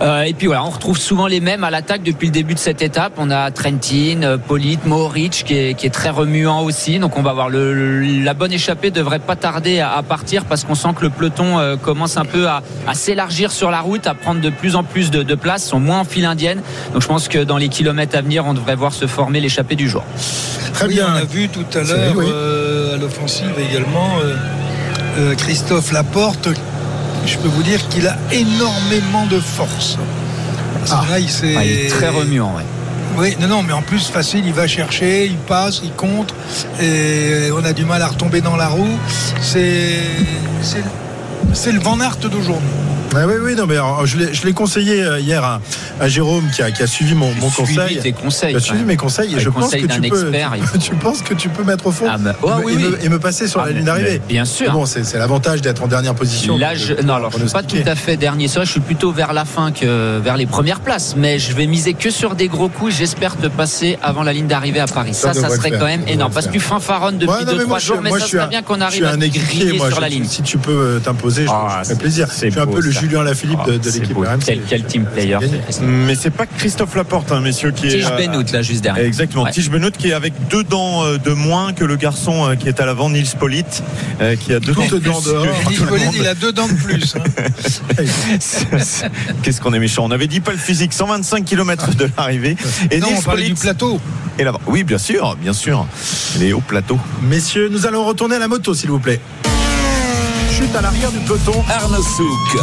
Euh, 0.00 0.22
et 0.22 0.34
puis 0.34 0.48
voilà, 0.48 0.64
on 0.64 0.70
retrouve 0.70 0.98
souvent 0.98 1.28
les 1.28 1.38
mêmes 1.40 1.62
à 1.62 1.70
l'attaque 1.70 2.02
depuis 2.02 2.26
le 2.26 2.32
début 2.32 2.54
de 2.54 2.58
cette 2.58 2.82
étape. 2.82 3.12
Trentin, 3.50 4.22
euh, 4.22 4.38
Polite, 4.38 4.86
Mohoric 4.86 5.42
qui 5.46 5.54
est, 5.54 5.74
qui 5.74 5.86
est 5.86 5.90
très 5.90 6.10
remuant 6.10 6.60
aussi. 6.62 6.98
Donc 6.98 7.16
on 7.18 7.22
va 7.22 7.32
voir 7.32 7.48
le, 7.48 7.72
le- 7.74 8.22
la 8.24 8.34
bonne 8.34 8.52
échappée 8.52 8.90
devrait 8.90 9.18
pas 9.18 9.36
tarder 9.36 9.80
à, 9.80 9.92
à 9.92 10.02
partir 10.02 10.44
parce 10.44 10.64
qu'on 10.64 10.74
sent 10.74 10.90
que 10.96 11.02
le 11.02 11.10
peloton 11.10 11.58
euh, 11.58 11.76
commence 11.76 12.16
un 12.16 12.24
peu 12.24 12.46
à, 12.48 12.62
à 12.86 12.94
s'élargir 12.94 13.50
sur 13.50 13.70
la 13.70 13.80
route, 13.80 14.06
à 14.06 14.14
prendre 14.14 14.40
de 14.40 14.50
plus 14.50 14.76
en 14.76 14.84
plus 14.84 15.10
de, 15.10 15.22
de 15.22 15.34
place, 15.34 15.64
sont 15.64 15.80
moins 15.80 16.00
en 16.00 16.04
file 16.04 16.24
indienne. 16.26 16.60
Donc 16.92 17.02
je 17.02 17.08
pense 17.08 17.28
que 17.28 17.38
dans 17.42 17.56
les 17.58 17.68
kilomètres 17.68 18.16
à 18.16 18.20
venir, 18.20 18.44
on 18.46 18.54
devrait 18.54 18.76
voir 18.76 18.92
se 18.92 19.06
former 19.06 19.40
l'échappée 19.40 19.76
du 19.76 19.88
jour. 19.88 20.04
Très 20.74 20.86
Oui, 20.86 20.94
bien. 20.94 21.08
on 21.12 21.16
a 21.16 21.24
vu 21.24 21.48
tout 21.48 21.64
à 21.74 21.82
l'heure 21.82 22.12
oui. 22.16 22.26
euh, 22.28 22.94
à 22.94 22.96
l'offensive 22.98 23.52
également 23.58 24.10
euh, 24.22 24.34
euh, 25.18 25.34
Christophe 25.34 25.92
Laporte. 25.92 26.48
Je 27.26 27.36
peux 27.38 27.48
vous 27.48 27.62
dire 27.62 27.86
qu'il 27.88 28.06
a 28.08 28.16
énormément 28.32 29.26
de 29.26 29.38
force. 29.38 29.96
Ah. 30.90 31.04
là, 31.08 31.18
il, 31.20 31.28
s'est- 31.28 31.54
Ah, 31.56 31.64
il 31.64 31.70
est 31.72 31.88
très 31.88 32.08
remuant. 32.08 32.54
ouais. 32.56 32.64
Oui, 33.16 33.36
non, 33.40 33.46
non, 33.46 33.62
mais 33.62 33.72
en 33.72 33.82
plus 33.82 34.08
facile, 34.08 34.46
il 34.46 34.54
va 34.54 34.66
chercher, 34.66 35.26
il 35.26 35.36
passe, 35.36 35.80
il 35.84 35.92
contre, 35.92 36.34
et 36.80 37.50
on 37.52 37.64
a 37.64 37.72
du 37.72 37.84
mal 37.84 38.00
à 38.02 38.08
retomber 38.08 38.40
dans 38.40 38.56
la 38.56 38.68
roue. 38.68 38.98
C'est 39.40 40.00
le 41.72 41.80
Van 41.80 42.00
Aert 42.00 42.16
d'aujourd'hui. 42.16 42.68
Ah 43.14 43.26
oui, 43.26 43.34
oui, 43.42 43.54
non, 43.54 43.66
mais 43.66 43.74
alors, 43.74 44.06
je 44.06 44.16
l'ai 44.46 44.52
conseillé 44.54 45.02
euh, 45.02 45.20
hier 45.20 45.44
à, 45.44 45.60
à 46.00 46.08
Jérôme 46.08 46.44
qui 46.54 46.62
a, 46.62 46.70
qui 46.70 46.82
a 46.82 46.86
suivi 46.86 47.14
mon, 47.14 47.32
mon 47.34 47.50
Suivi 47.50 47.74
conseil. 47.76 47.98
tes 47.98 48.12
conseils. 48.12 48.60
Suivi 48.60 48.84
mes 48.84 48.96
conseils 48.96 49.34
et 49.36 49.40
je 49.40 49.50
pense 49.50 49.70
que 49.70 49.86
tu 49.86 50.00
peux, 50.00 50.06
expert, 50.06 50.52
tu 50.80 50.94
penses 50.94 51.20
que 51.22 51.34
tu 51.34 51.48
peux 51.50 51.62
mettre 51.62 51.86
au 51.86 51.92
fond 51.92 52.06
Ah 52.10 52.16
bah, 52.18 52.30
et, 52.32 52.36
oh, 52.42 52.50
oui, 52.64 52.72
et 52.72 52.76
oui. 52.76 52.82
me, 52.84 53.04
et 53.04 53.08
me 53.10 53.18
passer 53.18 53.48
sur 53.48 53.60
Ah, 53.60 53.66
la 53.66 53.72
ligne 53.72 53.84
d'arrivée. 53.84 54.20
bien 54.28 54.44
sûr. 54.46 54.72
Bon, 54.72 54.86
c'est 54.86 55.12
l'avantage 55.18 55.60
d'être 55.60 55.82
en 55.82 55.88
dernière 55.88 56.14
position. 56.14 56.56
Là, 56.56 56.74
je, 56.74 56.94
non, 57.02 57.14
alors 57.16 57.30
je 57.32 57.38
suis 57.44 57.52
pas 57.52 57.62
tout 57.62 57.76
à 57.84 57.94
fait 57.94 58.16
dernier. 58.16 58.46
Vrai, 58.46 58.64
je 58.64 58.70
suis 58.70 58.80
plutôt 58.80 59.12
vers 59.12 59.32
la 59.34 59.44
fin 59.44 59.72
que 59.72 60.18
vers 60.18 60.36
les 60.38 60.46
premières 60.46 60.80
places. 60.80 61.14
Mais 61.16 61.38
je 61.38 61.52
vais 61.54 61.66
miser 61.66 61.92
que 61.94 62.10
sur 62.10 62.34
des 62.34 62.48
gros 62.48 62.68
coups. 62.68 62.94
J'espère 62.94 63.36
te 63.36 63.46
passer 63.46 63.98
avant 64.02 64.22
la 64.22 64.32
ligne 64.32 64.46
d'arrivée 64.46 64.80
à 64.80 64.86
Paris. 64.86 65.12
Ça 65.14 65.34
Ça, 65.34 65.42
ça, 65.42 65.48
serait 65.50 65.70
faire, 65.70 65.78
quand 65.78 65.84
même 65.86 66.04
ça 66.06 66.12
énorme. 66.12 66.32
Parce 66.32 66.46
que 66.46 66.52
tu 66.52 66.60
fanfaronnes 66.60 67.18
depuis 67.18 67.32
Ouais, 67.34 67.44
non, 67.44 67.52
mais 67.56 67.64
2-3 67.64 67.66
moi, 67.68 67.78
je- 67.78 67.86
jours. 67.86 67.98
Mais 68.02 68.10
ça 68.10 68.26
serait 68.26 68.46
bien 68.48 68.62
qu'on 68.62 68.80
arrive 68.80 69.04
à 69.04 69.16
griller 69.16 69.78
sur 69.78 70.00
la 70.00 70.08
ligne. 70.08 70.24
Si 70.24 70.42
tu 70.42 70.56
peux 70.58 70.70
euh, 70.72 70.98
t'imposer, 70.98 71.44
je 71.44 71.50
Ah, 71.52 71.80
je 71.82 71.88
ferai 71.88 71.98
plaisir. 71.98 72.28
Je 72.30 72.48
suis 72.48 72.58
un 72.60 72.66
peu 72.66 72.80
le 72.80 72.90
ça. 72.92 73.01
Julien 73.02 73.24
Lafilippe 73.24 73.58
de, 73.66 73.72
Ah, 73.74 73.78
de 73.78 73.90
l'équipe. 73.90 74.16
RMC. 74.16 74.38
Quel, 74.46 74.60
quel 74.68 74.84
team 74.84 75.04
player. 75.06 75.38
Mais 75.82 76.14
c'est 76.14 76.30
pas 76.30 76.46
Christophe 76.46 76.94
Laporte, 76.94 77.32
hein, 77.32 77.40
messieurs, 77.40 77.72
qui 77.72 77.88
est. 77.88 77.90
Tige 77.90 78.06
Benoît, 78.16 78.44
là, 78.52 78.62
juste 78.62 78.82
derrière. 78.82 79.04
Exactement, 79.04 79.42
Ouais. 79.44 79.50
Tige 79.50 79.70
Benoît 79.70 79.90
qui 79.90 80.10
est 80.10 80.12
avec 80.12 80.32
deux 80.48 80.62
dents 80.62 81.04
euh, 81.04 81.18
de 81.18 81.32
moins 81.32 81.72
que 81.72 81.84
le 81.84 81.96
garçon 81.96 82.48
euh, 82.48 82.54
qui 82.54 82.68
est 82.68 82.78
à 82.80 82.86
l'avant, 82.86 83.10
Nils 83.10 83.26
Polite, 83.38 83.82
euh, 84.20 84.36
qui 84.36 84.52
a 84.54 84.60
deux 84.60 84.72
dents 84.72 84.82
de 84.82 84.98
plus 85.66 85.76
que 85.80 85.84
Collet, 85.88 86.04
monde. 86.04 86.14
il 86.16 86.26
a 86.28 86.34
deux 86.34 86.52
dents 86.52 86.68
de 86.68 86.74
plus. 86.74 87.16
hein. 87.16 87.22
Qu'est-ce 89.42 89.60
qu'on 89.60 89.72
est 89.72 89.78
méchant. 89.80 90.04
On 90.06 90.10
avait 90.12 90.28
dit 90.28 90.40
pas 90.40 90.52
le 90.52 90.58
physique, 90.58 90.92
125 90.92 91.44
km 91.44 91.94
de 91.96 92.08
l'arrivée. 92.16 92.56
Et 92.90 93.00
non, 93.00 93.08
Nils 93.08 93.16
on 93.18 93.22
parlait 93.22 93.44
du 93.48 93.54
plateau. 93.54 94.00
est 94.38 94.44
là-bas. 94.44 94.60
Oui, 94.66 94.84
bien 94.84 94.98
sûr, 94.98 95.36
bien 95.40 95.52
sûr. 95.52 95.86
Les 96.38 96.52
hauts 96.52 96.62
plateaux. 96.66 96.98
Messieurs, 97.22 97.68
nous 97.70 97.86
allons 97.86 98.04
retourner 98.04 98.36
à 98.36 98.38
la 98.38 98.48
moto, 98.48 98.74
s'il 98.74 98.90
vous 98.90 99.00
plaît. 99.00 99.20
Chute 100.56 100.74
à 100.76 100.82
l'arrière 100.82 101.10
du 101.10 101.18
peloton. 101.20 101.64
Arnaud 101.68 102.02
Souk. 102.02 102.60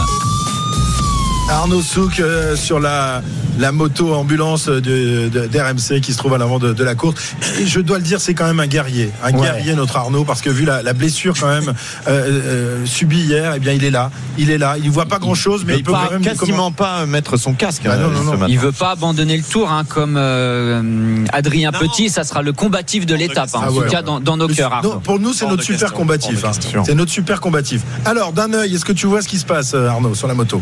Arnaud 1.50 1.82
Souk 1.82 2.20
euh, 2.20 2.56
sur 2.56 2.80
la, 2.80 3.22
la 3.58 3.72
moto 3.72 4.14
ambulance 4.14 4.68
de, 4.68 5.30
de- 5.30 5.48
d'RMC 5.48 6.00
qui 6.00 6.14
se 6.14 6.18
trouve 6.18 6.36
à 6.36 6.38
l'avant 6.38 6.60
de, 6.60 6.74
de 6.74 6.84
la 6.84 6.94
course. 6.94 7.34
Et 7.60 7.66
je 7.66 7.80
dois 7.80 7.98
le 7.98 8.04
dire, 8.04 8.22
c'est 8.22 8.36
quand 8.36 8.46
même 8.46 8.60
un 8.60 8.68
guerrier. 8.68 9.12
Un 9.24 9.32
Ouais. 9.34 9.42
guerrier, 9.42 9.74
notre 9.74 9.98
Arnaud, 9.98 10.24
parce 10.26 10.42
que 10.42 10.50
vu 10.52 10.64
la, 10.66 10.84
la 10.84 10.94
blessure 10.94 11.34
quand 11.40 11.48
même 11.48 11.74
euh, 12.08 12.82
euh, 12.82 12.86
subie 12.86 13.22
hier, 13.22 13.54
eh 13.56 13.60
bien 13.60 13.74
il 13.74 13.84
est 13.84 13.90
là. 13.92 14.12
Il 14.38 14.52
est 14.52 14.58
là. 14.60 14.76
Il 14.78 14.86
ne 14.86 14.92
voit 14.92 15.06
pas 15.08 15.18
grand 15.18 15.34
chose, 15.34 15.64
mais 15.66 15.74
il 15.74 15.80
il 15.80 15.84
peut 15.84 15.92
peut 15.92 15.98
quand 16.06 16.12
même 16.12 16.22
quasiment 16.22 16.72
pas 16.72 17.06
mettre 17.08 17.36
son 17.38 17.54
casque 17.54 17.82
Bah 17.86 17.98
non, 17.98 18.10
non, 18.10 18.38
non. 18.38 18.48
Il 18.48 18.60
veut 18.60 18.72
pas 18.72 18.92
abandonner 18.92 19.36
le 19.36 19.44
tour, 19.44 19.72
hein, 19.72 19.84
comme 19.88 20.16
euh, 20.18 21.26
Adrien 21.34 21.72
Non. 21.72 21.80
Petit. 21.80 22.10
Ça 22.10 22.24
sera 22.24 22.42
le 22.44 22.54
combatif 22.54 23.06
de 23.08 23.16
l'étape, 23.16 23.50
hein, 23.56 23.62
Ah 23.64 23.72
en 23.72 23.74
ouais, 23.76 23.86
tout 23.86 23.92
cas 23.92 24.02
dans, 24.04 24.20
dans 24.20 24.38
nos 24.38 24.48
cœurs. 24.48 24.72
Arnaud. 24.74 25.00
pour 25.04 25.20
nous, 25.20 25.34
c'est 25.34 25.48
notre 25.48 25.64
super 25.64 25.80
question, 25.90 25.98
combatif. 25.98 26.46
hein. 26.46 26.52
C'est 26.86 26.96
notre 26.96 27.12
super 27.12 27.42
combatif. 27.42 27.82
Alors, 28.06 28.34
d'un 28.34 28.54
œil, 28.54 28.76
est-ce 28.76 28.86
que 28.86 28.94
tu 28.94 29.08
vois 29.08 29.22
ce 29.24 29.28
qui 29.28 29.40
se 29.40 29.46
passe, 29.46 29.74
Arnaud, 29.74 30.14
sur 30.14 30.28
la 30.28 30.36
moto? 30.36 30.62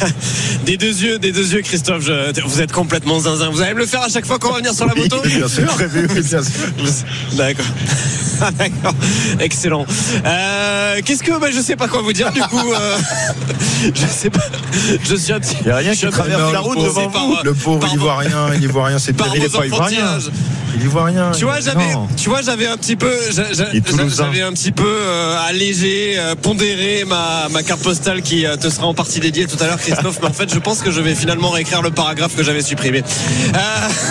Des 0.64 0.76
deux 0.76 1.02
yeux, 1.02 1.18
des 1.18 1.32
deux 1.32 1.52
yeux, 1.54 1.62
Christophe. 1.62 2.02
je- 2.04 2.40
vous 2.42 2.60
êtes 2.60 2.72
complètement 2.72 3.20
zinzin. 3.20 3.50
Vous 3.50 3.60
allez 3.62 3.74
me 3.74 3.78
le 3.80 3.86
faire 3.86 4.02
à 4.02 4.08
chaque 4.08 4.26
fois 4.26 4.38
qu'on 4.38 4.50
va 4.50 4.58
venir 4.58 4.74
sur 4.74 4.86
la 4.86 4.94
moto 4.94 5.16
Bien 5.24 5.48
sûr. 5.48 5.74
Oui, 5.94 6.22
bien 6.22 6.42
sûr. 6.42 6.66
D'accord. 7.36 7.64
Ah, 8.40 8.50
D'accord. 8.52 8.94
Excellent. 9.40 9.84
Euh, 10.24 11.00
Qu'est-ce 11.04 11.22
que 11.22 11.38
bah, 11.38 11.48
je 11.52 11.60
sais 11.60 11.76
pas 11.76 11.88
quoi 11.88 12.02
vous 12.02 12.12
dire 12.12 12.30
du 12.32 12.40
coup. 12.42 12.72
euh, 12.72 12.96
je 13.94 14.06
sais 14.06 14.30
pas. 14.30 14.40
Je 15.02 15.14
suis 15.16 15.32
un 15.32 15.40
petit. 15.40 15.56
Il 15.62 15.68
y 15.68 15.70
a 15.70 15.76
rien 15.76 15.94
qui 15.94 16.06
traverse 16.08 16.52
la 16.52 16.58
le 16.58 16.58
route 16.58 16.74
pauvre, 16.76 16.86
devant 16.86 17.10
par- 17.10 17.26
vous. 17.26 17.36
Le 17.44 17.54
pauvre, 17.54 17.78
par 17.80 17.90
il 17.90 17.94
y 17.94 17.98
voit 17.98 18.16
rien, 18.18 18.48
il 18.54 18.62
y 18.62 18.66
voit 18.66 18.86
rien. 18.86 18.98
C'est 18.98 19.16
vos 19.18 19.24
il 19.34 19.48
voit 19.50 19.60
rien. 19.60 19.70
enfantillages. 20.06 20.30
Il 20.76 20.82
y 20.84 20.86
voit 20.86 21.04
rien. 21.06 21.32
Tu 21.32 21.44
vois, 21.44 21.60
j'avais, 21.60 21.94
tu 22.16 22.28
vois, 22.28 22.42
j'avais 22.42 22.66
un 22.66 22.76
petit 22.76 22.94
peu, 22.94 23.12
j'avais 23.32 24.42
un 24.42 24.52
petit 24.52 24.70
peu 24.70 24.84
euh, 24.86 25.36
allégé, 25.48 26.14
euh, 26.18 26.34
pondéré 26.40 27.04
ma, 27.06 27.48
ma 27.50 27.62
carte 27.62 27.82
postale 27.82 28.20
qui 28.22 28.44
euh, 28.46 28.56
te 28.56 28.68
sera 28.68 28.86
en 28.86 28.94
partie 28.94 29.18
dédiée 29.18 29.46
tout 29.46 29.56
à 29.62 29.66
l'heure, 29.66 29.78
Christophe. 29.78 30.18
mais 30.22 30.28
en 30.28 30.32
fait, 30.32 30.52
je 30.52 30.58
pense 30.58 30.80
que 30.80 30.90
je 30.90 31.00
vais 31.00 31.14
finalement 31.14 31.50
réécrire 31.50 31.80
le 31.82 31.90
paragraphe 31.90 32.36
que 32.36 32.42
j'avais 32.44 32.60
supprimé. 32.62 33.02
Euh, 33.54 33.58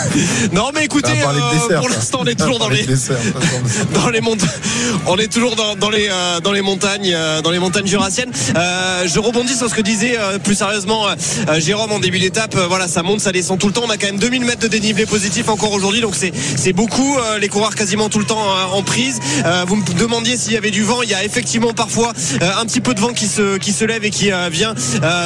non, 0.51 0.71
mais 0.73 0.85
écoutez, 0.85 1.11
euh, 1.11 1.53
dessert, 1.53 1.79
pour 1.79 1.89
l'instant, 1.89 2.19
on 2.23 2.25
est 2.25 2.35
toujours 2.35 2.69
les 2.71 2.85
dessert, 2.85 3.17
dans 3.93 4.09
les 4.09 4.16
On 5.07 5.17
est 5.17 5.31
toujours 5.31 5.55
dans, 5.55 5.89
les 5.89 6.07
euh, 6.09 6.39
dans 6.39 6.51
les 6.51 6.61
montagnes 6.61 7.13
euh, 7.13 7.41
dans 7.41 7.51
les 7.51 7.59
montagnes 7.59 7.87
jurassiennes. 7.87 8.31
Euh, 8.55 9.07
je 9.07 9.19
rebondis 9.19 9.55
sur 9.55 9.69
ce 9.69 9.75
que 9.75 9.81
disait 9.81 10.17
plus 10.43 10.55
sérieusement 10.55 11.05
Jérôme 11.57 11.91
en 11.91 11.99
début 11.99 12.19
d'étape. 12.19 12.55
Voilà, 12.55 12.87
ça 12.87 13.03
monte, 13.03 13.21
ça 13.21 13.31
descend 13.31 13.59
tout 13.59 13.67
le 13.67 13.73
temps. 13.73 13.83
On 13.85 13.89
a 13.89 13.97
quand 13.97 14.07
même 14.07 14.19
2000 14.19 14.45
mètres 14.45 14.61
de 14.61 14.67
dénivelé 14.67 15.05
positif 15.05 15.49
encore 15.49 15.71
aujourd'hui, 15.71 16.01
donc 16.01 16.15
c'est 16.15 16.73
beaucoup. 16.73 17.17
Les 17.39 17.47
coureurs 17.47 17.75
quasiment 17.75 18.09
tout 18.09 18.19
le 18.19 18.25
temps 18.25 18.41
euh, 18.41 18.75
en 18.77 18.83
prise. 18.83 19.19
Vous 19.67 19.75
me 19.75 19.83
demandiez 19.97 20.37
s'il 20.37 20.53
y 20.53 20.57
avait 20.57 20.71
du 20.71 20.83
vent. 20.83 21.01
Il 21.03 21.09
y 21.09 21.13
a 21.13 21.23
effectivement 21.23 21.73
parfois 21.73 22.13
un 22.41 22.65
petit 22.65 22.81
peu 22.81 22.93
de 22.93 22.99
vent 22.99 23.13
qui 23.13 23.27
se 23.27 23.85
lève 23.85 24.03
et 24.03 24.09
qui 24.09 24.31
vient. 24.51 24.73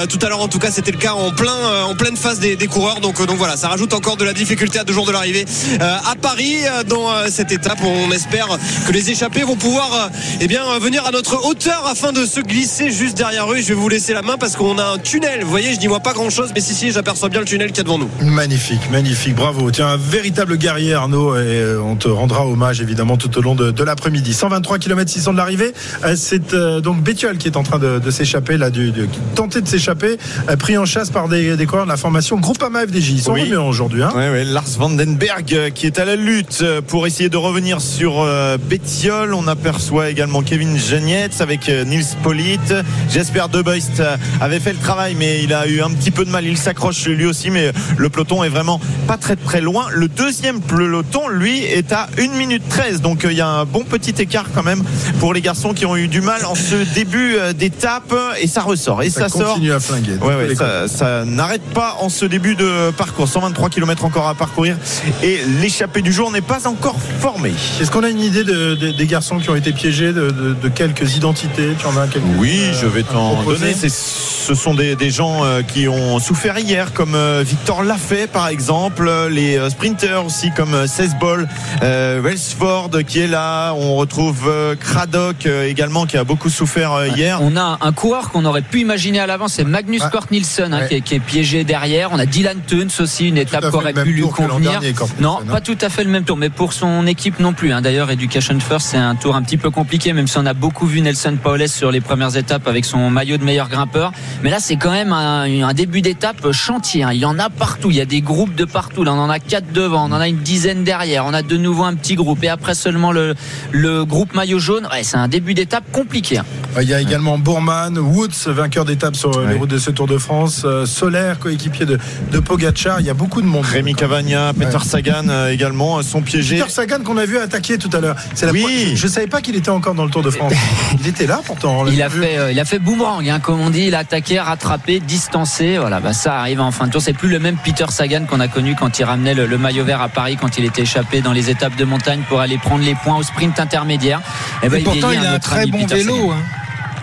Tout 0.10 0.20
à 0.22 0.30
l'heure, 0.30 0.42
en 0.42 0.48
tout 0.48 0.60
cas, 0.60 0.72
c'était 0.72 0.92
le 0.92 0.98
cas 0.98 1.14
en 1.14 1.32
plein 1.32 1.84
en 1.86 1.96
pleine 1.96 2.18
phase 2.18 2.40
des, 2.40 2.56
des 2.56 2.68
coureurs. 2.68 3.00
Donc 3.00 3.26
donc 3.26 3.38
voilà, 3.38 3.58
ça 3.58 3.68
rajoute 3.68 3.94
encore 3.94 4.18
de 4.18 4.26
la 4.26 4.34
difficulté 4.34 4.80
à 4.80 4.84
deux 4.84 4.94
jours 4.94 5.06
de 5.06 5.12
l'arrivée 5.12 5.46
à 5.80 6.16
Paris 6.22 6.58
dans 6.88 7.10
cette 7.30 7.52
étape. 7.52 7.80
On 7.84 8.12
espère 8.12 8.58
que 8.86 8.92
les 8.92 9.10
échappés 9.12 9.44
vont 9.44 9.56
pouvoir 9.56 9.90
euh, 9.94 10.10
eh 10.42 10.48
bien 10.48 10.62
euh, 10.66 10.80
venir 10.80 11.06
à 11.06 11.12
notre 11.12 11.46
hauteur 11.46 11.84
afin 11.88 12.12
de 12.12 12.26
se 12.26 12.40
glisser 12.40 12.92
juste 12.92 13.18
derrière 13.18 13.52
eux. 13.52 13.58
Et 13.58 13.62
je 13.62 13.68
vais 13.70 13.74
vous 13.74 13.90
laisser 13.90 14.14
la 14.14 14.22
main 14.22 14.38
parce 14.40 14.56
qu'on 14.56 14.78
a 14.78 14.84
un 14.86 14.98
tunnel. 14.98 15.44
Vous 15.44 15.50
voyez, 15.50 15.74
je 15.74 15.80
n'y 15.80 15.88
vois 15.88 16.00
pas 16.00 16.14
grand 16.14 16.30
chose, 16.30 16.52
mais 16.56 16.62
si 16.62 16.74
si, 16.74 16.92
j'aperçois 16.92 17.30
bien 17.30 17.40
le 17.40 17.46
tunnel 17.46 17.68
qu'il 17.70 17.78
y 17.78 17.82
a 17.82 17.84
devant 17.84 17.98
nous. 18.00 18.10
Magnifique, 18.22 18.82
magnifique, 18.92 19.36
bravo. 19.36 19.70
Tiens, 19.72 19.88
un 19.88 19.98
véritable 19.98 20.58
guerrier 20.58 20.94
Arnaud 20.94 21.36
et 21.36 21.40
euh, 21.40 21.80
on 21.82 21.96
te 21.96 22.08
rendra 22.08 22.46
hommage 22.48 22.82
évidemment 22.82 23.18
tout 23.18 23.38
au 23.38 23.42
long 23.42 23.56
de, 23.56 23.72
de 23.72 23.84
l'après-midi. 23.84 24.34
123 24.34 24.80
km 24.80 25.10
600 25.12 25.34
de 25.34 25.38
l'arrivée. 25.38 25.74
Euh, 26.06 26.16
C'est 26.18 26.54
euh, 26.54 26.82
donc 26.82 27.02
Bétiol 27.04 27.38
qui 27.38 27.48
est 27.48 27.58
en 27.58 27.64
train 27.64 27.80
de, 27.80 28.00
de 28.00 28.12
s'échapper 28.12 28.58
là, 28.58 28.70
du, 28.70 28.92
de, 28.92 29.06
qui 29.06 29.20
tentait 29.36 29.62
de 29.62 29.68
s'échapper, 29.68 30.18
euh, 30.50 30.56
pris 30.56 30.78
en 30.78 30.86
chasse 30.86 31.10
par 31.10 31.28
des, 31.30 31.56
des 31.56 31.66
coureurs 31.66 31.86
de 31.86 31.90
la 31.92 31.98
formation 31.98 32.38
Groupama 32.38 32.82
FDJ. 32.88 33.10
Ils 33.12 33.22
sont 33.22 33.34
Oui. 33.34 33.42
revenus 33.42 33.60
aujourd'hui. 33.60 34.04
Hein 34.04 34.12
Ouais, 34.16 34.30
ouais, 34.30 34.44
Lars 34.44 34.64
Vandenberg 34.78 35.72
qui 35.74 35.86
est 35.86 36.00
à 36.00 36.06
la 36.06 36.16
lutte 36.16 36.64
pour 36.88 37.08
essayer 37.08 37.30
de 37.30 37.38
revenir 37.38 37.82
sur 37.82 38.22
euh, 38.22 38.58
Bétiol. 38.72 39.34
On 39.34 39.50
aperçoit 39.50 40.10
également 40.10 40.44
Kevin 40.44 40.78
Genietz 40.78 41.42
avec 41.42 41.68
euh, 41.68 41.84
Nils 41.84 42.06
Polite. 42.24 42.74
Jesper 43.10 43.44
De 43.52 43.62
Beust 43.62 44.00
euh, 44.00 44.16
avait 44.40 44.62
fait 44.62 44.72
le 44.72 44.80
travail, 44.80 45.14
mais 45.20 45.44
il 45.44 45.54
a 45.54 45.68
eu 45.68 45.82
un 45.82 45.90
petit 45.90 46.10
peu 46.10 46.24
de 46.24 46.30
mal. 46.30 46.46
Il 46.46 46.58
s'accroche 46.58 47.06
lui 47.06 47.26
aussi, 47.26 47.50
mais 47.50 47.74
le 47.98 48.10
peloton 48.10 48.46
est 48.46 48.50
vraiment 48.50 48.80
pas 49.08 49.18
très 49.18 49.36
très 49.36 49.60
loin. 49.60 49.88
Le 49.92 50.08
deuxième 50.08 50.62
peloton, 50.62 51.28
lui, 51.28 51.66
est 51.66 51.92
à 51.92 52.08
1 52.18 52.30
minute 52.38 52.64
13. 52.70 53.02
Donc 53.02 53.26
euh, 53.26 53.34
il 53.34 53.38
y 53.38 53.42
a 53.42 53.48
un 53.50 53.66
bon 53.66 53.84
petit 53.84 54.14
écart 54.22 54.46
quand 54.56 54.64
même 54.64 54.84
pour 55.20 55.34
les 55.34 55.42
garçons 55.42 55.74
qui 55.74 55.86
ont 55.86 55.98
eu 55.98 56.08
du 56.08 56.22
mal 56.22 56.46
en 56.46 56.56
ce 56.56 56.76
début 56.94 57.36
euh, 57.36 57.52
d'étape. 57.52 58.16
Et 58.40 58.48
ça 58.48 58.62
ressort. 58.62 59.04
Et 59.04 59.10
ça, 59.10 59.28
ça, 59.28 59.38
sort. 59.38 59.48
continue 59.56 59.74
à 59.74 59.82
flinguer. 59.82 60.16
Ouais, 60.22 60.36
ouais, 60.36 60.48
Les 60.48 60.56
ça, 60.56 60.88
ça 60.88 61.26
n'arrête 61.26 61.66
pas 61.74 61.98
en 62.00 62.08
ce 62.08 62.24
début 62.24 62.56
de 62.56 62.92
parcours. 62.92 63.28
123 63.28 63.70
km 63.70 64.06
encore 64.06 64.30
à 64.30 64.36
parcourir 64.36 64.78
et 65.22 65.40
l'échappée 65.62 66.02
du 66.02 66.14
jour 66.14 66.32
n'est 66.32 66.40
pas 66.40 66.68
encore 66.68 66.96
formée. 67.20 67.52
Est-ce 67.82 67.92
qu'on 67.92 68.04
a 68.04 68.10
une 68.10 68.22
idée 68.22 68.46
de, 68.46 68.61
de- 68.70 68.76
de- 68.76 68.92
des 68.92 69.06
garçons 69.08 69.40
qui 69.40 69.50
ont 69.50 69.56
été 69.56 69.72
piégés, 69.72 70.14
de, 70.14 70.30
de- 70.30 70.54
de 70.54 70.70
quelques 70.70 71.16
identités 71.16 71.70
Tu 71.80 71.86
en 71.88 71.98
as 71.98 72.08
quelques 72.08 72.26
Oui, 72.38 72.60
euh, 72.62 72.74
je 72.82 72.86
vais 72.88 73.04
t'en 73.04 73.42
donner. 73.44 73.74
C'est- 73.74 73.90
Ce 73.92 74.56
sont 74.56 74.74
des, 74.74 74.96
des 74.96 75.12
gens 75.12 75.46
euh, 75.46 75.62
qui 75.62 75.88
ont 75.88 76.20
souffert 76.20 76.58
hier, 76.58 76.94
comme 76.94 77.14
euh, 77.16 77.44
Victor 77.46 77.84
Lafay 77.84 78.26
par 78.28 78.48
exemple, 78.48 79.08
euh, 79.08 79.30
les 79.30 79.56
euh, 79.58 79.70
sprinters 79.70 80.26
aussi 80.26 80.52
comme 80.58 80.74
euh, 80.74 80.88
Cesbol, 80.88 81.48
euh, 81.84 82.20
Wellsford 82.24 82.90
qui 83.08 83.20
est 83.20 83.28
là. 83.28 83.74
On 83.74 83.96
retrouve 83.96 84.48
euh, 84.48 84.76
Craddock 84.76 85.46
euh, 85.46 85.68
également 85.68 86.06
qui 86.06 86.18
a 86.18 86.24
beaucoup 86.24 86.50
souffert 86.50 86.94
euh, 86.94 87.08
hier. 87.08 87.40
On 87.42 87.56
a 87.56 87.78
un 87.82 87.92
coureur 87.94 88.32
qu'on 88.32 88.44
aurait 88.46 88.62
pu 88.64 88.80
imaginer 88.82 89.20
à 89.20 89.28
l'avant, 89.28 89.48
c'est 89.48 89.64
Magnus 89.64 90.02
Ouais. 90.04 90.10
Cort 90.12 90.26
Nielsen 90.32 90.74
hein, 90.74 90.80
Ouais. 90.82 90.88
qui, 90.88 90.96
est, 90.96 91.02
qui 91.02 91.16
est 91.16 91.20
piégé 91.20 91.64
derrière. 91.64 92.10
On 92.12 92.18
a 92.20 92.26
Dylan 92.26 92.58
Tuns 92.68 92.88
aussi, 93.00 93.28
une 93.30 93.38
étape 93.38 93.70
qui 93.70 93.76
aurait 93.76 93.94
pu 93.94 94.12
lui 94.12 94.22
convenir. 94.24 94.72
dernier, 94.82 94.94
Non, 95.20 95.40
hein. 95.42 95.52
pas 95.52 95.62
tout 95.62 95.78
à 95.82 95.90
fait 95.90 96.04
le 96.04 96.10
même 96.10 96.24
tour, 96.24 96.36
mais 96.38 96.50
pour 96.50 96.74
son 96.74 97.06
équipe 97.08 97.40
non 97.40 97.54
plus. 97.54 97.72
hein. 97.72 97.82
D'ailleurs, 97.82 98.10
Education 98.10 98.51
First, 98.60 98.88
c'est 98.92 98.98
un 98.98 99.16
tour 99.16 99.36
un 99.36 99.42
petit 99.44 99.58
peu 99.58 99.70
compliqué, 99.70 100.14
même 100.14 100.28
si 100.28 100.38
on 100.38 100.46
a 100.46 100.54
beaucoup 100.54 100.86
vu 100.86 101.02
Nelson 101.02 101.38
Paoles 101.42 101.68
sur 101.70 101.92
les 101.92 102.02
premières 102.02 102.36
étapes 102.36 102.68
avec 102.68 102.86
son 102.86 103.10
maillot 103.10 103.38
de 103.38 103.44
meilleur 103.44 103.70
grimpeur. 103.70 104.12
Mais 104.44 104.50
là, 104.50 104.58
c'est 104.60 104.76
quand 104.76 104.92
même 104.92 105.14
un, 105.14 105.44
un 105.64 105.74
début 105.74 106.02
d'étape 106.02 106.52
chantier. 106.52 107.04
hein. 107.04 107.12
Il 107.14 107.20
y 107.20 107.26
en 107.26 107.40
a 107.40 107.50
partout. 107.50 107.90
Il 107.92 107.96
y 107.98 108.02
a 108.02 108.06
des 108.06 108.22
groupes 108.22 108.56
de 108.56 108.66
partout. 108.66 109.04
Là, 109.04 109.14
on 109.14 109.20
en 109.20 109.30
a 109.30 109.40
quatre 109.40 109.72
devant, 109.72 110.10
on 110.10 110.12
en 110.14 110.20
a 110.20 110.28
une 110.28 110.38
dizaine 110.40 110.84
derrière. 110.84 111.26
On 111.26 111.34
a 111.34 111.42
de 111.44 111.58
nouveau 111.58 111.84
un 111.84 111.94
petit 111.96 112.16
groupe 112.16 112.44
et 112.44 112.50
après 112.50 112.74
seulement 112.76 113.12
le, 113.12 113.36
le 113.72 114.04
groupe 114.06 114.34
maillot 114.34 114.60
jaune. 114.60 114.88
Ouais, 114.92 115.04
c'est 115.04 115.18
un 115.18 115.28
début 115.28 115.54
d'étape 115.54 115.84
compliqué. 115.92 116.40
hein. 116.40 116.46
Il 116.82 116.88
y 116.88 116.94
a 116.94 117.02
également 117.02 117.38
Bourman, 117.38 117.98
Woods, 117.98 118.48
vainqueur 118.48 118.86
d'étape 118.86 119.16
sur 119.16 119.32
les 119.42 119.46
Ouais. 119.48 119.56
routes 119.58 119.70
de 119.70 119.78
ce 119.78 119.92
Tour 119.92 120.08
de 120.08 120.18
France, 120.18 120.62
euh, 120.66 120.86
Solaire, 120.86 121.38
coéquipier 121.40 121.86
de, 121.86 122.00
de 122.32 122.40
Pogacar. 122.40 123.00
Il 123.02 123.06
y 123.06 123.10
a 123.10 123.14
beaucoup 123.14 123.42
de 123.42 123.48
monde. 123.48 123.66
Rémi 123.66 123.94
Cavagna, 123.94 124.54
Peter 124.54 124.78
Ouais. 124.78 124.84
Sagan 124.84 125.28
euh, 125.30 125.50
également 125.52 125.98
euh, 126.00 126.02
sont 126.02 126.22
piégés. 126.22 126.58
Peter 126.58 126.70
Sagan 126.70 127.00
qu'on 127.04 127.18
a 127.18 127.26
vu 127.26 127.38
attaquer 127.38 127.78
tout 127.78 127.90
à 127.94 128.00
l'heure. 128.00 128.16
C'est 128.42 128.48
la 128.48 128.52
Oui. 128.54 128.62
première- 128.64 128.96
Je 128.98 129.06
ne 129.08 129.12
savais 129.12 129.28
pas 129.28 129.40
qu'il 129.42 129.56
était 129.56 129.70
encore 129.70 129.94
dans 129.94 130.04
le 130.04 130.10
Tour 130.10 130.24
de 130.24 130.32
France. 130.32 130.52
Il 131.00 131.08
était 131.08 131.28
là 131.28 131.42
pourtant. 131.46 131.86
Il 131.88 132.02
a 132.02 132.08
vu. 132.08 132.22
fait, 132.22 132.38
euh, 132.40 132.52
il 132.52 132.60
a 132.60 132.66
fait 132.66 132.80
boomerang, 132.80 133.28
hein, 133.30 133.40
comme 133.40 133.60
on 133.62 133.70
dit. 133.70 133.84
Il 133.88 133.94
a 133.96 134.00
attaqué, 134.00 134.40
rattrapé, 134.40 135.00
distancé. 135.00 135.78
Voilà, 135.78 136.00
bah, 136.00 136.14
ça 136.14 136.40
arrive 136.40 136.60
en 136.60 136.72
fin 136.72 136.88
de 136.88 136.92
tour. 136.92 137.02
C'est 137.04 137.14
plus 137.14 137.30
le 137.30 137.38
même 137.38 137.58
Peter 137.64 137.86
Sagan 137.90 138.26
qu'on 138.28 138.40
a 138.40 138.48
connu 138.48 138.76
quand 138.76 138.98
il 138.98 139.04
ramenait 139.04 139.36
le, 139.36 139.46
le 139.46 139.58
maillot 139.60 139.86
vert 139.86 140.02
à 140.02 140.10
Paris, 140.10 140.38
quand 140.42 140.58
il 140.58 140.66
était 140.66 140.82
échappé 140.82 141.22
dans 141.22 141.34
les 141.34 141.52
étapes 141.52 141.76
de 141.76 141.86
montagne 141.86 142.22
pour 142.28 142.40
aller 142.42 142.58
prendre 142.58 142.84
les 142.84 142.96
points 142.96 143.16
au 143.18 143.24
sprint 143.24 143.60
intermédiaire. 143.60 144.22
Eh 144.64 144.70
ben, 144.70 144.80
Et 144.80 144.84
pourtant, 144.84 145.10
vieillit, 145.10 145.24
il 145.24 145.28
a 145.28 145.34
un 145.34 145.40
très 145.40 145.68
bon 145.68 145.78
Peter 145.80 145.96
vélo. 145.98 146.32
Hein. 146.32 146.38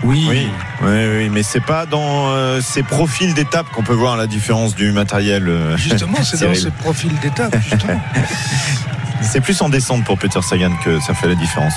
Oui. 0.05 0.27
Oui, 0.29 0.49
oui, 0.83 0.89
oui, 1.17 1.29
mais 1.29 1.43
c'est 1.43 1.59
pas 1.65 1.85
dans 1.85 2.29
euh, 2.29 2.61
ces 2.61 2.85
profils 2.85 3.35
d'étape 3.35 3.67
qu'on 3.73 3.83
peut 3.83 3.95
voir 3.95 4.17
la 4.17 4.29
différence 4.29 4.77
du 4.77 4.93
matériel. 4.93 5.49
euh, 5.49 5.77
Justement, 5.77 6.19
c'est 6.23 6.37
dans 6.41 6.55
Cyril. 6.55 6.57
ce 6.61 6.69
profil 6.69 7.11
d'étape. 7.21 7.57
justement. 7.61 8.01
C'est 9.23 9.41
plus 9.41 9.61
en 9.63 9.69
descente 9.69 10.05
pour 10.05 10.19
Peter 10.19 10.41
Sagan 10.43 10.73
que 10.85 11.01
ça 11.01 11.13
fait 11.15 11.29
la 11.29 11.35
différence. 11.35 11.75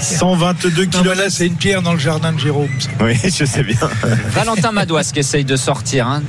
122 0.00 0.68
Non, 0.70 0.76
mais 0.76 0.86
km. 0.88 1.14
là, 1.20 1.30
c'est 1.30 1.46
une 1.46 1.56
pierre 1.56 1.82
dans 1.82 1.92
le 1.92 1.98
jardin 1.98 2.32
de 2.32 2.38
Jérôme. 2.38 2.68
Oui, 3.00 3.18
je 3.24 3.44
sais 3.44 3.62
bien. 3.62 3.76
Valentin 4.30 4.72
Madouas 4.72 5.10
qui 5.12 5.20
essaye 5.20 5.44
de 5.44 5.56
sortir. 5.56 6.06
hein. 6.08 6.22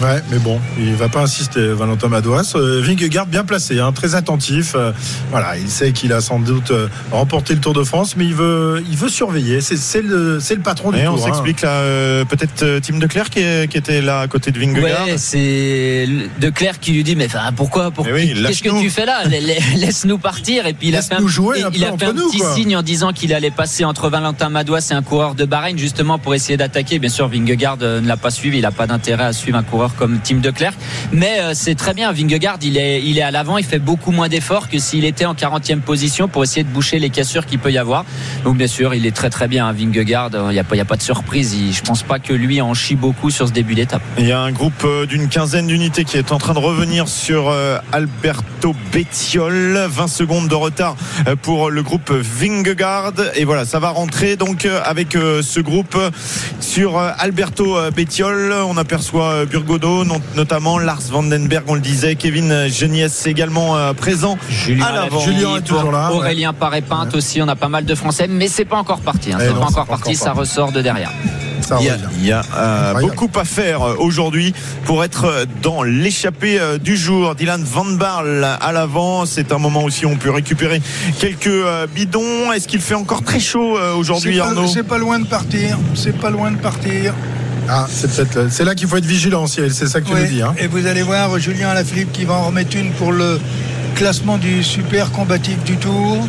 Ouais, 0.00 0.22
mais 0.30 0.38
bon, 0.38 0.60
il 0.78 0.94
va 0.94 1.08
pas 1.08 1.22
insister, 1.22 1.72
Valentin 1.74 2.06
Madouas. 2.06 2.52
Euh, 2.54 2.80
Vingegaard 2.84 3.26
bien 3.26 3.44
placé, 3.44 3.80
hein, 3.80 3.90
très 3.92 4.14
attentif. 4.14 4.74
Euh, 4.76 4.92
voilà, 5.32 5.56
il 5.58 5.68
sait 5.68 5.90
qu'il 5.90 6.12
a 6.12 6.20
sans 6.20 6.38
doute 6.38 6.70
euh, 6.70 6.86
remporté 7.10 7.52
le 7.54 7.60
Tour 7.60 7.72
de 7.72 7.82
France, 7.82 8.14
mais 8.16 8.24
il 8.24 8.34
veut, 8.34 8.80
il 8.88 8.96
veut 8.96 9.08
surveiller. 9.08 9.60
C'est, 9.60 10.00
le, 10.02 10.38
c'est 10.40 10.54
le 10.54 10.60
patron 10.60 10.92
du 10.92 10.98
Et 11.00 11.08
on 11.08 11.16
Tour. 11.16 11.24
hein. 11.24 11.26
s'explique 11.26 11.62
là, 11.62 11.70
euh, 11.70 12.24
peut-être 12.24 12.78
Tim 12.80 12.98
Declerc 12.98 13.28
qui, 13.30 13.40
est- 13.40 13.68
qui 13.68 13.76
était 13.76 14.00
là 14.00 14.20
à 14.20 14.28
côté 14.28 14.52
de 14.52 14.58
Vingegaard. 14.60 15.04
Ouais, 15.06 15.18
c'est 15.18 16.08
De 16.40 16.50
Clerc 16.50 16.78
qui 16.80 16.92
lui 16.92 17.02
dit 17.02 17.16
mais 17.16 17.26
enfin, 17.26 17.50
pourquoi, 17.56 17.90
pourquoi 17.90 18.12
Mais 18.14 18.32
oui, 18.34 18.42
qu'est-ce 18.46 18.62
que 18.62 18.80
tu 18.80 18.90
fais 18.90 19.04
là? 19.04 19.24
La- 19.24 19.40
la- 19.40 19.54
Laisse-nous 19.78 20.18
partir 20.18 20.66
et 20.68 20.74
puis 20.74 20.88
il 20.88 20.96
a 20.96 21.02
fait 21.02 21.14
un, 21.16 21.26
jouer 21.26 21.62
un 21.64 21.70
il 21.72 21.80
peu 21.80 21.84
a 21.84 21.88
fait 21.88 21.92
entre 21.92 22.04
un 22.06 22.12
nous, 22.12 22.28
petit 22.30 22.38
quoi. 22.38 22.54
signe 22.54 22.76
en 22.76 22.82
disant 22.82 23.12
qu'il 23.12 23.34
allait 23.34 23.50
passer 23.50 23.84
entre 23.84 24.08
Valentin 24.10 24.48
Madouas 24.48 24.86
et 24.92 24.94
un 24.94 25.02
coureur 25.02 25.34
de 25.34 25.44
Bahreïn 25.44 25.76
justement 25.76 26.18
pour 26.18 26.34
essayer 26.36 26.56
d'attaquer. 26.56 26.98
Bien 27.00 27.10
sûr, 27.10 27.26
Vingegaard 27.28 27.78
ne 27.78 28.06
l'a 28.06 28.16
pas 28.16 28.30
suivi, 28.30 28.58
il 28.58 28.62
n'a 28.62 28.70
pas 28.70 28.86
d'intérêt 28.86 29.24
à 29.24 29.32
suivre 29.32 29.58
un 29.58 29.62
coureur 29.64 29.87
comme 29.96 30.18
Tim 30.22 30.36
de 30.36 30.50
Clerc. 30.50 30.72
Mais 31.12 31.40
euh, 31.40 31.52
c'est 31.54 31.74
très 31.74 31.94
bien, 31.94 32.12
Vingegaard, 32.12 32.58
il 32.62 32.76
est, 32.76 33.02
il 33.02 33.18
est 33.18 33.22
à 33.22 33.30
l'avant, 33.30 33.58
il 33.58 33.64
fait 33.64 33.78
beaucoup 33.78 34.10
moins 34.12 34.28
d'efforts 34.28 34.68
que 34.68 34.78
s'il 34.78 35.04
était 35.04 35.24
en 35.24 35.34
40e 35.34 35.80
position 35.80 36.28
pour 36.28 36.42
essayer 36.44 36.64
de 36.64 36.68
boucher 36.68 36.98
les 36.98 37.10
cassures 37.10 37.46
qu'il 37.46 37.58
peut 37.58 37.72
y 37.72 37.78
avoir. 37.78 38.04
Donc 38.44 38.56
bien 38.56 38.66
sûr, 38.66 38.94
il 38.94 39.06
est 39.06 39.14
très 39.14 39.30
très 39.30 39.48
bien, 39.48 39.66
hein. 39.68 39.74
Il 39.78 39.88
n'y 39.90 40.14
a, 40.14 40.24
a 40.24 40.84
pas 40.84 40.96
de 40.96 41.02
surprise. 41.02 41.54
Il- 41.54 41.72
je 41.72 41.82
pense 41.82 42.02
pas 42.02 42.18
que 42.18 42.32
lui 42.32 42.60
en 42.60 42.74
chie 42.74 42.96
beaucoup 42.96 43.30
sur 43.30 43.46
ce 43.48 43.52
début 43.52 43.74
d'étape. 43.74 44.02
Il 44.18 44.26
y 44.26 44.32
a 44.32 44.40
un 44.40 44.52
groupe 44.52 44.82
euh, 44.84 45.06
d'une 45.06 45.28
quinzaine 45.28 45.66
d'unités 45.66 46.04
qui 46.04 46.16
est 46.16 46.32
en 46.32 46.38
train 46.38 46.54
de 46.54 46.58
revenir 46.58 47.08
sur 47.08 47.48
euh, 47.48 47.78
Alberto 47.92 48.74
Bettiol. 48.92 49.86
20 49.88 50.08
secondes 50.08 50.48
de 50.48 50.54
retard 50.54 50.96
pour 51.42 51.70
le 51.70 51.82
groupe 51.82 52.10
Vingegaard. 52.10 53.12
Et 53.36 53.44
voilà, 53.44 53.64
ça 53.64 53.78
va 53.78 53.90
rentrer 53.90 54.36
donc 54.36 54.66
avec 54.84 55.12
ce 55.12 55.60
groupe 55.60 55.96
sur 56.60 56.98
Alberto 56.98 57.76
Bettiol. 57.94 58.52
On 58.66 58.76
aperçoit 58.76 59.30
euh, 59.32 59.46
Notamment 60.36 60.78
Lars 60.78 61.02
Vandenberg, 61.10 61.64
on 61.68 61.74
le 61.74 61.80
disait. 61.80 62.16
Kevin 62.16 62.66
Geniès 62.68 63.26
également 63.26 63.76
euh, 63.76 63.92
présent 63.92 64.36
Julien 64.48 64.84
à 64.86 64.92
l'avant. 64.92 65.20
Julien 65.20 65.56
est 65.56 65.62
toujours 65.62 65.92
là, 65.92 66.10
Aurélien 66.12 66.52
Paré-Pinte 66.52 67.14
aussi. 67.14 67.40
On 67.42 67.48
a 67.48 67.56
pas 67.56 67.68
mal 67.68 67.84
de 67.84 67.94
Français, 67.94 68.26
mais 68.28 68.48
c'est 68.48 68.64
pas 68.64 68.76
encore 68.76 69.00
parti. 69.00 69.32
hein. 69.32 69.38
Eh 69.40 69.44
C'est 69.46 69.52
pas 69.54 69.66
encore 69.66 69.86
parti. 69.86 70.16
Ça 70.16 70.32
ressort 70.32 70.72
de 70.72 70.82
derrière. 70.82 71.12
Il 71.80 71.84
y 71.84 71.90
a, 71.90 71.94
revient. 71.94 72.06
il 72.20 72.26
y 72.26 72.32
a, 72.32 72.42
euh, 72.56 72.94
beaucoup 73.00 73.28
à 73.38 73.44
faire 73.44 73.82
euh, 73.82 73.94
aujourd'hui 73.98 74.54
pour 74.84 75.04
être 75.04 75.46
dans 75.62 75.82
l'échappée 75.82 76.58
du 76.82 76.96
jour. 76.96 77.34
Dylan 77.34 77.62
Van 77.62 77.84
Barl 77.84 78.44
à 78.60 78.72
l'avant, 78.72 79.26
c'est 79.26 79.52
un 79.52 79.58
moment 79.58 79.84
aussi 79.84 80.06
où 80.06 80.10
on 80.10 80.16
peut 80.16 80.30
récupérer 80.30 80.80
quelques 81.20 81.50
bidons. 81.94 82.52
Est-ce 82.52 82.68
qu'il 82.68 82.80
fait 82.80 82.94
encore 82.94 83.22
très 83.22 83.40
chaud 83.40 83.78
aujourd'hui, 83.96 84.40
Arnaud? 84.40 84.66
C'est 84.66 84.82
pas 84.82 84.98
loin 84.98 85.18
de 85.18 85.26
partir. 85.26 85.78
C'est 85.94 86.16
pas 86.18 86.30
loin 86.30 86.50
de 86.50 86.56
partir. 86.58 87.12
Ah, 87.68 87.86
c'est 87.90 88.10
peut-être, 88.10 88.50
c'est 88.50 88.64
là 88.64 88.74
qu'il 88.74 88.88
faut 88.88 88.96
être 88.96 89.04
vigilant, 89.04 89.46
Cyril. 89.46 89.72
C'est 89.74 89.86
ça 89.86 90.00
que 90.00 90.06
tu 90.06 90.12
Ouais. 90.14 90.22
nous 90.22 90.28
dis, 90.28 90.42
hein. 90.42 90.54
Et 90.58 90.66
vous 90.68 90.86
allez 90.86 91.02
voir 91.02 91.38
Julien 91.38 91.68
Alaphilippe 91.68 92.12
qui 92.12 92.24
va 92.24 92.34
en 92.34 92.46
remettre 92.46 92.76
une 92.76 92.92
pour 92.92 93.12
le 93.12 93.38
classement 93.94 94.38
du 94.38 94.62
super 94.62 95.10
combatif 95.12 95.62
du 95.64 95.76
tour. 95.76 96.26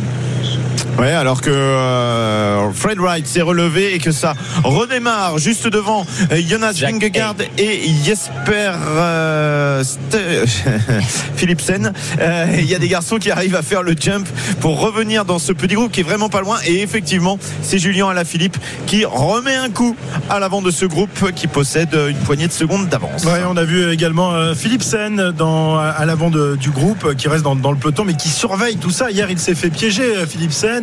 Ouais, 0.98 1.12
alors 1.12 1.40
que 1.40 1.50
euh, 1.50 2.70
Fred 2.72 2.98
Wright 2.98 3.26
s'est 3.26 3.40
relevé 3.40 3.94
et 3.94 3.98
que 3.98 4.12
ça 4.12 4.34
redémarre 4.64 5.38
juste 5.38 5.66
devant 5.66 6.04
euh, 6.30 6.40
Jonas 6.46 6.72
Vingegaard 6.80 7.36
et 7.56 7.80
Jesper 8.04 8.72
euh, 8.96 9.82
Philipsen. 11.36 11.92
Euh, 12.20 12.46
Il 12.58 12.66
y 12.66 12.74
a 12.74 12.78
des 12.78 12.88
garçons 12.88 13.16
qui 13.16 13.30
arrivent 13.30 13.56
à 13.56 13.62
faire 13.62 13.82
le 13.82 13.94
jump 13.98 14.28
pour 14.60 14.80
revenir 14.80 15.24
dans 15.24 15.38
ce 15.38 15.52
petit 15.52 15.74
groupe 15.74 15.90
qui 15.92 16.00
est 16.00 16.04
vraiment 16.04 16.28
pas 16.28 16.42
loin. 16.42 16.58
Et 16.66 16.82
effectivement, 16.82 17.38
c'est 17.62 17.78
Julien 17.78 18.08
Alaphilippe 18.08 18.58
qui 18.86 19.04
remet 19.04 19.56
un 19.56 19.70
coup 19.70 19.96
à 20.28 20.38
l'avant 20.38 20.60
de 20.60 20.70
ce 20.70 20.84
groupe 20.84 21.32
qui 21.34 21.46
possède 21.46 21.94
une 22.08 22.18
poignée 22.18 22.46
de 22.46 22.52
secondes 22.52 22.88
d'avance. 22.88 23.24
Ouais, 23.24 23.40
on 23.48 23.56
a 23.56 23.64
vu 23.64 23.90
également 23.90 24.32
euh, 24.32 24.54
Philippe 24.54 24.82
Sen 24.82 25.30
dans, 25.30 25.78
à 25.78 26.04
l'avant 26.04 26.30
du 26.30 26.70
groupe 26.70 27.14
qui 27.16 27.28
reste 27.28 27.44
dans, 27.44 27.56
dans 27.56 27.72
le 27.72 27.78
peloton 27.78 28.04
mais 28.04 28.14
qui 28.14 28.28
surveille 28.28 28.76
tout 28.76 28.90
ça. 28.90 29.10
Hier, 29.10 29.30
il 29.30 29.38
s'est 29.38 29.54
fait 29.54 29.70
piéger, 29.70 30.16
euh, 30.16 30.26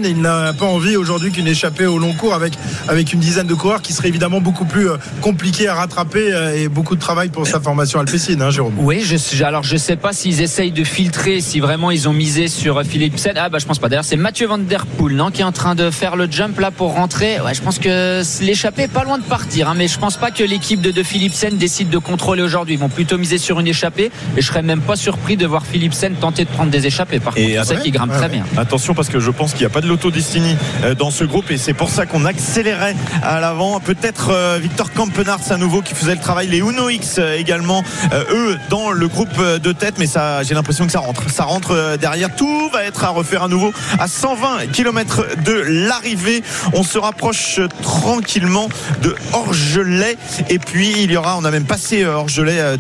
Et 0.06 0.10
il 0.10 0.22
n'a 0.22 0.54
pas 0.54 0.66
envie 0.66 0.96
aujourd'hui 0.96 1.32
qu'une 1.32 1.48
échappée 1.48 1.86
au 1.86 1.98
long 1.98 2.14
cours 2.14 2.34
avec, 2.34 2.54
avec 2.88 3.14
une 3.14 3.20
dizaine 3.20 3.48
de 3.48 3.54
coureurs 3.54 3.82
qui 3.82 3.94
serait 3.94 4.08
évidemment 4.10 4.42
beaucoup 4.42 4.66
plus 4.66 4.90
euh, 4.90 4.98
compliqué 5.22 5.68
à 5.68 5.76
rattraper 5.76 6.32
euh, 6.34 6.56
et 6.56 6.68
beaucoup 6.68 6.96
de 6.96 7.00
travail 7.00 7.30
pour 7.30 7.48
sa 7.48 7.60
formation 7.60 8.00
alpécine, 8.00 8.42
hein, 8.42 8.52
Jérôme. 8.52 8.74
Oui, 8.78 9.02
je, 9.04 9.44
alors 9.44 9.64
je 9.64 9.76
sais 9.78 9.96
pas 9.96 10.14
s'ils 10.14 10.42
essayent 10.42 10.72
de 10.72 10.84
filtrer, 10.84 11.42
si 11.42 11.60
vraiment 11.60 11.92
ils 11.92 12.08
ont 12.08 12.14
misé 12.14 12.48
sur 12.48 12.84
Philipsen. 12.84 13.34
Ah 13.38 13.50
bah 13.50 13.58
je 13.60 13.66
pense 13.66 13.80
pas. 13.80 13.90
D'ailleurs 13.90 14.06
c'est 14.06 14.16
Mathieu 14.18 14.48
Van 14.48 14.58
Der 14.58 14.86
Poel, 14.86 15.16
non, 15.16 15.32
qui 15.32 15.42
est 15.42 15.46
en 15.46 15.52
train 15.52 15.76
de 15.76 15.90
faire 15.90 16.16
le 16.16 16.28
jump 16.30 16.60
là 16.60 16.72
pour 16.72 16.94
rentrer. 16.94 17.40
Ouais, 17.42 17.54
je 17.54 17.62
pense 17.62 17.80
que 17.80 18.22
l'échappée 18.44 18.84
est 18.84 18.88
pas 18.88 19.04
loin 19.04 19.18
de 19.18 19.24
partir, 19.24 19.70
hein, 19.70 19.74
mais 19.76 19.88
je 19.88 19.98
pense 20.00 20.18
pas 20.18 20.32
que 20.32 20.44
l'équipe 20.44 20.82
de, 20.82 20.92
de 20.92 21.04
Philipsen 21.04 21.58
décide 21.58 21.90
de 21.90 21.98
contrôler 21.98 22.44
aujourd'hui. 22.44 22.76
Ils 22.76 22.80
vont 22.80 22.90
plutôt 22.90 23.18
miser 23.18 23.38
sur 23.38 23.60
une 23.60 23.68
échappée, 23.68 24.12
et 24.38 24.42
je 24.42 24.46
serais 24.48 24.62
même 24.62 24.82
pas 24.82 24.96
surpris 24.96 25.38
de 25.38 25.46
voir 25.46 25.66
Philipsen 25.66 26.14
tenter 26.16 26.46
de 26.46 26.50
prendre 26.50 26.72
des 26.72 26.86
échappées. 26.88 27.20
Par 27.20 27.38
Et 27.38 27.54
contre, 27.56 27.60
on 27.62 27.64
sait 27.64 27.72
après 27.74 27.84
qu'il 27.84 27.92
grimpe 27.94 28.12
Ouais, 28.12 28.18
très 28.18 28.26
ouais. 28.28 28.32
bien. 28.34 28.46
Attention 28.58 28.94
parce 28.94 29.10
que 29.10 29.20
je 29.20 29.32
pense 29.32 29.52
qu'il 29.52 29.62
n'y 29.62 29.66
a 29.66 29.70
pas 29.70 29.82
de 29.82 29.87
loto 29.88 30.12
Destiny 30.12 30.56
euh, 30.84 30.94
dans 30.94 31.12
ce 31.12 31.24
groupe 31.24 31.50
et 31.50 31.58
c'est 31.58 31.74
pour 31.74 31.90
ça 31.90 32.06
qu'on 32.06 32.26
accélérait 32.26 32.96
à 33.24 33.40
l'avant. 33.40 33.80
Peut-être 33.80 34.32
euh, 34.32 34.60
Victor 34.62 34.92
Campenarts 34.92 35.52
à 35.52 35.58
nouveau 35.58 35.82
qui 35.82 35.96
faisait 35.96 36.16
le 36.16 36.22
travail, 36.22 36.48
les 36.48 36.60
Uno 36.60 36.90
X 36.90 37.16
euh, 37.18 37.38
également, 37.38 37.84
eux 38.32 38.58
dans 38.70 38.92
le 38.92 39.08
groupe 39.08 39.42
de 39.42 39.72
tête, 39.72 39.96
mais 39.98 40.08
ça, 40.08 40.44
j'ai 40.44 40.54
l'impression 40.54 40.86
que 40.86 40.92
ça 40.92 41.00
rentre. 41.00 41.30
Ça 41.30 41.44
rentre 41.44 41.98
derrière. 42.00 42.36
Tout 42.36 42.70
va 42.70 42.84
être 42.84 43.04
à 43.04 43.10
refaire 43.10 43.44
à 43.44 43.48
nouveau 43.48 43.72
à 44.00 44.08
120 44.08 44.68
km 44.72 45.24
de 45.44 45.54
l'arrivée. 45.54 46.44
On 46.74 46.84
se 46.84 46.98
rapproche 46.98 47.60
tranquillement 47.82 48.70
de 49.02 49.16
Orgelet 49.34 50.18
et 50.50 50.60
puis 50.60 50.94
il 50.98 51.12
y 51.12 51.18
aura, 51.18 51.38
on 51.38 51.46
a 51.46 51.52
même 51.52 51.66
passé 51.66 52.06
Orgelet 52.06 52.78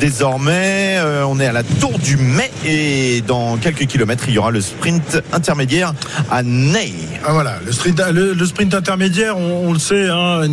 désormais. 0.00 0.98
On 1.26 1.40
est 1.40 1.46
à 1.46 1.52
la 1.52 1.62
tour 1.62 1.98
du 1.98 2.16
mai 2.16 2.50
et 2.64 3.22
dans 3.26 3.56
quelques 3.56 3.86
kilomètres 3.86 4.24
il 4.28 4.34
y 4.34 4.38
aura 4.38 4.50
le 4.50 4.60
sprint 4.60 5.20
intermédiaire 5.32 5.92
à 6.30 6.42
Ney. 6.42 6.92
Ah, 7.24 7.32
voilà, 7.32 7.58
le 7.64 7.72
sprint, 7.72 8.00
le, 8.12 8.32
le 8.34 8.46
sprint 8.46 8.74
intermédiaire, 8.74 9.36
on, 9.36 9.68
on 9.68 9.72
le 9.72 9.78
sait, 9.78 10.08
hein, 10.08 10.46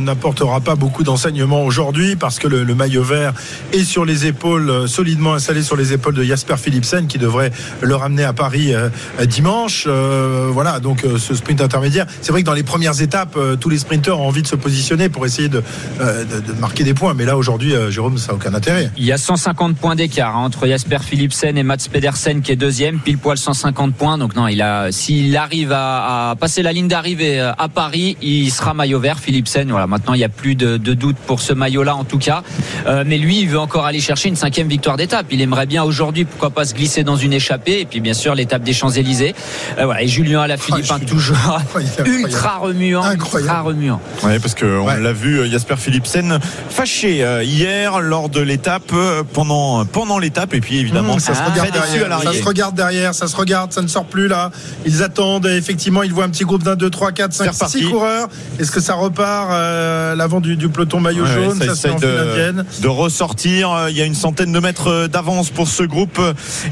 n'apportera 0.00 0.60
pas 0.60 0.74
beaucoup 0.74 1.02
d'enseignements 1.02 1.64
aujourd'hui 1.64 2.16
parce 2.16 2.38
que 2.38 2.48
le, 2.48 2.64
le 2.64 2.74
maillot 2.74 3.02
vert 3.02 3.32
est 3.72 3.84
sur 3.84 4.04
les 4.04 4.26
épaules, 4.26 4.70
euh, 4.70 4.86
solidement 4.86 5.34
installé 5.34 5.62
sur 5.62 5.76
les 5.76 5.92
épaules 5.92 6.14
de 6.14 6.22
Jasper 6.22 6.56
Philipsen 6.56 7.06
qui 7.06 7.18
devrait 7.18 7.52
le 7.80 7.94
ramener 7.94 8.24
à 8.24 8.32
Paris 8.32 8.74
euh, 8.74 8.88
euh, 9.20 9.26
dimanche. 9.26 9.84
Euh, 9.86 10.48
voilà, 10.52 10.80
donc 10.80 11.04
euh, 11.04 11.18
ce 11.18 11.34
sprint 11.34 11.60
intermédiaire, 11.60 12.06
c'est 12.22 12.32
vrai 12.32 12.42
que 12.42 12.46
dans 12.46 12.54
les 12.54 12.62
premières 12.62 13.00
étapes, 13.00 13.36
euh, 13.36 13.56
tous 13.56 13.68
les 13.68 13.78
sprinteurs 13.78 14.20
ont 14.20 14.28
envie 14.28 14.42
de 14.42 14.46
se 14.46 14.56
positionner 14.56 15.08
pour 15.08 15.26
essayer 15.26 15.48
de, 15.48 15.62
euh, 16.00 16.24
de, 16.24 16.40
de 16.40 16.52
marquer 16.58 16.84
des 16.84 16.94
points. 16.94 17.14
Mais 17.14 17.24
là, 17.24 17.36
aujourd'hui, 17.36 17.74
euh, 17.74 17.90
Jérôme, 17.90 18.18
ça 18.18 18.28
n'a 18.28 18.34
aucun 18.34 18.54
intérêt. 18.54 18.90
Il 18.96 19.04
y 19.04 19.12
a 19.12 19.18
150 19.18 19.76
points 19.76 19.96
d'écart 19.96 20.36
hein, 20.36 20.44
entre 20.44 20.66
Jasper 20.66 20.98
Philipsen 21.00 21.56
et 21.56 21.62
Mats 21.62 21.76
Pedersen 21.90 22.42
qui 22.42 22.52
est 22.52 22.56
deuxième, 22.56 22.98
pile 22.98 23.18
poil 23.18 23.36
150 23.36 23.94
points. 23.94 24.18
Donc 24.18 24.34
non, 24.36 24.48
il 24.48 24.62
a, 24.62 24.90
s'il 25.08 25.34
arrive 25.38 25.72
à, 25.72 26.30
à 26.32 26.36
passer 26.36 26.60
la 26.62 26.70
ligne 26.70 26.86
d'arrivée 26.86 27.40
euh, 27.40 27.52
à 27.56 27.68
Paris, 27.70 28.18
il 28.20 28.50
sera 28.50 28.74
maillot 28.74 29.00
vert. 29.00 29.18
Philipsen, 29.18 29.70
voilà, 29.70 29.86
maintenant 29.86 30.12
il 30.12 30.18
n'y 30.18 30.24
a 30.24 30.28
plus 30.28 30.54
de, 30.54 30.76
de 30.76 30.92
doute 30.92 31.16
pour 31.26 31.40
ce 31.40 31.54
maillot-là 31.54 31.96
en 31.96 32.04
tout 32.04 32.18
cas. 32.18 32.42
Euh, 32.86 33.04
mais 33.06 33.16
lui, 33.16 33.40
il 33.40 33.48
veut 33.48 33.58
encore 33.58 33.86
aller 33.86 34.00
chercher 34.00 34.28
une 34.28 34.36
cinquième 34.36 34.68
victoire 34.68 34.98
d'étape. 34.98 35.24
Il 35.30 35.40
aimerait 35.40 35.64
bien 35.64 35.82
aujourd'hui, 35.82 36.26
pourquoi 36.26 36.50
pas 36.50 36.66
se 36.66 36.74
glisser 36.74 37.04
dans 37.04 37.16
une 37.16 37.32
échappée. 37.32 37.80
Et 37.80 37.84
puis 37.86 38.00
bien 38.00 38.12
sûr 38.12 38.34
l'étape 38.34 38.62
des 38.62 38.74
Champs 38.74 38.90
Élysées. 38.90 39.34
Euh, 39.78 39.86
voilà, 39.86 40.02
et 40.02 40.08
Julien 40.08 40.42
Alaphilippe, 40.42 40.84
Ah, 40.90 40.98
toujours 41.00 41.38
Incroyable. 41.58 42.06
ultra 42.06 42.58
remuant, 42.58 43.02
Incroyable. 43.02 43.48
ultra 43.48 43.62
remuant. 43.62 44.00
Ouais, 44.24 44.38
parce 44.38 44.54
qu'on 44.54 44.86
Ouais. 44.86 45.00
l'a 45.00 45.12
vu, 45.14 45.38
euh, 45.38 45.50
Jasper 45.50 45.76
Philipsen 45.78 46.38
fâché 46.68 47.24
hier 47.44 48.00
lors 48.00 48.28
de 48.28 48.40
l'étape, 48.42 48.92
pendant, 49.32 49.86
pendant 49.86 50.18
l'étape, 50.18 50.52
et 50.52 50.60
puis 50.60 50.76
évidemment, 50.78 51.16
Mmh, 51.16 51.20
ça 51.20 51.34
se 51.34 51.40
Ah, 51.42 51.50
regarde 51.50 51.68
très 51.70 51.80
déçu 51.80 52.04
à 52.04 52.08
derrière. 52.08 52.22
Ça 52.34 52.38
se 52.38 52.44
regarde 52.44 52.74
derrière, 52.74 53.14
ça 53.14 53.26
se 53.26 53.36
regarde, 53.36 53.72
ça 53.72 53.80
ne 53.80 53.86
sort 53.88 54.04
plus 54.04 54.28
là. 54.28 54.50
Ils 54.84 54.97
attendent, 55.02 55.46
et 55.46 55.56
effectivement, 55.56 56.02
ils 56.02 56.12
voient 56.12 56.24
un 56.24 56.28
petit 56.30 56.44
groupe 56.44 56.62
d'un, 56.62 56.76
deux, 56.76 56.90
trois, 56.90 57.12
quatre, 57.12 57.32
cinq, 57.32 57.52
six 57.68 57.84
coureurs. 57.84 58.28
Est-ce 58.58 58.70
que 58.70 58.80
ça 58.80 58.94
repart 58.94 59.50
euh, 59.52 60.14
l'avant 60.14 60.40
du, 60.40 60.56
du 60.56 60.68
peloton 60.68 61.00
maillot 61.00 61.24
Ouais, 61.24 61.34
jaune? 61.34 61.58
ça 61.62 61.74
Ça, 61.74 61.88
de, 61.94 62.64
de 62.80 62.88
ressortir. 62.88 63.70
Euh, 63.72 63.90
Il 63.90 63.96
y 63.96 64.02
a 64.02 64.04
une 64.04 64.14
centaine 64.14 64.52
de 64.52 64.60
mètres 64.60 64.88
euh, 64.88 65.08
d'avance 65.08 65.50
pour 65.50 65.68
ce 65.68 65.82
groupe 65.82 66.20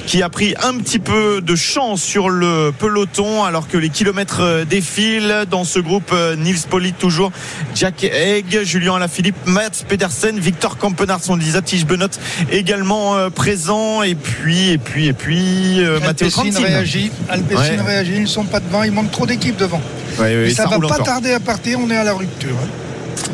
qui 0.06 0.22
a 0.22 0.28
pris 0.28 0.54
un 0.62 0.74
petit 0.78 0.98
peu 0.98 1.40
de 1.40 1.54
chance 1.56 2.02
sur 2.02 2.28
le 2.28 2.72
peloton 2.78 3.44
alors 3.44 3.68
que 3.68 3.76
les 3.78 3.88
kilomètres 3.90 4.64
défilent. 4.68 5.44
Dans 5.50 5.64
ce 5.64 5.78
groupe, 5.78 6.12
Nils 6.38 6.60
Polit 6.68 6.92
toujours, 6.92 7.30
Jack 7.74 8.04
Egg, 8.04 8.60
Julien 8.64 8.96
Alaphilippe, 8.96 9.36
Mats 9.46 9.84
Pedersen, 9.88 10.38
Victor 10.38 10.76
Kampenarts, 10.78 11.20
on 11.28 11.36
le 11.36 11.42
disait, 11.42 11.62
Tige 11.62 11.86
Benot 11.86 12.06
également 12.50 13.30
présent. 13.30 14.02
Et 14.02 14.14
puis, 14.14 14.70
et 14.70 14.78
puis, 14.78 15.06
et 15.08 15.12
puis, 15.12 15.80
Matteo 16.04 16.26
Alpecin 16.26 16.28
Trentin. 16.50 16.60
réagit. 16.66 17.10
Alpecin 17.28 17.56
Ouais. 17.60 17.80
réagit. 17.80 18.15
Ils 18.16 18.22
ne 18.22 18.26
sont 18.26 18.44
pas 18.44 18.60
devant. 18.60 18.82
Il 18.82 18.92
manque 18.92 19.10
trop 19.10 19.26
d'équipes 19.26 19.56
devant. 19.56 19.80
Ouais, 20.18 20.24
ouais, 20.24 20.50
Et 20.50 20.54
ça, 20.54 20.64
va 20.64 20.76
roule 20.76 20.86
pas 20.86 20.94
encore. 20.94 21.06
tarder 21.06 21.32
à 21.32 21.40
partir. 21.40 21.78
On 21.80 21.90
est 21.90 21.96
à 21.96 22.04
la 22.04 22.14
rupture. 22.14 22.56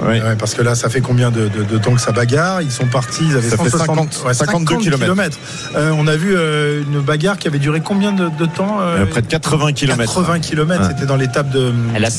Hein. 0.00 0.06
Ouais. 0.06 0.20
Ouais, 0.22 0.36
parce 0.38 0.54
que 0.54 0.62
là, 0.62 0.74
ça 0.74 0.88
fait 0.88 1.00
combien 1.00 1.30
de, 1.30 1.48
de- 1.48 1.62
de 1.64 1.78
temps 1.78 1.94
que 1.94 2.00
ça 2.00 2.12
bagarre 2.12 2.60
Ils 2.62 2.70
sont 2.72 2.86
partis, 2.86 3.24
ils 3.28 3.36
avaient 3.36 3.48
Ça 3.48 3.56
fait 3.56 3.70
160 3.70 4.12
50, 4.14 4.34
52 4.34 4.76
kilomètres. 4.78 5.38
Euh, 5.76 5.92
on 5.96 6.06
a 6.06 6.16
vu 6.16 6.34
euh, 6.36 6.82
une 6.82 7.00
bagarre 7.00 7.38
qui 7.38 7.48
avait 7.48 7.58
duré 7.58 7.80
combien 7.80 8.12
de, 8.12 8.28
de 8.28 8.46
temps 8.46 8.78
euh, 8.80 9.02
Euh, 9.02 9.06
près 9.06 9.22
de 9.22 9.26
80 9.26 9.72
km. 9.72 9.98
80 10.14 10.40
km. 10.40 10.80
Ouais. 10.82 10.88
C'était 10.88 11.06
dans 11.06 11.16
l'étape 11.16 11.50
de, 11.50 11.72
Elle 11.94 12.04
a- 12.04 12.10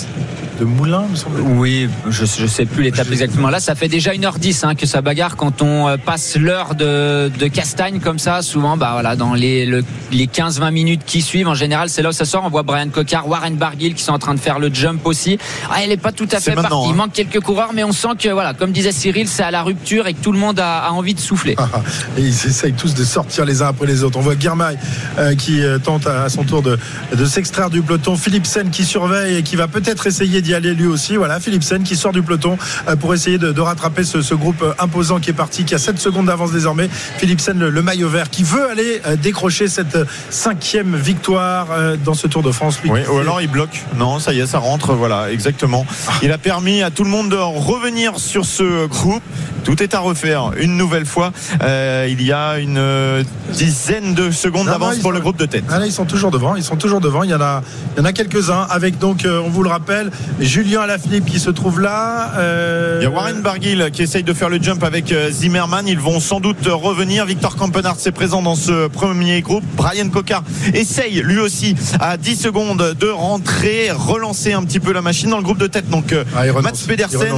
de 0.59 0.65
Moulin, 0.65 1.05
me 1.09 1.15
semble. 1.15 1.41
Oui, 1.41 1.89
je 2.09 2.25
je 2.25 2.45
sais 2.45 2.65
plus 2.65 2.83
l'étape 2.83 3.09
exactement. 3.11 3.49
Là, 3.49 3.59
ça 3.59 3.73
fait 3.73 3.87
déjà 3.87 4.11
1h10 4.13 4.65
hein, 4.67 4.75
que 4.75 4.85
ça 4.85 5.01
bagarre 5.01 5.35
quand 5.35 5.63
on 5.63 5.97
passe 6.05 6.35
l'heure 6.37 6.75
de, 6.75 7.29
de 7.39 7.47
Castagne 7.47 7.99
comme 7.99 8.19
ça. 8.19 8.43
Souvent, 8.43 8.77
bah 8.77 8.89
voilà, 8.93 9.15
dans 9.15 9.33
les, 9.33 9.65
le- 9.65 9.83
les 10.11 10.27
15-20 10.27 10.71
minutes 10.71 11.01
qui 11.07 11.21
suivent, 11.23 11.47
en 11.47 11.55
général, 11.55 11.89
c'est 11.89 12.03
là 12.03 12.09
où 12.09 12.13
ça 12.13 12.25
sort. 12.25 12.43
On 12.45 12.49
voit 12.49 12.61
Brian 12.61 12.89
Cocard, 12.89 13.27
Warren 13.27 13.55
Barguil 13.55 13.95
qui 13.95 14.03
sont 14.03 14.11
en 14.13 14.19
train 14.19 14.35
de 14.35 14.39
faire 14.39 14.59
le 14.59 14.71
jump 14.71 15.01
aussi. 15.07 15.39
Ah, 15.71 15.77
elle 15.83 15.91
est 15.91 15.97
pas 15.97 16.11
tout 16.11 16.27
à 16.31 16.39
fait 16.39 16.51
partie. 16.53 16.71
hein. 16.71 16.83
Il 16.89 16.93
manque 16.95 17.13
quelques 17.13 17.39
coureurs, 17.53 17.73
mais 17.73 17.83
on 17.83 17.91
sent 17.91 18.07
que 18.19 18.29
voilà, 18.29 18.55
comme 18.55 18.71
disait 18.71 18.91
Cyril, 18.91 19.27
c'est 19.27 19.43
à 19.43 19.51
la 19.51 19.61
rupture 19.61 20.07
et 20.07 20.15
que 20.15 20.21
tout 20.23 20.31
le 20.31 20.39
monde 20.39 20.59
a, 20.59 20.79
a 20.79 20.89
envie 20.89 21.13
de 21.13 21.19
souffler. 21.19 21.53
Ah, 21.59 21.69
ah. 21.71 21.81
Et 22.17 22.21
ils 22.21 22.29
essayent 22.47 22.73
tous 22.73 22.95
de 22.95 23.03
sortir 23.03 23.45
les 23.45 23.61
uns 23.61 23.67
après 23.67 23.85
les 23.85 24.03
autres. 24.03 24.17
On 24.17 24.21
voit 24.21 24.33
Guermail 24.33 24.75
euh, 25.19 25.35
qui 25.35 25.61
euh, 25.61 25.77
tente 25.77 26.07
à, 26.07 26.23
à 26.23 26.29
son 26.29 26.43
tour 26.45 26.63
de, 26.63 26.79
de 27.15 27.25
s'extraire 27.25 27.69
du 27.69 27.83
peloton. 27.83 28.17
Philipsen 28.17 28.71
qui 28.71 28.85
surveille 28.85 29.37
et 29.37 29.43
qui 29.43 29.55
va 29.55 29.67
peut-être 29.67 30.07
essayer 30.07 30.41
d'y 30.41 30.55
aller 30.55 30.73
lui 30.73 30.87
aussi. 30.87 31.15
Voilà, 31.15 31.39
Philipsen 31.39 31.83
qui 31.83 31.95
sort 31.95 32.11
du 32.11 32.23
peloton 32.23 32.57
euh, 32.87 32.95
pour 32.95 33.13
essayer 33.13 33.37
de, 33.37 33.51
de 33.51 33.61
rattraper 33.61 34.03
ce, 34.03 34.23
ce 34.23 34.33
groupe 34.33 34.63
imposant 34.79 35.19
qui 35.19 35.29
est 35.29 35.33
parti, 35.33 35.63
qui 35.63 35.75
a 35.75 35.77
7 35.77 35.99
secondes 35.99 36.25
d'avance 36.25 36.51
désormais. 36.51 36.89
Philipsen, 37.17 37.59
le, 37.59 37.69
le 37.69 37.81
maillot 37.83 38.09
vert, 38.09 38.31
qui 38.31 38.41
veut 38.41 38.67
aller 38.67 38.99
euh, 39.05 39.15
décrocher 39.15 39.67
cette 39.67 39.97
cinquième 40.31 40.95
victoire 40.95 41.67
euh, 41.71 41.97
dans 42.03 42.15
ce 42.15 42.25
Tour 42.25 42.41
de 42.41 42.51
France. 42.51 42.79
Lui, 42.81 42.89
Oui, 42.89 43.01
ou 43.11 43.19
alors 43.19 43.41
il 43.41 43.47
bloque. 43.47 43.83
Non, 43.95 44.17
ça 44.17 44.33
y 44.33 44.39
est, 44.39 44.47
ça 44.47 44.57
rentre. 44.57 44.93
Voilà, 44.93 45.31
exactement. 45.31 45.85
Il 46.23 46.31
a 46.31 46.39
permis 46.39 46.81
à 46.81 46.89
tout 46.89 47.03
le 47.03 47.09
monde 47.11 47.29
de 47.29 47.42
revenir 47.51 48.17
sur 48.19 48.45
ce 48.45 48.87
groupe. 48.87 49.23
Tout 49.63 49.81
est 49.81 49.93
à 49.95 49.99
refaire 49.99 50.51
une 50.57 50.75
nouvelle 50.75 51.05
fois. 51.05 51.31
Euh, 51.61 52.05
il 52.09 52.21
y 52.21 52.33
a 52.33 52.57
une 52.59 52.77
euh, 52.77 53.23
dizaine 53.53 54.13
de 54.13 54.29
secondes 54.29 54.65
d'avance 54.67 54.95
pour 54.95 55.03
sont- 55.03 55.11
le 55.11 55.21
groupe 55.21 55.37
de 55.37 55.45
tête. 55.45 55.63
Ah 55.69 55.79
là, 55.79 55.85
ils 55.85 55.91
sont 55.93 56.03
toujours 56.05 56.31
devant. 56.31 56.55
Ils 56.57 56.63
sont 56.63 56.75
toujours 56.75 56.99
devant. 56.99 57.23
Il 57.23 57.29
y 57.29 57.33
en 57.33 57.39
a, 57.39 57.61
il 57.95 57.99
y 57.99 58.01
en 58.01 58.05
a 58.05 58.11
quelques-uns 58.11 58.67
avec 58.69 58.99
donc, 58.99 59.23
euh, 59.23 59.39
on 59.45 59.49
vous 59.49 59.63
le 59.63 59.69
rappelle, 59.69 60.11
Julien 60.41 60.81
Alaphilippe 60.81 61.25
qui 61.25 61.39
se 61.39 61.49
trouve 61.49 61.79
là. 61.79 62.33
euh, 62.37 62.97
Il 63.01 63.03
y 63.03 63.07
a 63.07 63.09
Warren 63.09 63.41
Barguil 63.41 63.89
qui 63.93 64.01
essaye 64.03 64.23
de 64.23 64.33
faire 64.33 64.49
le 64.49 64.61
jump 64.61 64.83
avec 64.83 65.13
Zimmerman. 65.31 65.87
Ils 65.87 65.99
vont 65.99 66.19
sans 66.19 66.41
doute 66.41 66.65
revenir. 66.67 67.25
Victor 67.25 67.55
Kampenhardt 67.55 67.97
est 68.05 68.11
présent 68.11 68.41
dans 68.41 68.55
ce 68.55 68.87
premier 68.87 69.41
groupe. 69.41 69.63
Brian 69.77 70.09
Cocard 70.09 70.43
essaye 70.73 71.21
lui 71.21 71.39
aussi 71.39 71.75
à 72.01 72.17
10 72.17 72.35
secondes 72.35 72.95
de 72.99 73.07
rentrer, 73.07 73.91
relancer 73.91 74.51
un 74.51 74.63
petit 74.63 74.81
peu 74.81 74.91
la 74.91 75.01
machine 75.01 75.29
dans 75.29 75.37
le 75.37 75.43
groupe 75.43 75.57
de 75.59 75.67
tête. 75.67 75.89
Donc 75.89 76.13
Ah. 76.35 76.43
Mats 76.61 76.71
Pedersen, 76.85 77.32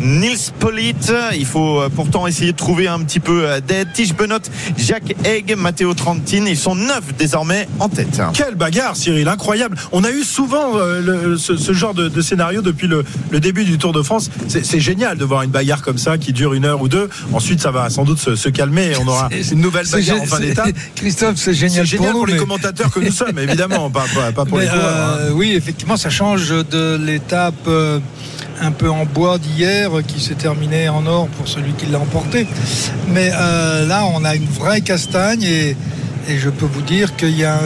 Nils 0.00 0.52
Polit. 0.58 0.94
Il 1.36 1.46
faut 1.46 1.80
euh, 1.80 1.88
pourtant 1.94 2.26
essayer 2.26 2.52
de 2.52 2.56
trouver 2.56 2.88
un 2.88 3.00
petit 3.00 3.20
peu 3.20 3.44
euh, 3.46 3.60
d'aide. 3.60 3.88
Tige 3.92 4.14
Benot, 4.14 4.38
Jacques 4.76 5.14
Egg, 5.24 5.54
Matteo 5.56 5.94
Trentin. 5.94 6.44
Ils 6.46 6.56
sont 6.56 6.74
neuf 6.74 7.02
désormais 7.18 7.68
en 7.78 7.88
tête. 7.88 8.20
Quelle 8.34 8.54
bagarre, 8.54 8.96
Cyril, 8.96 9.28
incroyable. 9.28 9.76
On 9.92 10.04
a 10.04 10.10
eu 10.10 10.22
souvent 10.22 10.76
euh, 10.76 11.00
le- 11.00 11.36
ce, 11.38 11.56
ce 11.56 11.72
genre 11.72 11.94
de, 11.94 12.08
de 12.08 12.20
scénario 12.20 12.62
depuis 12.62 12.86
le, 12.86 13.04
le 13.30 13.40
début 13.40 13.64
du 13.64 13.78
Tour 13.78 13.92
de 13.92 14.02
France. 14.02 14.30
C'est 14.48 14.80
génial 14.80 15.16
de 15.18 15.24
voir 15.24 15.42
une 15.42 15.50
bagarre 15.50 15.82
comme 15.82 15.98
ça 15.98 16.18
qui 16.18 16.32
dure 16.32 16.54
une 16.54 16.64
heure 16.64 16.80
ou 16.82 16.88
deux. 16.88 17.08
Ensuite, 17.32 17.60
ça 17.60 17.70
va 17.70 17.90
sans 17.90 18.04
doute 18.04 18.18
se, 18.18 18.36
se 18.36 18.48
calmer 18.48 18.92
et 18.92 18.96
on 18.96 19.06
aura 19.08 19.28
une 19.52 19.60
nouvelle 19.60 19.86
bagarre 19.90 20.22
en 20.22 20.26
fin 20.26 20.40
d'étape. 20.40 20.70
Christophe, 20.94 21.36
c'est 21.36 21.54
génial, 21.54 21.86
génial 21.86 22.12
pour, 22.12 22.20
nous, 22.20 22.26
les 22.26 22.32
mais- 22.34 22.38
commentateurs 22.38 22.90
que 22.90 23.00
nous 23.00 23.12
sommes, 23.12 23.38
évidemment, 23.38 23.90
pas, 23.90 24.04
pas- 24.14 24.32
pas 24.32 24.44
pour 24.44 24.58
Mais, 24.58 24.64
les 24.64 24.70
coureurs. 24.70 24.84
hein. 24.84 25.16
euh, 25.20 25.30
oui, 25.32 25.52
effectivement, 25.54 25.96
ça 25.96 26.10
change 26.10 26.48
de 26.50 26.96
l'étape 27.04 27.54
euh, 27.66 27.98
un 28.60 28.72
peu 28.72 28.90
en 28.90 29.04
bois 29.04 29.38
d'hier 29.38 29.90
qui 30.06 30.20
s'est 30.20 30.34
terminée 30.34 30.88
en 30.88 31.06
or 31.06 31.28
pour 31.28 31.48
celui 31.48 31.72
qui 31.72 31.86
l'a 31.86 31.98
emporté. 31.98 32.46
Mais 33.08 33.30
euh, 33.32 33.86
là, 33.86 34.04
on 34.14 34.24
a 34.24 34.34
une 34.34 34.46
vraie 34.46 34.80
castagne 34.80 35.42
et, 35.42 35.76
je 36.28 36.50
peux 36.50 36.66
vous 36.66 36.82
dire 36.82 37.16
qu'il 37.16 37.38
y 37.38 37.44
a, 37.46 37.58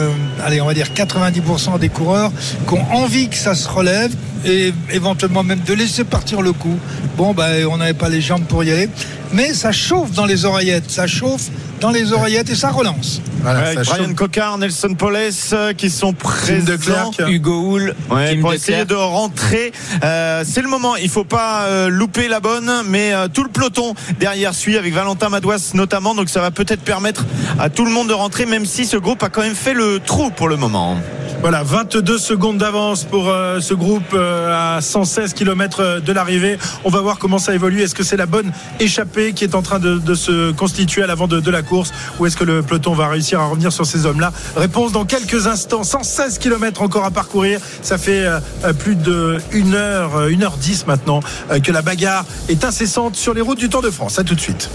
allez, 0.45 0.61
on 0.61 0.65
va 0.65 0.73
dire 0.73 0.87
90% 0.95 1.79
des 1.79 1.89
coureurs 1.89 2.31
qui 2.65 2.73
ont 2.73 2.93
envie 2.93 3.27
que 3.27 3.35
ça 3.35 3.55
se 3.55 3.67
relève 3.67 4.15
et 4.45 4.73
éventuellement 4.89 5.43
même 5.43 5.59
de 5.65 5.73
laisser 5.73 6.05
partir 6.05 6.41
le 6.41 6.53
coup. 6.53 6.79
Bon, 7.17 7.33
ben, 7.33 7.65
on 7.69 7.75
n'avait 7.75 7.93
pas 7.93 8.07
les 8.07 8.21
jambes 8.21 8.45
pour 8.45 8.63
y 8.63 8.71
aller. 8.71 8.87
Mais 9.33 9.53
ça 9.53 9.71
chauffe 9.71 10.11
dans 10.11 10.25
les 10.25 10.45
oreillettes, 10.45 10.89
ça 10.91 11.07
chauffe 11.07 11.49
dans 11.81 11.89
les 11.89 12.13
oreillettes 12.13 12.49
et 12.49 12.55
ça 12.55 12.69
relance. 12.69 13.21
Voilà, 13.41 13.61
Ouais, 13.61 13.73
ça 13.75 13.81
Brian 13.81 14.05
chauffe. 14.05 14.15
Cocard, 14.15 14.57
Nelson 14.57 14.93
Poles 14.97 15.17
euh, 15.53 15.73
qui 15.73 15.89
sont 15.89 16.11
de 16.11 16.15
présents. 16.17 17.11
Klerk. 17.11 17.29
Hugo 17.31 17.73
Hull, 17.73 17.95
Ouais, 18.09 18.35
pour 18.37 18.51
de 18.51 18.55
essayer 18.55 18.85
de 18.85 18.93
rentrer. 18.95 19.71
Euh, 20.03 20.43
c'est 20.47 20.61
le 20.61 20.69
moment. 20.69 20.95
Il 20.95 21.09
faut 21.09 21.23
pas 21.25 21.63
euh, 21.63 21.89
louper 21.89 22.27
la 22.27 22.39
bonne, 22.39 22.71
mais 22.87 23.13
euh, 23.13 23.27
tout 23.27 23.43
le 23.43 23.49
peloton 23.49 23.95
derrière 24.19 24.53
suit 24.53 24.77
avec 24.77 24.93
Valentin 24.93 25.29
Madouas 25.29 25.71
notamment. 25.73 26.15
Donc 26.15 26.29
ça 26.29 26.39
va 26.39 26.51
peut-être 26.51 26.81
permettre 26.81 27.25
à 27.59 27.69
tout 27.69 27.85
le 27.85 27.91
monde 27.91 28.07
de 28.07 28.13
rentrer, 28.13 28.45
même 28.45 28.65
si 28.65 28.85
ce 28.85 28.97
groupe 28.97 29.23
a 29.23 29.29
quand 29.29 29.41
même 29.41 29.55
fait 29.55 29.73
le 29.73 29.99
trou 29.99 30.29
pour 30.29 30.47
le 30.47 30.55
moment. 30.55 30.97
Voilà, 31.43 31.61
22 31.61 32.17
secondes 32.19 32.57
d'avance 32.57 33.03
pour 33.03 33.27
euh, 33.27 33.59
ce 33.59 33.73
groupe 33.73 34.13
euh, 34.13 34.77
à 34.77 34.79
116 34.79 35.33
km 35.33 35.99
de 35.99 36.13
l'arrivée. 36.13 36.57
On 36.85 36.89
va 36.89 37.01
voir 37.01 37.19
comment 37.19 37.37
ça 37.37 37.53
évolue. 37.53 37.81
Est-ce 37.81 37.93
que 37.93 38.01
c'est 38.03 38.15
la 38.15 38.27
bonne 38.27 38.53
échappée 38.79 39.33
qui 39.33 39.43
est 39.43 39.53
en 39.53 39.61
train 39.61 39.79
de, 39.79 39.97
de 39.97 40.15
se 40.15 40.53
constituer 40.53 41.03
à 41.03 41.07
l'avant 41.07 41.27
de, 41.27 41.41
de 41.41 41.51
la 41.51 41.61
course? 41.61 41.91
Ou 42.17 42.27
est-ce 42.27 42.37
que 42.37 42.45
le 42.45 42.63
peloton 42.63 42.93
va 42.93 43.09
réussir 43.09 43.41
à 43.41 43.47
revenir 43.47 43.73
sur 43.73 43.85
ces 43.85 44.05
hommes-là? 44.05 44.31
Réponse 44.55 44.93
dans 44.93 45.03
quelques 45.03 45.47
instants. 45.47 45.83
116 45.83 46.37
km 46.37 46.81
encore 46.81 47.03
à 47.03 47.11
parcourir. 47.11 47.59
Ça 47.81 47.97
fait 47.97 48.25
euh, 48.25 48.39
euh, 48.63 48.71
plus 48.71 48.95
de 48.95 49.37
1 49.53 49.73
heure, 49.73 50.15
euh, 50.15 50.29
1h10 50.29 50.85
maintenant 50.87 51.19
euh, 51.51 51.59
que 51.59 51.73
la 51.73 51.81
bagarre 51.81 52.23
est 52.47 52.63
incessante 52.63 53.17
sur 53.17 53.33
les 53.33 53.41
routes 53.41 53.59
du 53.59 53.67
Tour 53.67 53.81
de 53.81 53.91
France. 53.91 54.17
À 54.17 54.23
tout 54.23 54.35
de 54.35 54.39
suite. 54.39 54.69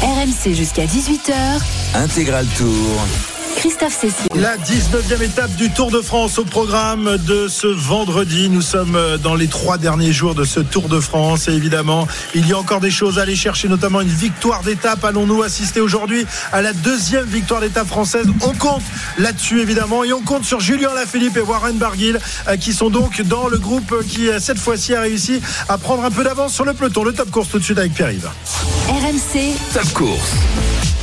RMC 0.00 0.54
jusqu'à 0.54 0.84
18h. 0.84 1.32
Intégral 1.96 2.46
Tour. 2.56 3.04
Christophe 3.62 3.96
Cessieux. 3.96 4.26
La 4.34 4.56
19e 4.56 5.22
étape 5.22 5.54
du 5.54 5.70
Tour 5.70 5.92
de 5.92 6.00
France 6.00 6.36
au 6.40 6.44
programme 6.44 7.16
de 7.28 7.46
ce 7.46 7.68
vendredi. 7.68 8.48
Nous 8.48 8.60
sommes 8.60 8.98
dans 9.22 9.36
les 9.36 9.46
trois 9.46 9.78
derniers 9.78 10.12
jours 10.12 10.34
de 10.34 10.42
ce 10.42 10.58
Tour 10.58 10.88
de 10.88 10.98
France. 10.98 11.46
Et 11.46 11.52
évidemment, 11.52 12.08
il 12.34 12.48
y 12.48 12.54
a 12.54 12.58
encore 12.58 12.80
des 12.80 12.90
choses 12.90 13.20
à 13.20 13.22
aller 13.22 13.36
chercher, 13.36 13.68
notamment 13.68 14.00
une 14.00 14.08
victoire 14.08 14.64
d'étape. 14.64 15.04
Allons-nous 15.04 15.44
assister 15.44 15.80
aujourd'hui 15.80 16.26
à 16.50 16.60
la 16.60 16.72
deuxième 16.72 17.24
victoire 17.24 17.60
d'étape 17.60 17.86
française? 17.86 18.26
On 18.40 18.52
compte 18.52 18.82
là-dessus, 19.16 19.60
évidemment. 19.60 20.02
Et 20.02 20.12
on 20.12 20.22
compte 20.22 20.44
sur 20.44 20.58
Julien 20.58 20.92
Lafilippe 20.92 21.36
et 21.36 21.42
Warren 21.42 21.76
Barguil, 21.76 22.18
euh, 22.48 22.56
qui 22.56 22.72
sont 22.72 22.90
donc 22.90 23.22
dans 23.22 23.46
le 23.46 23.58
groupe 23.58 23.94
qui, 24.08 24.28
euh, 24.28 24.40
cette 24.40 24.58
fois-ci, 24.58 24.92
a 24.92 25.02
réussi 25.02 25.40
à 25.68 25.78
prendre 25.78 26.04
un 26.04 26.10
peu 26.10 26.24
d'avance 26.24 26.52
sur 26.52 26.64
le 26.64 26.74
peloton. 26.74 27.04
Le 27.04 27.12
top 27.12 27.30
course 27.30 27.50
tout 27.50 27.60
de 27.60 27.64
suite 27.64 27.78
avec 27.78 27.94
Pierre-Yves. 27.94 28.28
RMC, 28.88 29.54
Top 29.72 29.92
course. 29.92 30.32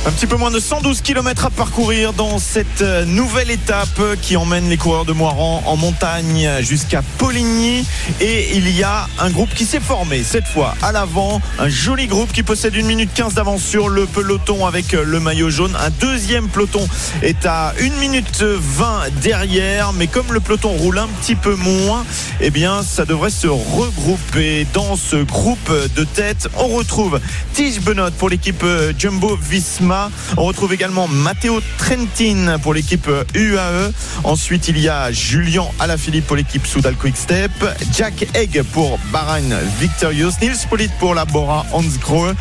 Un 0.06 0.12
petit 0.12 0.26
peu 0.26 0.36
moins 0.36 0.50
de 0.50 0.58
112 0.58 1.02
km 1.02 1.44
à 1.44 1.50
parcourir 1.50 2.14
dans 2.14 2.38
cette 2.38 2.80
euh, 2.80 3.04
nouvelle 3.04 3.50
étape 3.50 4.00
qui 4.22 4.34
emmène 4.38 4.66
les 4.70 4.78
coureurs 4.78 5.04
de 5.04 5.12
Moiran 5.12 5.62
en 5.66 5.76
montagne 5.76 6.48
jusqu'à 6.60 7.02
Poligny. 7.18 7.86
Et 8.18 8.56
il 8.56 8.74
y 8.74 8.82
a 8.82 9.06
un 9.18 9.28
groupe 9.28 9.50
qui 9.54 9.66
s'est 9.66 9.78
formé 9.78 10.22
cette 10.22 10.46
fois 10.46 10.74
à 10.80 10.90
l'avant. 10.92 11.42
Un 11.58 11.68
joli 11.68 12.06
groupe 12.06 12.32
qui 12.32 12.42
possède 12.42 12.76
une 12.76 12.86
minute 12.86 13.10
15 13.12 13.34
d'avance 13.34 13.62
sur 13.62 13.90
le 13.90 14.06
peloton 14.06 14.64
avec 14.64 14.94
euh, 14.94 15.04
le 15.04 15.20
maillot 15.20 15.50
jaune. 15.50 15.76
Un 15.78 15.90
deuxième 16.00 16.48
peloton 16.48 16.88
est 17.20 17.44
à 17.44 17.74
1 17.78 18.00
minute 18.00 18.42
20 18.42 19.02
derrière. 19.20 19.92
Mais 19.92 20.06
comme 20.06 20.32
le 20.32 20.40
peloton 20.40 20.70
roule 20.70 20.98
un 20.98 21.08
petit 21.20 21.34
peu 21.34 21.56
moins, 21.56 22.06
eh 22.40 22.50
bien, 22.50 22.82
ça 22.82 23.04
devrait 23.04 23.28
se 23.28 23.48
regrouper 23.48 24.66
dans 24.72 24.96
ce 24.96 25.16
groupe 25.16 25.70
de 25.94 26.04
tête. 26.04 26.48
On 26.56 26.68
retrouve 26.68 27.20
Tige 27.52 27.80
Benoît 27.80 28.10
pour 28.10 28.30
l'équipe 28.30 28.62
euh, 28.64 28.94
Jumbo 28.98 29.36
Visma. 29.36 29.89
On 30.36 30.44
retrouve 30.44 30.72
également 30.72 31.08
Matteo 31.08 31.60
Trentin 31.78 32.58
pour 32.62 32.74
l'équipe 32.74 33.08
UAE. 33.34 33.92
Ensuite, 34.24 34.68
il 34.68 34.78
y 34.78 34.88
a 34.88 35.10
Julien 35.10 35.64
Alaphilippe 35.80 36.26
pour 36.26 36.36
l'équipe 36.36 36.66
Soudal 36.66 36.94
Quick 36.94 37.16
Step. 37.16 37.50
Jack 37.92 38.26
Egg 38.34 38.62
pour 38.72 38.98
Bahrain 39.12 39.42
Victorious. 39.80 40.32
Nils 40.42 40.66
Polit 40.68 40.90
pour 41.00 41.14
la 41.14 41.24
Bora 41.24 41.66
Hans 41.72 41.82
Grohe. 42.00 42.34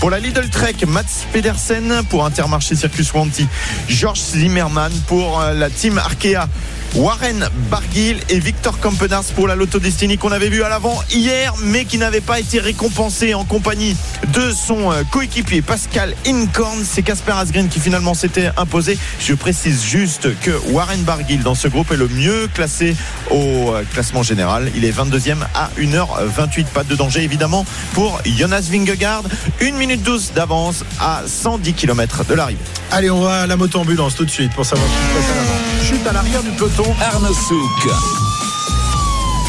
Pour 0.00 0.10
la 0.10 0.18
Lidl 0.18 0.48
Trek, 0.48 0.76
Mats 0.86 1.26
Pedersen 1.32 2.02
pour 2.08 2.24
Intermarché 2.24 2.74
Circus 2.74 3.12
Wanty. 3.12 3.46
Georges 3.88 4.20
Zimmermann 4.32 4.92
pour 5.06 5.40
euh, 5.40 5.52
la 5.52 5.68
team 5.68 5.98
Arkea. 5.98 6.48
Warren 6.94 7.48
Barguil 7.70 8.20
et 8.28 8.38
Victor 8.38 8.78
Campenars 8.78 9.24
pour 9.34 9.48
la 9.48 9.56
Lotto 9.56 9.80
Destiny 9.80 10.16
qu'on 10.16 10.30
avait 10.30 10.48
vu 10.48 10.62
à 10.62 10.68
l'avant 10.68 11.02
hier 11.10 11.52
mais 11.64 11.84
qui 11.84 11.98
n'avait 11.98 12.20
pas 12.20 12.38
été 12.38 12.60
récompensé 12.60 13.34
en 13.34 13.44
compagnie 13.44 13.96
de 14.32 14.52
son 14.52 14.92
euh, 14.92 15.02
coéquipier 15.10 15.60
Pascal 15.60 16.14
Incorn. 16.26 16.84
C'est 16.84 17.02
Casper 17.02 17.32
Asgreen 17.32 17.68
qui 17.68 17.80
finalement 17.80 18.14
s'était 18.14 18.50
imposé. 18.56 18.96
Je 19.18 19.34
précise 19.34 19.82
juste 19.82 20.38
que 20.40 20.52
Warren 20.70 21.02
Barguil 21.02 21.40
dans 21.40 21.56
ce 21.56 21.66
groupe 21.66 21.90
est 21.90 21.96
le 21.96 22.08
mieux 22.08 22.48
classé 22.54 22.94
au 23.30 23.72
euh, 23.72 23.82
classement 23.92 24.22
général. 24.22 24.70
Il 24.76 24.84
est 24.84 24.96
22e 24.96 25.38
à 25.54 25.70
1h28. 25.78 26.66
Pas 26.66 26.84
de 26.84 26.94
danger 26.94 27.22
évidemment 27.22 27.66
pour 27.92 28.20
Jonas 28.24 28.68
Vingegaard. 28.70 29.24
1 29.60 29.72
minute 29.72 30.02
12 30.02 30.32
d'avance 30.34 30.84
à 31.00 31.22
110 31.26 31.74
km 31.74 32.24
de 32.24 32.34
l'arrivée. 32.34 32.60
Allez, 32.92 33.10
on 33.10 33.20
va 33.20 33.42
à 33.42 33.46
la 33.48 33.56
moto-ambulance 33.56 34.14
tout 34.14 34.24
de 34.24 34.30
suite 34.30 34.52
pour 34.52 34.64
savoir 34.64 34.88
ce 34.88 34.92
qui 34.92 35.08
se 35.08 35.14
passe 35.14 35.32
à 35.32 35.36
l'avant. 35.36 35.64
Chute 35.84 36.06
à 36.06 36.12
l'arrière 36.12 36.42
du 36.42 36.50
peloton. 36.50 36.83
Arnaud 36.92 37.34
Souk. 37.34 38.33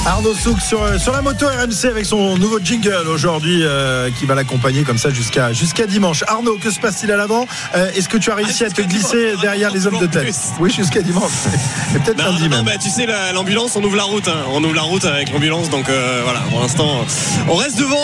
Arnaud 0.06 0.36
Souk 0.36 0.62
sur, 0.62 0.84
euh, 0.84 1.00
sur 1.00 1.12
la 1.14 1.24
moto 1.24 1.48
RMC 1.48 1.90
avec 1.90 2.06
son 2.06 2.38
nouveau 2.38 2.60
jingle 2.64 3.08
aujourd'hui 3.08 3.62
euh, 3.64 4.12
qui 4.20 4.28
va 4.28 4.36
l'accompagner 4.36 4.84
comme 4.84 5.00
ça 5.00 5.10
jusqu'à 5.10 5.52
jusqu'à 5.52 5.88
dimanche. 5.88 6.24
Arnaud, 6.28 6.58
que 6.62 6.70
se 6.70 6.80
passe-t-il 6.80 7.12
à 7.12 7.18
l'avant? 7.18 7.48
Euh, 7.76 7.90
Est-ce 7.96 8.08
que 8.08 8.18
tu 8.18 8.30
as 8.30 8.36
réussi 8.36 8.64
à 8.66 8.70
te 8.70 8.84
glisser 8.84 9.34
derrière 9.42 9.72
les 9.72 9.88
hommes 9.88 9.98
de 9.98 10.06
tête? 10.06 10.36
Oui, 10.60 10.72
jusqu'à 10.72 11.02
dimanche. 11.02 11.32
Et 11.96 12.00
peut-être 12.00 12.20
lundi 12.24 12.44
non, 12.44 12.58
même. 12.58 12.66
bah, 12.66 12.74
tu 12.80 12.90
sais, 12.92 13.08
la- 13.08 13.32
l'ambulance, 13.34 13.76
on 13.76 13.84
ouvre 13.84 13.96
la 13.96 14.04
route. 14.04 14.28
hein. 14.28 14.44
On 14.52 14.64
ouvre 14.64 14.76
la 14.76 14.84
route 14.84 15.06
avec 15.06 15.32
l'ambulance. 15.32 15.72
Donc 15.72 15.90
euh, 15.90 16.22
voilà, 16.24 16.42
pour 16.52 16.60
l'instant, 16.62 17.04
on 17.50 17.56
reste 17.56 17.80
devant. 17.80 17.96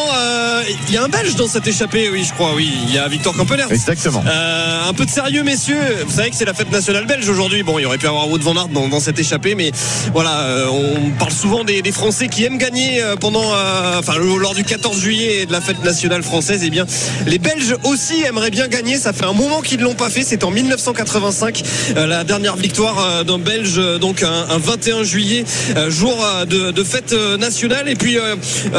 Il 0.87 0.93
y 0.93 0.97
a 0.97 1.03
un 1.03 1.07
Belge 1.09 1.35
dans 1.35 1.47
cette 1.47 1.67
échappée, 1.67 2.09
oui, 2.11 2.23
je 2.27 2.33
crois. 2.33 2.53
Oui, 2.55 2.71
il 2.87 2.93
y 2.93 2.97
a 2.97 3.07
Victor 3.07 3.35
Campeners. 3.35 3.65
Exactement. 3.69 4.23
Un 4.87 4.93
peu 4.93 5.05
de 5.05 5.09
sérieux, 5.11 5.43
messieurs. 5.43 5.79
Vous 6.07 6.15
savez 6.15 6.29
que 6.31 6.35
c'est 6.35 6.45
la 6.45 6.53
fête 6.53 6.71
nationale 6.71 7.05
belge 7.05 7.29
aujourd'hui. 7.29 7.61
Bon, 7.63 7.77
il 7.77 7.85
aurait 7.85 7.97
pu 7.99 8.07
avoir 8.07 8.27
Wout 8.29 8.39
van 8.41 8.55
Aert 8.55 8.67
dans, 8.69 8.87
dans 8.87 8.99
cette 8.99 9.19
échappée, 9.19 9.53
mais 9.55 9.71
voilà, 10.13 10.45
on 10.71 11.11
parle 11.11 11.31
souvent 11.31 11.63
des, 11.63 11.81
des 11.81 11.90
Français 11.91 12.27
qui 12.27 12.43
aiment 12.43 12.57
gagner 12.57 13.01
euh, 13.01 13.15
pendant, 13.15 13.53
euh, 13.53 13.99
enfin, 13.99 14.13
lors 14.17 14.53
du 14.53 14.63
14 14.63 14.99
juillet 14.99 15.41
et 15.41 15.45
de 15.45 15.51
la 15.51 15.61
fête 15.61 15.83
nationale 15.83 16.23
française. 16.23 16.61
Eh 16.63 16.69
bien, 16.69 16.85
les 17.27 17.37
Belges 17.37 17.75
aussi 17.83 18.23
aimeraient 18.23 18.51
bien 18.51 18.67
gagner. 18.67 18.97
Ça 18.97 19.13
fait 19.13 19.25
un 19.25 19.33
moment 19.33 19.61
qu'ils 19.61 19.79
ne 19.79 19.83
l'ont 19.83 19.93
pas 19.93 20.09
fait. 20.09 20.23
C'était 20.23 20.45
en 20.45 20.51
1985, 20.51 21.63
euh, 21.97 22.07
la 22.07 22.23
dernière 22.23 22.55
victoire 22.55 23.25
d'un 23.25 23.39
Belge, 23.39 23.79
donc 23.99 24.23
un, 24.23 24.47
un 24.49 24.57
21 24.57 25.03
juillet, 25.03 25.45
jour 25.89 26.17
de, 26.47 26.83
fête 26.83 27.13
nationale. 27.39 27.87
Et 27.89 27.95
puis, 27.95 28.17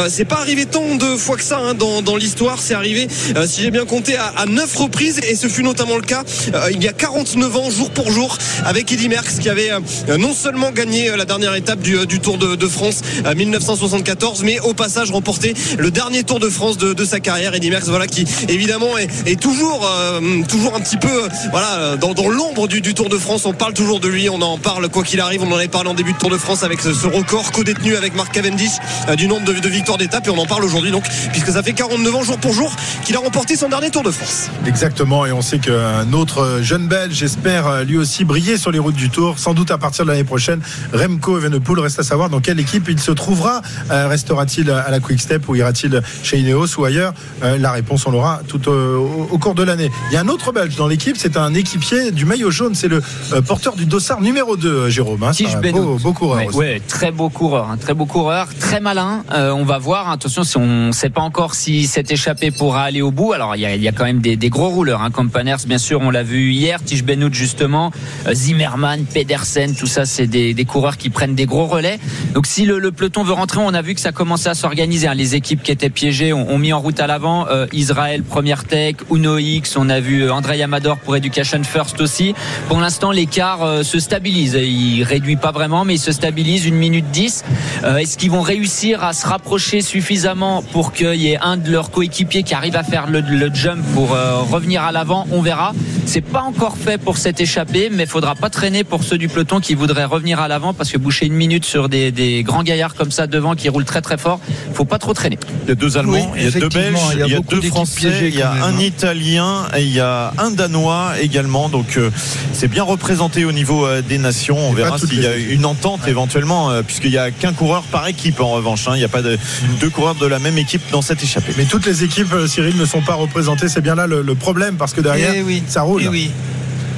c'est 0.09 0.25
pas 0.25 0.37
arrivé 0.37 0.67
tant 0.67 0.95
de 0.95 1.17
fois 1.17 1.37
que 1.37 1.45
ça 1.45 1.59
hein, 1.59 1.75
dans, 1.75 2.17
l'histoire. 2.17 2.61
C'est 2.61 2.75
arrivé, 2.75 3.09
si 3.47 3.63
j'ai 3.63 3.71
bien 3.71 3.85
compté, 3.85 4.17
à, 4.17 4.33
à 4.37 4.47
9 4.47 4.77
reprises. 4.77 5.21
Et 5.29 5.35
ce 5.35 5.49
fut 5.49 5.63
notamment 5.63 5.97
le 5.97 6.03
cas 6.03 6.25
il 6.73 6.83
y 6.83 6.89
a 6.89 6.93
49 6.93 7.57
ans, 7.57 7.71
jour 7.71 7.91
pour 7.91 8.11
jour, 8.11 8.37
avec 8.65 8.91
Eddy 8.93 9.09
Merckx, 9.09 9.41
qui 9.41 9.49
avait 9.49 9.71
non 10.19 10.35
seulement 10.35 10.71
gagné 10.71 11.15
la 11.17 11.25
dernière 11.25 11.55
étape 11.55 11.81
du, 11.81 12.21
Tour 12.21 12.39
de 12.39 12.69
France 12.69 13.01
euh, 13.26 13.34
1974, 13.34 14.42
mais 14.42 14.61
au 14.61 14.74
passage 14.74 15.11
remporté 15.11 15.55
le 15.78 15.90
dernier 15.90 16.22
Tour 16.24 16.40
de 16.40 16.48
France 16.48 16.78
de, 16.78 17.05
sa 17.05 17.20
carrière. 17.20 17.55
Eddy 17.55 17.70
Merckx, 17.70 17.88
voilà, 17.88 18.07
qui 18.07 18.26
évidemment 18.48 18.96
est, 18.98 19.40
toujours, 19.40 19.86
euh, 19.86 20.42
toujours 20.48 20.74
un 20.74 20.80
petit 20.80 20.96
peu, 20.96 21.24
euh, 21.24 21.28
voilà, 21.50 21.74
euh, 21.74 21.96
dans, 21.96 22.28
l'ombre 22.28 22.68
du, 22.68 22.82
Tour 22.94 23.09
de 23.09 23.18
France. 23.18 23.46
On 23.46 23.53
parle 23.53 23.74
toujours 23.74 24.00
de 24.00 24.09
lui, 24.09 24.28
on 24.28 24.40
en 24.40 24.59
parle 24.59 24.88
quoi 24.88 25.03
qu'il 25.03 25.20
arrive. 25.20 25.42
On 25.42 25.50
en 25.50 25.57
avait 25.57 25.68
parlé 25.68 25.90
en 25.90 25.94
début 25.94 26.12
de 26.12 26.18
Tour 26.18 26.30
de 26.30 26.36
France 26.36 26.62
avec 26.62 26.80
ce, 26.80 27.07
record 27.07 27.53
co-détenu 27.53 27.96
avec 27.96 28.14
Mark 28.14 28.32
Cavendish 28.32 28.72
du 29.16 29.26
nombre 29.26 29.44
de, 29.44 29.68
victoires 29.68 29.98
d'étape, 29.98 30.26
et 30.26 30.30
on 30.30 30.38
en 30.38 30.46
parle 30.46 30.64
aujourd'hui 30.64 30.90
donc, 30.90 31.05
puisque 31.32 31.50
ça 31.50 31.62
fait 31.62 31.72
49 31.72 32.14
ans 32.14 32.22
jour 32.22 32.38
pour 32.38 32.53
jour 32.53 32.74
qu'il 33.05 33.16
a 33.16 33.18
remporté 33.18 33.57
son 33.57 33.68
dernier 33.68 33.90
Tour 33.90 34.03
de 34.03 34.11
France. 34.11 34.50
Exactement, 34.66 35.26
et 35.26 35.32
on 35.32 35.42
sait 35.42 35.59
qu'un 35.59 36.12
autre 36.12 36.61
jeune 36.62 36.86
Belge 36.86 37.22
espère 37.22 37.84
lui 37.84 37.96
aussi 37.96 38.24
briller 38.24 38.57
sur 38.57 38.70
les 38.70 38.78
routes 38.78 38.94
du 38.94 39.11
Tour, 39.11 39.38
sans 39.38 39.55
doute 39.55 39.70
à 39.70 39.78
partir 39.78 40.05
de 40.05 40.11
l'année 40.11 40.24
prochaine. 40.24 40.61
Remco 40.92 41.38
Evenepoel 41.38 41.80
reste 41.80 41.98
à 41.98 42.03
savoir 42.03 42.30
dans 42.30 42.40
quelle 42.40 42.61
équipe 42.61 42.88
il 42.93 43.01
se 43.01 43.11
trouvera. 43.11 43.62
Euh, 43.90 44.07
Restera-t-il 44.09 44.70
à 44.70 44.90
la 44.90 45.01
Quick 45.01 45.20
Step 45.20 45.49
ou 45.49 45.57
ira-t-il 45.57 46.01
chez 46.22 46.38
Ineos 46.38 46.78
ou 46.78 46.84
ailleurs? 46.84 47.12
Euh, 47.43 47.59
La 47.59 47.72
réponse, 47.72 48.07
on 48.07 48.11
l'aura 48.11 48.40
tout 48.47 48.68
au, 48.68 49.38
cours 49.38 49.55
de 49.55 49.62
l'année. 49.62 49.90
Il 50.11 50.14
y 50.14 50.16
a 50.16 50.20
un 50.20 50.28
autre 50.28 50.53
Belge 50.53 50.76
dans 50.76 50.86
l'équipe, 50.86 51.16
c'est 51.18 51.36
un 51.36 51.55
équipier 51.55 52.11
du 52.12 52.24
maillot 52.24 52.51
jaune, 52.51 52.74
c'est 52.74 52.88
le 52.88 53.03
euh, 53.32 53.40
porteur 53.43 53.74
du 53.74 53.86
dossard 53.86 54.20
numéro 54.20 54.57
2, 54.57 54.68
euh, 54.68 54.90
Jérôme. 54.90 55.22
Hein, 55.24 55.32
un 55.45 55.70
beau, 55.72 55.99
beau 55.99 56.12
coureur 56.12 56.38
Ouais, 56.38 56.47
aussi. 56.47 56.59
ouais, 56.59 56.82
très 56.86 57.11
beau 57.11 57.28
coureur, 57.28 57.70
un 57.70 57.76
très 57.76 57.95
beau 57.95 58.07
coureur, 58.07 58.49
très 58.61 58.80
malin. 58.80 59.24
Euh, 59.32 59.51
on 59.51 59.64
va 59.64 59.78
voir. 59.78 60.11
Attention, 60.11 60.45
si 60.45 60.57
on 60.59 60.86
ne 60.88 60.93
sait 60.93 61.11
pas 61.11 61.22
encore 61.22 61.55
si 61.55 61.86
cette 61.86 62.11
échappée 62.12 62.51
pourra 62.51 62.82
aller 62.82 63.03
au 63.03 63.11
bout. 63.11 63.32
Alors 63.32 63.57
il 63.57 63.62
y 63.62 63.66
a, 63.66 63.74
il 63.74 63.82
y 63.82 63.88
a 63.88 63.93
quand 63.93 64.05
même 64.05 64.20
des, 64.20 64.36
des 64.36 64.49
gros 64.51 64.68
rouleurs. 64.68 65.03
Hein. 65.03 65.11
Campaners, 65.11 65.57
bien 65.66 65.78
sûr, 65.78 66.01
on 66.03 66.11
l'a 66.11 66.22
vu 66.22 66.53
hier. 66.53 66.82
Tige 66.82 67.05
Benoît 67.05 67.30
justement, 67.32 67.90
Zimmerman, 68.32 69.05
Pedersen, 69.05 69.74
tout 69.74 69.86
ça, 69.86 70.05
c'est 70.05 70.26
des, 70.26 70.55
des 70.55 70.64
coureurs 70.64 70.97
qui 70.97 71.11
prennent 71.11 71.34
des 71.34 71.47
gros 71.47 71.66
relais. 71.66 71.99
Donc 72.34 72.47
si 72.47 72.64
le, 72.64 72.82
le 72.83 72.91
peloton 72.91 73.22
veut 73.22 73.33
rentrer, 73.33 73.61
on 73.61 73.72
a 73.74 73.80
vu 73.80 73.95
que 73.95 74.01
ça 74.01 74.11
commençait 74.11 74.49
à 74.49 74.55
s'organiser. 74.55 75.07
hein. 75.07 75.14
Les 75.14 75.37
équipes 75.37 75.62
qui 75.62 75.70
étaient 75.70 75.89
piégées 75.89 76.33
ont, 76.33 76.59
mis 76.59 76.72
en 76.72 76.80
route 76.80 76.99
à 76.99 77.07
l'avant. 77.07 77.47
Euh, 77.49 77.66
Israël, 77.72 78.24
Première 78.24 78.64
Tech, 78.64 78.97
Uno 79.11 79.39
X. 79.39 79.76
On 79.76 79.89
a 79.89 80.01
vu 80.01 80.22
euh, 80.22 80.33
André 80.33 80.61
Amador 80.62 80.99
pour 80.99 81.14
Education 81.14 81.62
First 81.62 82.01
aussi. 82.01 82.35
Pour 82.68 82.80
l'instant, 82.80 83.12
l'écart 83.12 83.62
euh, 83.62 83.83
se 83.85 84.01
stabilise. 84.01 84.59
Il 84.61 85.05
réduit 85.05 85.37
pas 85.37 85.53
vraiment, 85.53 85.85
mais 85.85 85.95
il 85.95 85.99
se 85.99 86.11
stabilise. 86.11 86.66
Une 86.66 86.74
minute 86.74 87.07
10. 87.12 87.45
Euh, 87.85 87.99
Est-ce 87.99 88.18
qu'ils 88.18 88.33
vont 88.33 88.41
réussir 88.41 89.05
à 89.05 89.12
se 89.12 89.28
rapprocher 89.28 89.80
suffisamment 89.80 90.62
pour 90.62 90.93
qu'il 90.93 91.14
y 91.14 91.28
ait 91.28 91.39
un 91.41 91.57
de 91.57 91.70
leurs 91.70 91.93
coéquipiers 91.93 92.43
qui 92.43 92.55
arrive 92.55 92.74
à 92.74 92.83
faire 92.83 93.07
le, 93.09 93.22
jump 93.55 93.85
pour 93.95 94.11
revenir 94.11 94.83
à 94.83 94.91
l'avant? 94.91 95.26
On 95.30 95.41
verra. 95.41 95.72
C'est 96.07 96.20
pas 96.20 96.43
encore 96.43 96.76
fait 96.76 96.99
pour 96.99 97.16
cette 97.16 97.41
échappée, 97.41 97.91
mais 97.93 98.07
faudra 98.07 98.35
pas 98.35 98.51
traîner 98.51 98.83
pour 98.83 99.05
ceux 99.05 99.18
du 99.18 99.28
peloton 99.28 99.61
qui 99.61 99.74
voudraient 99.74 100.05
revenir 100.05 100.41
à 100.41 100.49
l'avant 100.49 100.74
parce 100.74 100.91
que 100.91 100.99
boucher 100.99 101.26
une 101.26 101.35
minute 101.35 101.64
sur 101.64 101.89
des, 101.89 102.11
des 102.11 102.43
grands 102.43 102.62
gaillards 102.63 102.95
comme 102.95 103.11
ça 103.11 103.27
devant 103.27 103.55
qui 103.55 103.69
roulent 103.69 103.85
très 103.85 104.01
très 104.01 104.19
fort, 104.19 104.41
faut 104.75 104.85
pas 104.85 104.99
trop 104.99 105.15
traîner. 105.15 105.39
Il 105.65 105.69
y 105.69 105.73
a 105.73 105.75
deux 105.75 105.97
Allemands, 105.97 106.13
Oui, 106.33 106.41
il 106.41 106.45
y 106.45 106.47
a 106.47 106.51
deux 106.61 106.69
Belges, 106.69 106.99
il 107.13 107.19
y 107.19 107.23
a 107.23 107.27
il 107.27 107.33
y 107.33 107.35
a 107.35 107.37
beaucoup 107.39 107.55
deux 107.57 107.69
Français, 107.69 108.29
il 108.29 108.35
y 108.35 108.43
a 108.43 108.53
même, 108.53 108.63
un 108.63 108.67
hein. 108.77 108.81
Italien 108.81 109.67
et 109.77 109.83
il 109.83 109.93
y 109.93 110.01
a 110.01 110.33
un 110.39 110.51
Danois 110.51 111.13
également. 111.21 111.69
Donc 111.69 111.97
euh, 111.97 112.11
c'est 112.53 112.69
bien 112.69 112.83
représenté 112.83 113.45
au 113.45 113.53
niveau 113.53 113.87
euh, 113.87 114.03
des 114.03 114.19
nations. 114.19 114.59
On 114.59 114.73
verra 114.73 114.99
s'il 114.99 115.21
y 115.21 115.27
a 115.27 115.37
une 115.37 115.65
entente 115.65 116.07
éventuellement, 116.09 116.71
euh, 116.71 116.83
puisqu'il 116.83 117.11
n'y 117.11 117.19
a 117.19 117.31
qu'un 117.31 117.53
coureur 117.53 117.83
par 117.85 118.07
équipe 118.09 118.41
en 118.41 118.51
revanche. 118.51 118.87
hein. 118.89 118.93
Il 118.95 118.99
n'y 118.99 119.05
a 119.05 119.09
pas 119.09 119.23
de 119.23 119.39
deux 119.81 119.91
coureurs 119.91 120.15
de 120.15 120.27
la 120.27 120.39
même 120.39 120.59
équipe 120.59 120.83
dans 120.91 121.03
cette 121.03 121.23
échappée. 121.23 121.53
Mais 121.57 121.65
toutes 121.65 121.87
les 121.87 122.05
équipes, 122.05 122.35
Cyril, 122.47 122.77
ne 122.77 122.85
sont 122.85 123.01
pas 123.03 123.15
représentées. 123.15 123.69
C'est 123.69 123.81
bien 123.81 123.95
là 123.95 124.07
le, 124.07 124.23
le 124.23 124.35
problème, 124.35 124.77
parce 124.77 124.93
que 124.93 125.01
derrière, 125.01 125.33
Eh 125.35 125.43
oui, 125.43 125.63
ça 125.67 125.83
roule. 125.83 126.03
eh 126.05 126.09
oui. 126.09 126.31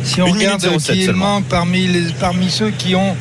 Si 0.04 0.20
on 0.20 0.26
Une 0.26 0.34
regarde 0.34 0.64
minute 0.64 0.80
07 0.80 0.96
qui 0.96 1.08
manque 1.10 1.44
parmi, 1.44 1.86
les, 1.86 2.02
parmi 2.20 2.50
ceux 2.50 2.70
qui 2.70 2.94
ont. 2.94 3.16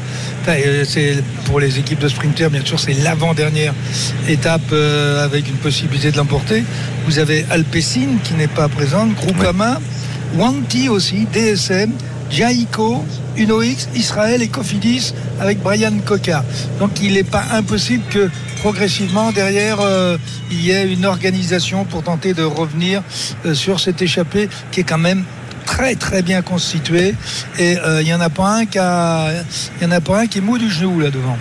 euh, 0.47 0.83
c'est 0.85 1.23
pour 1.45 1.59
les 1.59 1.79
équipes 1.79 1.99
de 1.99 2.09
sprinters, 2.09 2.49
bien 2.49 2.65
sûr, 2.65 2.79
c'est 2.79 2.93
l'avant-dernière 2.93 3.73
étape 4.27 4.61
euh, 4.73 5.23
avec 5.23 5.47
une 5.47 5.55
possibilité 5.55 6.11
de 6.11 6.17
l'emporter. 6.17 6.63
Vous 7.05 7.19
avez 7.19 7.45
Alpecin 7.49 8.17
qui 8.23 8.33
n'est 8.33 8.47
pas 8.47 8.67
présente, 8.67 9.13
Groupama, 9.15 9.79
Wanty 10.35 10.89
aussi, 10.89 11.25
DSM, 11.31 11.91
Jaiko, 12.29 13.05
UnoX, 13.37 13.87
Israël 13.95 14.41
et 14.41 14.47
Cofidis 14.47 15.13
avec 15.39 15.59
Brian 15.61 15.93
Coca. 16.05 16.43
Donc 16.79 16.91
il 17.01 17.13
n'est 17.13 17.23
pas 17.23 17.43
impossible 17.53 18.03
que 18.09 18.29
progressivement 18.59 19.31
derrière 19.31 19.79
euh, 19.81 20.17
il 20.51 20.61
y 20.61 20.71
ait 20.71 20.91
une 20.91 21.05
organisation 21.05 21.85
pour 21.85 22.03
tenter 22.03 22.33
de 22.33 22.43
revenir 22.43 23.03
euh, 23.45 23.53
sur 23.53 23.79
cette 23.79 24.01
échappée 24.01 24.49
qui 24.71 24.81
est 24.81 24.83
quand 24.83 24.97
même 24.97 25.23
très 25.65 25.95
très 25.95 26.21
bien 26.21 26.41
constituée 26.41 27.15
et 27.57 27.77
euh, 27.77 28.01
il 28.01 28.05
n'y 28.05 28.13
en 28.13 28.21
a 28.21 28.29
pas 28.29 28.49
un 28.57 28.65
qui 28.65 28.79
a, 28.79 29.31
il 29.79 29.83
y 29.83 29.85
en 29.85 29.91
a 29.91 30.01
pas 30.01 30.19
un 30.21 30.27
qui 30.27 30.37
est 30.39 30.41
mou 30.41 30.57
du 30.57 30.69
genou 30.69 30.99
là 30.99 31.09
devant. 31.09 31.37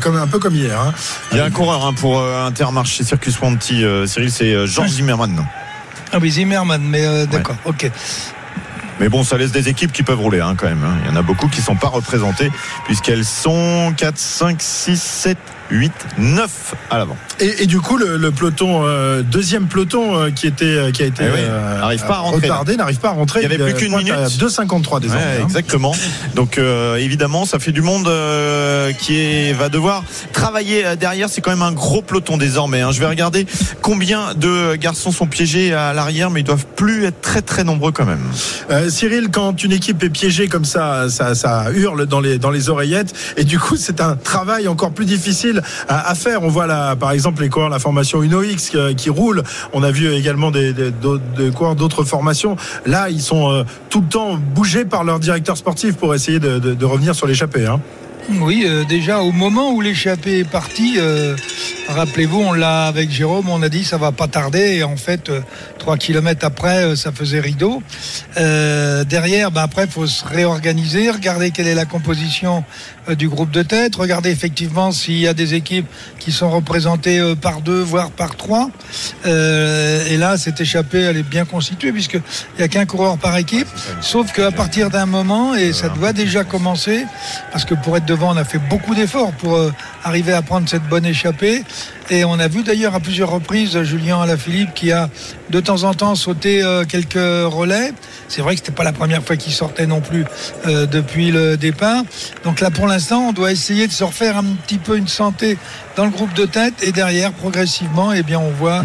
comme, 0.00 0.16
un 0.16 0.26
peu 0.26 0.38
comme 0.38 0.54
hier. 0.56 0.78
hein. 0.80 0.92
Il 1.32 1.38
y 1.38 1.40
a 1.40 1.44
un 1.44 1.50
coureur 1.50 1.84
hein, 1.86 1.92
pour 1.94 2.18
euh, 2.18 2.46
Intermarché 2.46 3.04
Circus 3.04 3.40
Wanty, 3.40 3.84
euh, 3.84 4.06
Cyril, 4.06 4.30
c'est 4.32 4.52
euh, 4.52 4.66
Georges 4.66 4.90
Zimmermann. 4.90 5.46
Ah 6.12 6.18
oui 6.20 6.30
Zimmerman 6.30 6.82
mais 6.82 7.04
euh, 7.06 7.26
d'accord 7.26 7.56
ok. 7.64 7.90
Mais 8.98 9.08
bon, 9.08 9.24
ça 9.24 9.38
laisse 9.38 9.52
des 9.52 9.68
équipes 9.70 9.92
qui 9.92 10.02
peuvent 10.02 10.20
rouler 10.20 10.40
hein, 10.40 10.54
quand 10.58 10.66
même. 10.66 10.84
Il 11.04 11.10
y 11.10 11.12
en 11.12 11.16
a 11.16 11.22
beaucoup 11.22 11.48
qui 11.48 11.60
ne 11.60 11.64
sont 11.64 11.76
pas 11.76 11.88
représentées 11.88 12.50
puisqu'elles 12.84 13.24
sont 13.24 13.94
4, 13.96 14.18
5, 14.18 14.56
6, 14.60 15.00
7, 15.02 15.38
8, 15.70 15.92
9 16.18 16.74
à 16.90 16.98
l'avant. 16.98 17.16
Et, 17.38 17.62
et 17.62 17.66
du 17.66 17.80
coup, 17.80 17.96
le, 17.96 18.16
le 18.16 18.30
peloton, 18.30 18.82
euh, 18.84 19.22
deuxième 19.22 19.66
peloton 19.66 20.16
euh, 20.16 20.30
qui 20.30 20.46
était, 20.46 20.64
euh, 20.64 20.90
qui 20.90 21.02
a 21.02 21.06
été 21.06 21.24
Eh 21.26 21.30
oui, 21.30 21.40
n'arrive 21.80 22.04
pas 22.06 22.16
à 22.16 22.18
rentrer, 22.18 22.48
retardé, 22.48 22.76
n'arrive 22.76 22.98
pas 22.98 23.08
à 23.08 23.12
rentrer. 23.12 23.40
Il 23.40 23.50
y 23.50 23.54
avait 23.54 23.58
plus 23.58 23.74
qu'une 23.74 23.96
minute. 23.96 24.12
2,53 24.14 25.00
désormais. 25.00 25.22
Ouais, 25.24 25.38
hein. 25.40 25.44
exactement. 25.44 25.94
Donc 26.34 26.58
euh, 26.58 26.96
évidemment, 26.96 27.44
ça 27.44 27.58
fait 27.58 27.72
du 27.72 27.82
monde 27.82 28.08
euh, 28.08 28.92
qui 28.92 29.18
est, 29.20 29.52
va 29.52 29.68
devoir 29.68 30.02
travailler 30.32 30.84
derrière. 30.98 31.28
C'est 31.28 31.40
quand 31.40 31.50
même 31.50 31.62
un 31.62 31.72
gros 31.72 32.02
peloton 32.02 32.36
désormais. 32.36 32.80
hein. 32.80 32.90
Je 32.92 33.00
vais 33.00 33.06
regarder 33.06 33.46
combien 33.82 34.34
de 34.34 34.74
garçons 34.76 35.12
sont 35.12 35.26
piégés 35.26 35.72
à 35.72 35.92
l'arrière, 35.92 36.30
mais 36.30 36.40
ils 36.40 36.44
doivent 36.44 36.66
plus 36.76 37.04
être 37.04 37.20
très 37.20 37.42
très 37.42 37.64
nombreux 37.64 37.92
quand 37.92 38.04
même. 38.06 38.20
Euh, 38.70 38.88
Cyril, 38.90 39.28
quand 39.32 39.62
une 39.62 39.72
équipe 39.72 40.02
est 40.02 40.10
piégée 40.10 40.48
comme 40.48 40.64
ça, 40.64 41.08
ça, 41.08 41.34
ça 41.34 41.66
hurle 41.74 42.06
dans 42.06 42.20
les, 42.20 42.38
dans 42.38 42.50
les 42.50 42.68
oreillettes. 42.70 43.14
Et 43.36 43.44
du 43.44 43.58
coup, 43.58 43.76
c'est 43.76 44.00
un 44.00 44.16
travail 44.16 44.68
encore 44.68 44.90
plus 44.92 45.04
difficile 45.06 45.59
à, 45.88 46.14
faire. 46.14 46.42
On 46.42 46.48
voit 46.48 46.66
là, 46.66 46.96
par 46.96 47.12
exemple, 47.12 47.42
les 47.42 47.48
coureurs, 47.48 47.68
la 47.68 47.78
formation 47.78 48.22
UnoX 48.22 48.72
euh, 48.74 48.94
qui 48.94 49.10
roule. 49.10 49.42
On 49.72 49.82
a 49.82 49.90
vu 49.90 50.12
également 50.12 50.50
des, 50.50 50.72
des, 50.72 50.90
d'autres- 50.90 52.04
formations. 52.04 52.56
Là, 52.86 53.10
ils 53.10 53.20
sont 53.20 53.50
euh, 53.50 53.64
tout 53.88 54.00
le 54.00 54.06
temps 54.08 54.36
bougés 54.36 54.84
par 54.84 55.04
leur 55.04 55.18
directeur 55.20 55.56
sportif 55.56 55.96
pour 55.96 56.14
essayer 56.14 56.38
de 56.40 56.84
revenir 56.84 57.14
sur 57.14 57.26
l'échappée. 57.26 57.66
Hein. 57.66 57.80
Oui, 58.38 58.64
euh, 58.64 58.84
déjà 58.84 59.20
au 59.22 59.32
moment 59.32 59.72
où 59.72 59.80
l'échappée 59.80 60.38
est 60.38 60.48
partie, 60.48 60.94
euh, 60.98 61.36
rappelez-vous, 61.88 62.40
on 62.40 62.52
l'a 62.52 62.86
avec 62.86 63.10
Jérôme, 63.10 63.48
on 63.48 63.60
a 63.62 63.68
dit 63.68 63.82
ça 63.82 63.96
va 63.96 64.12
pas 64.12 64.28
tarder. 64.28 64.76
Et 64.76 64.84
en 64.84 64.96
fait, 64.96 65.28
euh, 65.28 65.40
trois 65.78 65.96
kilomètres 65.96 66.46
après, 66.46 66.94
ça 66.94 67.10
faisait 67.10 67.40
rideau. 67.40 67.82
Derrière, 68.36 69.50
bah, 69.50 69.62
après, 69.62 69.86
faut 69.86 70.06
se 70.06 70.24
réorganiser, 70.24 71.10
regarder 71.10 71.50
quelle 71.50 71.66
est 71.66 71.74
la 71.74 71.86
composition 71.86 72.64
du 73.08 73.28
groupe 73.28 73.50
de 73.50 73.62
tête, 73.62 73.96
regarder 73.96 74.30
effectivement 74.30 74.92
s'il 74.92 75.18
y 75.18 75.26
a 75.26 75.34
des 75.34 75.54
équipes 75.54 75.86
qui 76.18 76.30
sont 76.32 76.50
représentées 76.50 77.34
par 77.40 77.60
deux, 77.60 77.80
voire 77.80 78.10
par 78.10 78.36
trois. 78.36 78.70
Et 79.24 80.16
là, 80.16 80.36
cette 80.36 80.60
échappée, 80.60 81.00
elle 81.00 81.16
est 81.16 81.28
bien 81.28 81.44
constituée 81.44 81.92
puisqu'il 81.92 82.22
n'y 82.58 82.62
a 82.62 82.68
qu'un 82.68 82.86
coureur 82.86 83.18
par 83.18 83.36
équipe. 83.36 83.66
Sauf 84.00 84.32
qu'à 84.32 84.50
partir 84.50 84.90
d'un 84.90 85.06
moment, 85.06 85.54
et 85.54 85.72
ça 85.72 85.88
doit 85.88 86.12
déjà 86.12 86.44
commencer, 86.44 87.04
parce 87.52 87.64
que 87.64 87.74
pour 87.74 87.96
être 87.96 88.06
devant, 88.06 88.19
on 88.28 88.36
a 88.36 88.44
fait 88.44 88.58
beaucoup 88.58 88.94
d'efforts 88.94 89.32
pour 89.32 89.56
euh, 89.56 89.72
arriver 90.04 90.32
à 90.32 90.42
prendre 90.42 90.68
cette 90.68 90.84
bonne 90.84 91.06
échappée. 91.06 91.62
Et 92.10 92.24
on 92.24 92.38
a 92.40 92.48
vu 92.48 92.62
d'ailleurs 92.62 92.94
à 92.94 93.00
plusieurs 93.00 93.30
reprises 93.30 93.80
Julien 93.82 94.20
Alaphilippe 94.20 94.74
qui 94.74 94.90
a 94.90 95.08
de 95.50 95.60
temps 95.60 95.84
en 95.84 95.94
temps 95.94 96.14
sauté 96.14 96.62
euh, 96.62 96.84
quelques 96.84 97.14
relais. 97.14 97.92
C'est 98.28 98.42
vrai 98.42 98.54
que 98.54 98.60
c'était 98.60 98.72
pas 98.72 98.84
la 98.84 98.92
première 98.92 99.22
fois 99.22 99.36
qu'il 99.36 99.52
sortait 99.52 99.86
non 99.86 100.00
plus 100.00 100.24
euh, 100.66 100.86
depuis 100.86 101.30
le 101.30 101.56
départ. 101.56 102.02
Donc 102.44 102.60
là, 102.60 102.70
pour 102.70 102.86
l'instant, 102.86 103.28
on 103.28 103.32
doit 103.32 103.52
essayer 103.52 103.86
de 103.86 103.92
se 103.92 104.04
refaire 104.04 104.36
un 104.36 104.44
petit 104.66 104.78
peu 104.78 104.96
une 104.96 105.08
santé 105.08 105.56
dans 105.96 106.04
le 106.04 106.10
groupe 106.10 106.32
de 106.34 106.46
tête 106.46 106.74
et 106.82 106.92
derrière, 106.92 107.32
progressivement, 107.32 108.12
eh 108.12 108.22
bien, 108.22 108.38
on 108.38 108.50
voit, 108.50 108.82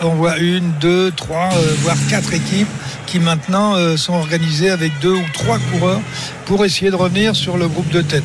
on 0.00 0.10
voit 0.10 0.38
une, 0.38 0.72
deux, 0.80 1.10
trois, 1.12 1.48
euh, 1.52 1.74
voire 1.78 1.96
quatre 2.10 2.34
équipes 2.34 2.68
qui 3.06 3.20
maintenant 3.20 3.74
euh, 3.76 3.96
sont 3.96 4.14
organisées 4.14 4.70
avec 4.70 4.92
deux 5.00 5.14
ou 5.14 5.24
trois 5.32 5.58
coureurs 5.70 6.00
pour 6.44 6.64
essayer 6.64 6.90
de 6.90 6.96
revenir 6.96 7.34
sur 7.34 7.56
le 7.56 7.68
groupe 7.68 7.88
de 7.90 8.02
tête. 8.02 8.24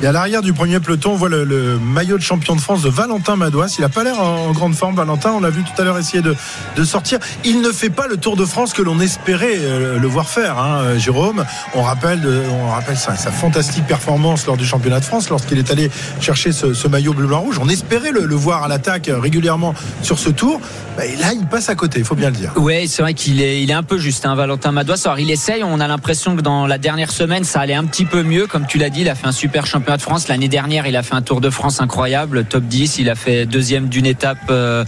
Et 0.00 0.06
à 0.06 0.12
l'arrière 0.12 0.42
du 0.42 0.52
premier 0.52 0.78
peloton, 0.78 1.12
on 1.12 1.16
voit 1.16 1.28
le, 1.28 1.76
maillot 1.78 2.18
de 2.18 2.22
champion 2.22 2.54
de 2.54 2.60
France 2.60 2.82
de 2.82 2.88
Valentin 2.88 3.34
Madouas. 3.34 3.74
Il 3.78 3.82
n'a 3.82 3.88
pas 3.88 4.04
l'air 4.04 4.20
en, 4.20 4.52
grande 4.52 4.76
forme, 4.76 4.94
Valentin. 4.94 5.32
On 5.32 5.40
l'a 5.40 5.50
vu 5.50 5.64
tout 5.64 5.82
à 5.82 5.84
l'heure 5.84 5.98
essayer 5.98 6.22
de, 6.22 6.84
sortir. 6.84 7.18
Il 7.44 7.62
ne 7.62 7.72
fait 7.72 7.90
pas 7.90 8.06
le 8.06 8.16
Tour 8.16 8.36
de 8.36 8.44
France 8.44 8.72
que 8.72 8.82
l'on 8.82 9.00
espérait 9.00 9.58
euh, 9.58 9.98
le 9.98 10.06
voir 10.06 10.28
faire, 10.28 10.56
hein, 10.58 10.82
euh, 10.82 10.98
Jérôme. 10.98 11.44
On 11.74 11.82
rappelle, 11.82 12.20
on 12.52 12.70
rappelle 12.70 12.96
sa, 12.96 13.16
fantastique 13.16 13.86
performance 13.86 14.46
lors 14.46 14.56
du 14.56 14.64
championnat 14.64 15.00
de 15.00 15.04
France, 15.04 15.30
lorsqu'il 15.30 15.58
est 15.58 15.70
allé 15.72 15.90
chercher 16.20 16.52
ce, 16.52 16.86
maillot 16.86 17.12
bleu-blanc-rouge. 17.12 17.58
On 17.60 17.68
espérait 17.68 18.12
le, 18.12 18.34
voir 18.36 18.62
à 18.62 18.68
l'attaque 18.68 19.08
euh, 19.08 19.18
régulièrement 19.18 19.74
sur 20.02 20.20
ce 20.20 20.30
tour. 20.30 20.60
Bah, 20.96 21.02
là, 21.20 21.32
il 21.32 21.46
passe 21.46 21.70
à 21.70 21.74
côté, 21.74 21.98
il 21.98 22.04
faut 22.04 22.14
bien 22.14 22.30
le 22.30 22.36
dire. 22.36 22.52
Ouais, 22.56 22.84
c'est 22.86 23.02
vrai 23.02 23.14
qu'il 23.14 23.42
est, 23.42 23.64
il 23.64 23.70
est 23.70 23.74
un 23.74 23.82
peu 23.82 23.98
juste, 23.98 24.26
hein, 24.26 24.36
Valentin 24.36 24.70
Madouas. 24.70 25.02
Alors, 25.06 25.18
il 25.18 25.30
essaye. 25.32 25.64
On 25.64 25.80
a 25.80 25.88
l'impression 25.88 26.36
que 26.36 26.40
dans 26.40 26.68
la 26.68 26.78
dernière 26.78 27.10
semaine, 27.10 27.42
ça 27.42 27.60
allait 27.60 27.74
un 27.74 27.84
petit 27.84 28.04
peu 28.04 28.22
mieux. 28.22 28.46
Comme 28.46 28.66
tu 28.66 28.78
l'as 28.78 28.90
dit, 28.90 29.00
il 29.00 29.08
a 29.08 29.16
fait 29.16 29.26
un 29.26 29.32
super 29.32 29.66
championnat 29.66 29.87
de 29.96 30.02
France. 30.02 30.28
L'année 30.28 30.48
dernière, 30.48 30.86
il 30.86 30.96
a 30.96 31.02
fait 31.02 31.14
un 31.14 31.22
Tour 31.22 31.40
de 31.40 31.50
France 31.50 31.80
incroyable, 31.80 32.44
top 32.44 32.64
10. 32.64 32.98
Il 32.98 33.08
a 33.08 33.14
fait 33.14 33.46
deuxième 33.46 33.88
d'une 33.88 34.06
étape 34.06 34.38
euh, 34.50 34.84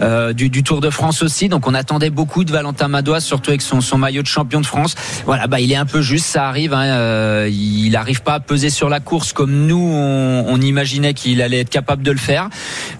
euh, 0.00 0.32
du, 0.32 0.62
Tour 0.62 0.80
de 0.80 0.90
France 0.90 1.22
aussi. 1.22 1.48
Donc, 1.48 1.66
on 1.66 1.74
attendait 1.74 2.10
beaucoup 2.10 2.44
de 2.44 2.52
Valentin 2.52 2.88
Madouas, 2.88 3.20
surtout 3.20 3.50
avec 3.50 3.62
son, 3.62 3.80
son 3.80 3.98
maillot 3.98 4.22
de 4.22 4.26
champion 4.26 4.60
de 4.60 4.66
France. 4.66 4.94
Voilà, 5.26 5.46
bah, 5.46 5.60
il 5.60 5.72
est 5.72 5.76
un 5.76 5.86
peu 5.86 6.00
juste. 6.02 6.26
Ça 6.26 6.48
arrive. 6.48 6.72
Hein, 6.72 6.84
euh, 6.84 7.48
il 7.50 7.90
n'arrive 7.90 8.22
pas 8.22 8.34
à 8.34 8.40
peser 8.40 8.70
sur 8.70 8.88
la 8.88 9.00
course 9.00 9.32
comme 9.32 9.66
nous, 9.66 9.76
on, 9.76 10.60
imaginait 10.60 11.14
qu'il 11.14 11.42
allait 11.42 11.60
être 11.60 11.70
capable 11.70 12.02
de 12.02 12.10
le 12.10 12.18
faire. 12.18 12.48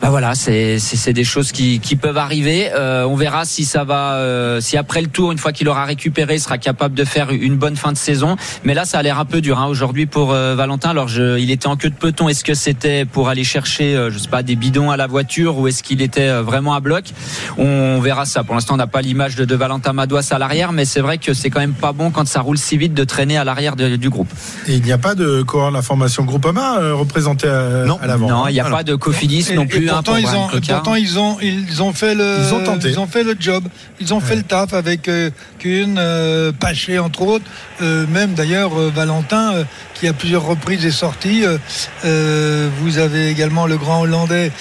Bah 0.03 0.11
voilà, 0.11 0.35
c'est 0.35 1.13
des 1.13 1.25
choses 1.25 1.53
qui, 1.53 1.81
qui 1.81 1.97
peuvent 1.97 2.19
arriver. 2.19 2.71
On 2.77 3.15
verra 3.15 3.45
si 3.45 3.65
ça 3.65 3.85
va, 3.85 4.59
si 4.61 4.77
après 4.77 5.01
le 5.01 5.07
tour, 5.07 5.33
une 5.33 5.39
fois 5.39 5.53
qu'il 5.53 5.69
aura 5.69 5.85
récupéré, 5.85 6.35
il 6.35 6.41
sera 6.41 6.59
capable 6.59 6.95
de 6.95 7.05
faire 7.05 7.31
une 7.31 7.57
bonne 7.57 7.77
fin 7.77 7.93
de 7.93 7.97
saison. 7.97 8.37
Mais 8.65 8.75
là, 8.75 8.85
ça 8.85 8.99
a 8.99 9.03
l'air 9.03 9.19
un 9.19 9.25
peu 9.25 9.41
dur 9.41 9.59
hein, 9.59 9.67
aujourd'hui 9.67 10.07
pour 10.07 10.27
Valentin. 10.33 10.91
Alors, 10.91 11.09
je, 11.09 11.39
il 11.45 11.51
était 11.51 11.67
en 11.69 11.77
queue 11.77 11.91
de 11.91 11.95
peloton. 11.95 12.29
Est-ce 12.29 12.43
que 12.43 12.55
c'était 12.55 13.05
pour 13.05 13.29
aller 13.29 13.45
chercher, 13.45 13.95
euh, 13.95 14.11
je 14.11 14.19
sais 14.19 14.29
pas, 14.29 14.43
des 14.43 14.57
bidons 14.57 14.91
à 14.91 14.97
la 14.97 15.07
voiture 15.07 15.59
ou 15.59 15.69
est-ce 15.69 15.83
qu'il 15.83 16.03
était 16.03 16.29
euh, 16.29 16.43
vraiment 16.43 16.75
à 16.75 16.81
bloc? 16.81 17.05
On 17.59 18.01
verra 18.01 18.25
ça. 18.25 18.43
Pour 18.45 18.55
l'instant, 18.55 18.75
on 18.75 18.79
n'a 18.79 18.87
pas 18.87 19.03
l'image 19.03 19.37
de, 19.37 19.45
de 19.45 19.55
Valentin 19.55 19.93
Madouas 19.93 20.27
à 20.33 20.39
l'arrière, 20.39 20.73
mais 20.73 20.85
c'est 20.85 21.01
vrai 21.01 21.19
que 21.19 21.35
c'est 21.35 21.51
quand 21.51 21.61
même 21.61 21.75
pas 21.75 21.93
bon 21.93 22.11
quand 22.11 22.27
ça 22.27 22.41
roule 22.41 22.59
si 22.59 22.77
vite 22.77 22.95
de 22.95 23.05
traîner 23.05 23.37
à 23.37 23.45
l'arrière 23.45 23.77
du 23.77 24.09
groupe. 24.11 24.29
Et 24.67 24.75
il 24.75 24.83
n'y 24.83 24.93
a 24.93 24.99
pas 24.99 25.15
de 25.15 25.43
coureur 25.43 25.69
de 25.71 25.77
la 25.77 25.83
formation 25.83 26.25
Groupama 26.25 26.79
euh, 26.81 26.95
représenté 26.95 27.47
à, 27.49 27.85
Non. 27.87 27.99
à 28.03 28.07
l'avant. 28.07 28.29
Non, 28.29 28.49
il 28.49 28.55
n'y 28.55 28.61
a 28.61 28.65
Alors. 28.65 28.79
pas 28.79 28.85
de 28.85 28.95
cofidis 28.95 29.47
Et- 29.51 29.55
non 29.55 29.65
et 29.65 29.67
plus. 29.67 29.89
hein, 29.91 29.95
pourtant, 30.03 30.13
pour 30.13 30.21
ils 30.21 30.37
ont, 30.37 30.49
pourtant 30.49 30.95
ils 30.95 31.19
ont, 31.19 31.37
ils 31.43 31.83
ont 31.83 31.93
fait 31.93 32.15
le, 32.15 32.39
Ils 32.49 32.55
ont 32.55 32.65
tenté. 32.65 32.89
ils 32.91 32.99
ont 32.99 33.07
fait 33.07 33.23
le 33.23 33.37
job, 33.39 33.65
ils 34.01 34.15
ont 34.15 34.21
fait 34.21 34.37
le 34.37 34.43
taf 34.43 34.73
avec 34.73 35.09
euh, 35.09 35.31
Kuhn, 35.59 35.97
euh, 35.99 36.53
Paché 36.59 36.99
entre 36.99 37.23
autres, 37.23 37.45
euh, 37.83 38.07
même 38.09 38.33
d'ailleurs 38.35 38.79
euh, 38.79 38.91
Valentin 38.95 39.53
euh, 39.55 39.65
qui 40.05 40.09
à 40.09 40.13
plusieurs 40.13 40.45
reprises 40.45 40.85
est 40.85 40.91
sorti. 40.91 41.45
euh, 41.47 41.57
euh, 42.05 42.69
vous 42.83 42.99
avez 42.99 43.29
également 43.31 43.67
le 43.67 43.79
grand 43.79 44.03
Hollandais 44.03 44.53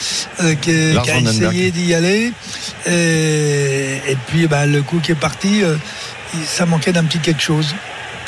euh, 0.41 0.55
qui, 0.55 0.71
est- 0.71 0.93
qui 1.03 1.11
a 1.11 1.15
essayé 1.49 1.71
d'y 1.71 1.93
aller, 1.93 2.31
et, 2.87 4.11
et 4.11 4.17
puis 4.27 4.47
bah, 4.47 4.65
le 4.65 4.81
coup 4.81 4.99
qui 5.03 5.11
est 5.11 5.15
parti, 5.15 5.61
ça 6.47 6.65
manquait 6.65 6.93
d'un 6.93 7.03
petit 7.03 7.19
quelque 7.19 7.41
chose. 7.41 7.75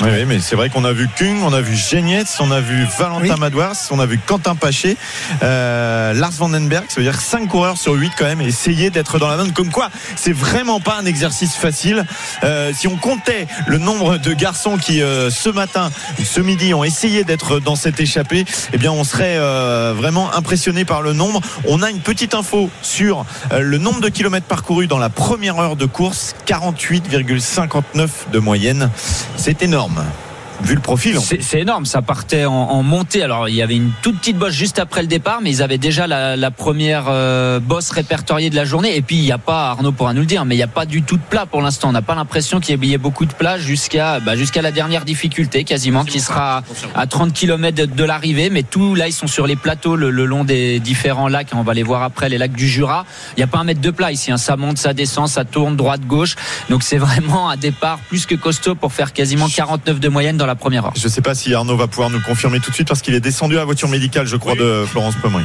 Oui, 0.01 0.09
oui, 0.11 0.25
mais 0.25 0.39
c'est 0.41 0.57
vrai 0.57 0.69
qu'on 0.69 0.83
a 0.83 0.91
vu 0.91 1.07
Kung, 1.17 1.41
on 1.43 1.53
a 1.53 1.61
vu 1.61 1.73
Genietz, 1.73 2.37
on 2.41 2.51
a 2.51 2.59
vu 2.59 2.85
Valentin 2.99 3.33
Oui. 3.33 3.39
Madouas, 3.39 3.87
on 3.91 3.99
a 3.99 4.05
vu 4.05 4.19
Quentin 4.19 4.53
Paché, 4.53 4.97
euh, 5.41 6.13
Lars 6.13 6.31
Vandenberg, 6.31 6.85
ça 6.89 6.97
veut 6.97 7.03
dire 7.03 7.19
5 7.19 7.47
coureurs 7.47 7.77
sur 7.77 7.93
8 7.93 8.11
quand 8.17 8.25
même, 8.25 8.41
essayer 8.41 8.89
d'être 8.89 9.19
dans 9.19 9.29
la 9.29 9.37
zone. 9.37 9.53
Comme 9.53 9.71
quoi, 9.71 9.89
c'est 10.17 10.33
vraiment 10.33 10.81
pas 10.81 10.97
un 10.99 11.05
exercice 11.05 11.55
facile. 11.55 12.05
Euh, 12.43 12.73
si 12.75 12.89
on 12.89 12.97
comptait 12.97 13.47
le 13.67 13.77
nombre 13.77 14.17
de 14.17 14.33
garçons 14.33 14.77
qui, 14.77 15.01
euh, 15.01 15.29
ce 15.29 15.49
matin, 15.49 15.89
ce 16.21 16.41
midi, 16.41 16.73
ont 16.73 16.83
essayé 16.83 17.23
d'être 17.23 17.61
dans 17.61 17.77
cette 17.77 17.99
échappée, 18.01 18.43
eh 18.73 18.77
bien, 18.77 18.91
on 18.91 19.05
serait 19.05 19.37
euh, 19.37 19.93
vraiment 19.95 20.33
impressionné 20.35 20.83
par 20.83 21.03
le 21.03 21.13
nombre. 21.13 21.39
On 21.69 21.81
a 21.81 21.89
une 21.89 22.01
petite 22.01 22.33
info 22.33 22.69
sur 22.81 23.25
le 23.57 23.77
nombre 23.77 24.01
de 24.01 24.09
kilomètres 24.09 24.47
parcourus 24.47 24.87
dans 24.87 24.99
la 24.99 25.09
première 25.09 25.57
heure 25.57 25.77
de 25.77 25.85
course, 25.85 26.35
48,59 26.47 28.09
de 28.33 28.39
moyenne. 28.39 28.89
C'est 29.37 29.61
énorme. 29.61 29.84
Rome. 29.85 30.24
Vu 30.63 30.75
le 30.75 30.81
profil. 30.81 31.17
C'est 31.21 31.41
c'est 31.43 31.59
énorme, 31.61 31.85
ça 31.85 32.01
partait 32.01 32.45
en, 32.45 32.53
en 32.53 32.81
montée. 32.83 33.21
Alors 33.23 33.49
il 33.49 33.55
y 33.55 33.61
avait 33.61 33.75
une 33.75 33.91
toute 34.01 34.17
petite 34.19 34.37
bosse 34.37 34.53
juste 34.53 34.79
après 34.79 35.01
le 35.01 35.07
départ, 35.07 35.39
mais 35.41 35.51
ils 35.51 35.61
avaient 35.61 35.77
déjà 35.77 36.07
la, 36.07 36.35
la 36.35 36.49
première 36.51 37.05
euh, 37.07 37.59
bosse 37.59 37.91
répertoriée 37.91 38.49
de 38.49 38.55
la 38.55 38.65
journée. 38.65 38.95
Et 38.95 39.01
puis 39.01 39.17
il 39.17 39.21
n'y 39.23 39.31
a 39.31 39.37
pas, 39.37 39.69
Arnaud 39.71 39.91
pourra 39.91 40.13
nous 40.13 40.21
le 40.21 40.25
dire, 40.25 40.45
mais 40.45 40.55
il 40.55 40.57
n'y 40.57 40.63
a 40.63 40.67
pas 40.67 40.85
du 40.85 41.03
tout 41.03 41.17
de 41.17 41.21
plat 41.21 41.45
pour 41.45 41.61
l'instant. 41.61 41.89
On 41.89 41.91
n'a 41.91 42.01
pas 42.01 42.15
l'impression 42.15 42.59
qu'il 42.59 42.83
y 42.83 42.93
ait 42.93 42.97
beaucoup 42.97 43.25
de 43.25 43.33
plats 43.33 43.57
jusqu'à 43.59 44.19
bah, 44.19 44.35
jusqu'à 44.35 44.61
la 44.61 44.71
dernière 44.71 45.05
difficulté, 45.05 45.63
quasiment, 45.65 46.03
qui 46.05 46.19
sera 46.19 46.63
à 46.95 47.05
30 47.05 47.33
km 47.33 47.75
de, 47.75 47.85
de 47.85 48.03
l'arrivée. 48.03 48.49
Mais 48.49 48.63
tout 48.63 48.95
là, 48.95 49.07
ils 49.07 49.13
sont 49.13 49.27
sur 49.27 49.45
les 49.47 49.55
plateaux 49.55 49.95
le, 49.95 50.09
le 50.09 50.25
long 50.25 50.43
des 50.45 50.79
différents 50.79 51.27
lacs. 51.27 51.49
On 51.53 51.63
va 51.63 51.73
les 51.73 51.83
voir 51.83 52.01
après, 52.03 52.29
les 52.29 52.37
lacs 52.37 52.53
du 52.53 52.67
Jura. 52.67 53.05
Il 53.35 53.39
n'y 53.39 53.43
a 53.43 53.47
pas 53.47 53.59
un 53.59 53.63
mètre 53.65 53.81
de 53.81 53.91
plat 53.91 54.11
ici. 54.11 54.31
hein. 54.31 54.37
Ça 54.37 54.55
monte, 54.55 54.77
ça 54.77 54.93
descend, 54.93 55.27
ça 55.27 55.43
tourne 55.45 55.75
droite 55.75 56.01
gauche. 56.07 56.35
Donc 56.69 56.81
c'est 56.83 56.97
vraiment 57.05 57.49
un 57.49 57.57
départ 57.57 57.99
plus 58.07 58.25
que 58.25 58.35
costaud 58.35 58.75
pour 58.75 58.93
faire 58.93 59.13
quasiment 59.13 59.47
49 59.47 59.99
de 59.99 60.09
moyenne 60.09 60.37
dans 60.37 60.44
dans 60.45 60.51
la 60.51 60.55
première 60.55 60.85
heure. 60.85 60.93
Je 60.95 61.03
ne 61.03 61.09
sais 61.09 61.21
pas 61.21 61.33
si 61.33 61.53
Arnaud 61.53 61.75
va 61.75 61.87
pouvoir 61.87 62.09
nous 62.11 62.21
confirmer 62.21 62.59
tout 62.59 62.69
de 62.69 62.75
suite 62.75 62.87
parce 62.87 63.01
qu'il 63.01 63.13
est 63.15 63.19
descendu 63.19 63.55
à 63.55 63.59
la 63.59 63.65
voiture 63.65 63.89
médicale, 63.89 64.27
je 64.27 64.35
crois, 64.37 64.53
Oui. 64.53 64.59
de 64.59 64.85
Florence 64.87 65.15
Pommery. 65.21 65.43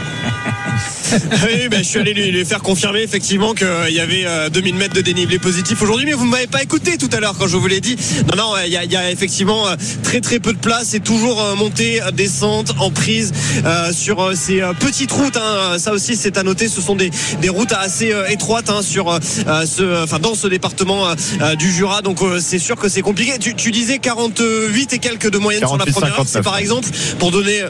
oui, 1.46 1.68
ben, 1.68 1.78
je 1.78 1.88
suis 1.88 1.98
allé 1.98 2.14
lui, 2.14 2.30
lui 2.30 2.44
faire 2.44 2.62
confirmer 2.62 3.00
effectivement 3.02 3.54
qu'il 3.54 3.66
y 3.90 4.00
avait 4.00 4.24
euh, 4.26 4.48
2000 4.48 4.74
mètres 4.74 4.94
de 4.94 5.00
dénivelé 5.00 5.38
positif 5.38 5.80
aujourd'hui, 5.82 6.06
mais 6.06 6.12
vous 6.12 6.24
ne 6.26 6.30
m'avez 6.30 6.46
pas 6.46 6.62
écouté 6.62 6.96
tout 6.98 7.08
à 7.12 7.20
l'heure 7.20 7.34
quand 7.38 7.46
je 7.46 7.56
vous 7.56 7.66
l'ai 7.66 7.80
dit. 7.80 7.96
Non, 8.30 8.36
non, 8.36 8.52
il 8.64 8.72
y 8.72 8.76
a, 8.76 8.84
il 8.84 8.90
y 8.92 8.96
a 8.96 9.10
effectivement 9.10 9.68
euh, 9.68 9.76
très 10.02 10.20
très 10.20 10.40
peu 10.40 10.52
de 10.52 10.58
place 10.58 10.94
et 10.94 11.00
toujours 11.00 11.40
euh, 11.42 11.54
montée, 11.54 12.02
euh, 12.02 12.10
descente, 12.10 12.72
en 12.78 12.90
prise 12.90 13.32
euh, 13.64 13.92
sur 13.92 14.20
euh, 14.22 14.34
ces 14.34 14.60
euh, 14.62 14.72
petites 14.72 15.12
routes. 15.12 15.36
hein. 15.36 15.78
Ça 15.78 15.92
aussi, 15.92 16.16
c'est 16.16 16.36
à 16.38 16.42
noter. 16.42 16.68
Ce 16.68 16.80
sont 16.80 16.96
des, 16.96 17.10
des 17.40 17.48
routes 17.48 17.72
assez 17.72 18.12
euh, 18.12 18.26
étroites 18.28 18.70
hein, 18.70 18.82
sur 18.82 19.10
euh, 19.10 19.18
ce, 19.66 20.02
enfin 20.02 20.18
dans 20.18 20.34
ce 20.34 20.46
département 20.48 21.08
euh, 21.08 21.14
euh, 21.40 21.54
du 21.54 21.70
Jura. 21.72 22.02
Donc 22.02 22.22
euh, 22.22 22.40
c'est 22.40 22.58
sûr 22.58 22.76
que 22.76 22.88
c'est 22.88 23.02
compliqué. 23.02 23.38
Tu, 23.38 23.54
tu 23.54 23.70
disais 23.70 23.98
48 23.98 24.92
et 24.92 24.98
quelques 24.98 25.30
de 25.30 25.38
moyenne 25.38 25.60
sur 25.66 25.76
la 25.76 25.84
48, 25.84 25.92
première 25.92 26.18
heure. 26.18 26.26
C'est 26.26 26.32
59, 26.42 26.44
par 26.44 26.58
exemple 26.58 26.88
pour 27.18 27.30
donner. 27.30 27.62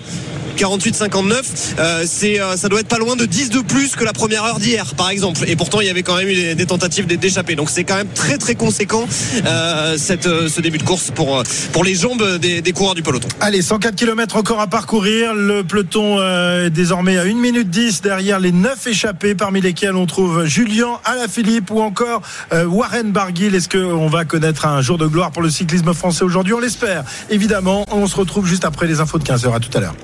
48-59, 0.56 1.74
euh, 1.78 2.04
c'est 2.06 2.40
euh, 2.40 2.56
ça 2.56 2.68
doit 2.68 2.80
être 2.80 2.88
pas 2.88 2.98
loin 2.98 3.14
de 3.14 3.26
10 3.26 3.50
de 3.50 3.60
plus 3.60 3.94
que 3.94 4.04
la 4.04 4.12
première 4.12 4.44
heure 4.44 4.58
d'hier, 4.58 4.94
par 4.96 5.10
exemple. 5.10 5.42
Et 5.46 5.54
pourtant, 5.54 5.80
il 5.80 5.86
y 5.86 5.90
avait 5.90 6.02
quand 6.02 6.16
même 6.16 6.28
eu 6.28 6.54
des, 6.54 6.66
tentatives 6.66 7.06
d'échapper. 7.06 7.54
Donc 7.54 7.70
c'est 7.70 7.84
quand 7.84 7.96
même 7.96 8.08
très 8.08 8.38
très 8.38 8.54
conséquent 8.54 9.06
euh, 9.46 9.96
cette, 9.98 10.24
ce 10.24 10.60
début 10.60 10.78
de 10.78 10.82
course 10.82 11.10
pour 11.14 11.42
pour 11.72 11.84
les 11.84 11.94
jambes 11.94 12.38
des, 12.38 12.62
des 12.62 12.72
coureurs 12.72 12.94
du 12.94 13.02
peloton. 13.02 13.28
Allez, 13.40 13.62
104 13.62 13.94
km 13.94 14.36
encore 14.36 14.60
à 14.60 14.66
parcourir. 14.66 15.34
Le 15.34 15.62
peloton 15.62 16.20
est 16.20 16.70
désormais 16.70 17.18
à 17.18 17.22
1 17.22 17.34
minute 17.34 17.70
10 17.70 18.00
derrière 18.02 18.40
les 18.40 18.52
9 18.52 18.86
échappés, 18.86 19.34
parmi 19.34 19.60
lesquels 19.60 19.94
on 19.94 20.06
trouve 20.06 20.46
Julien 20.46 20.98
Alaphilippe 21.04 21.70
ou 21.70 21.80
encore 21.80 22.22
Warren 22.52 23.12
Barguil. 23.12 23.54
Est-ce 23.54 23.68
qu'on 23.68 24.08
va 24.08 24.24
connaître 24.24 24.66
un 24.66 24.80
jour 24.80 24.98
de 24.98 25.06
gloire 25.06 25.30
pour 25.30 25.42
le 25.42 25.50
cyclisme 25.50 25.92
français 25.92 26.24
aujourd'hui? 26.24 26.54
On 26.54 26.60
l'espère. 26.60 27.04
Évidemment, 27.30 27.84
on 27.92 28.06
se 28.06 28.16
retrouve 28.16 28.46
juste 28.46 28.64
après 28.64 28.86
les 28.86 29.00
infos 29.00 29.18
de 29.18 29.24
15h. 29.24 29.54
À 29.54 29.60
tout 29.60 29.76
à 29.76 29.80
l'heure. 29.80 29.94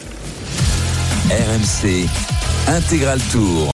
RMC 1.32 2.06
Intégral 2.66 3.18
Tour. 3.30 3.68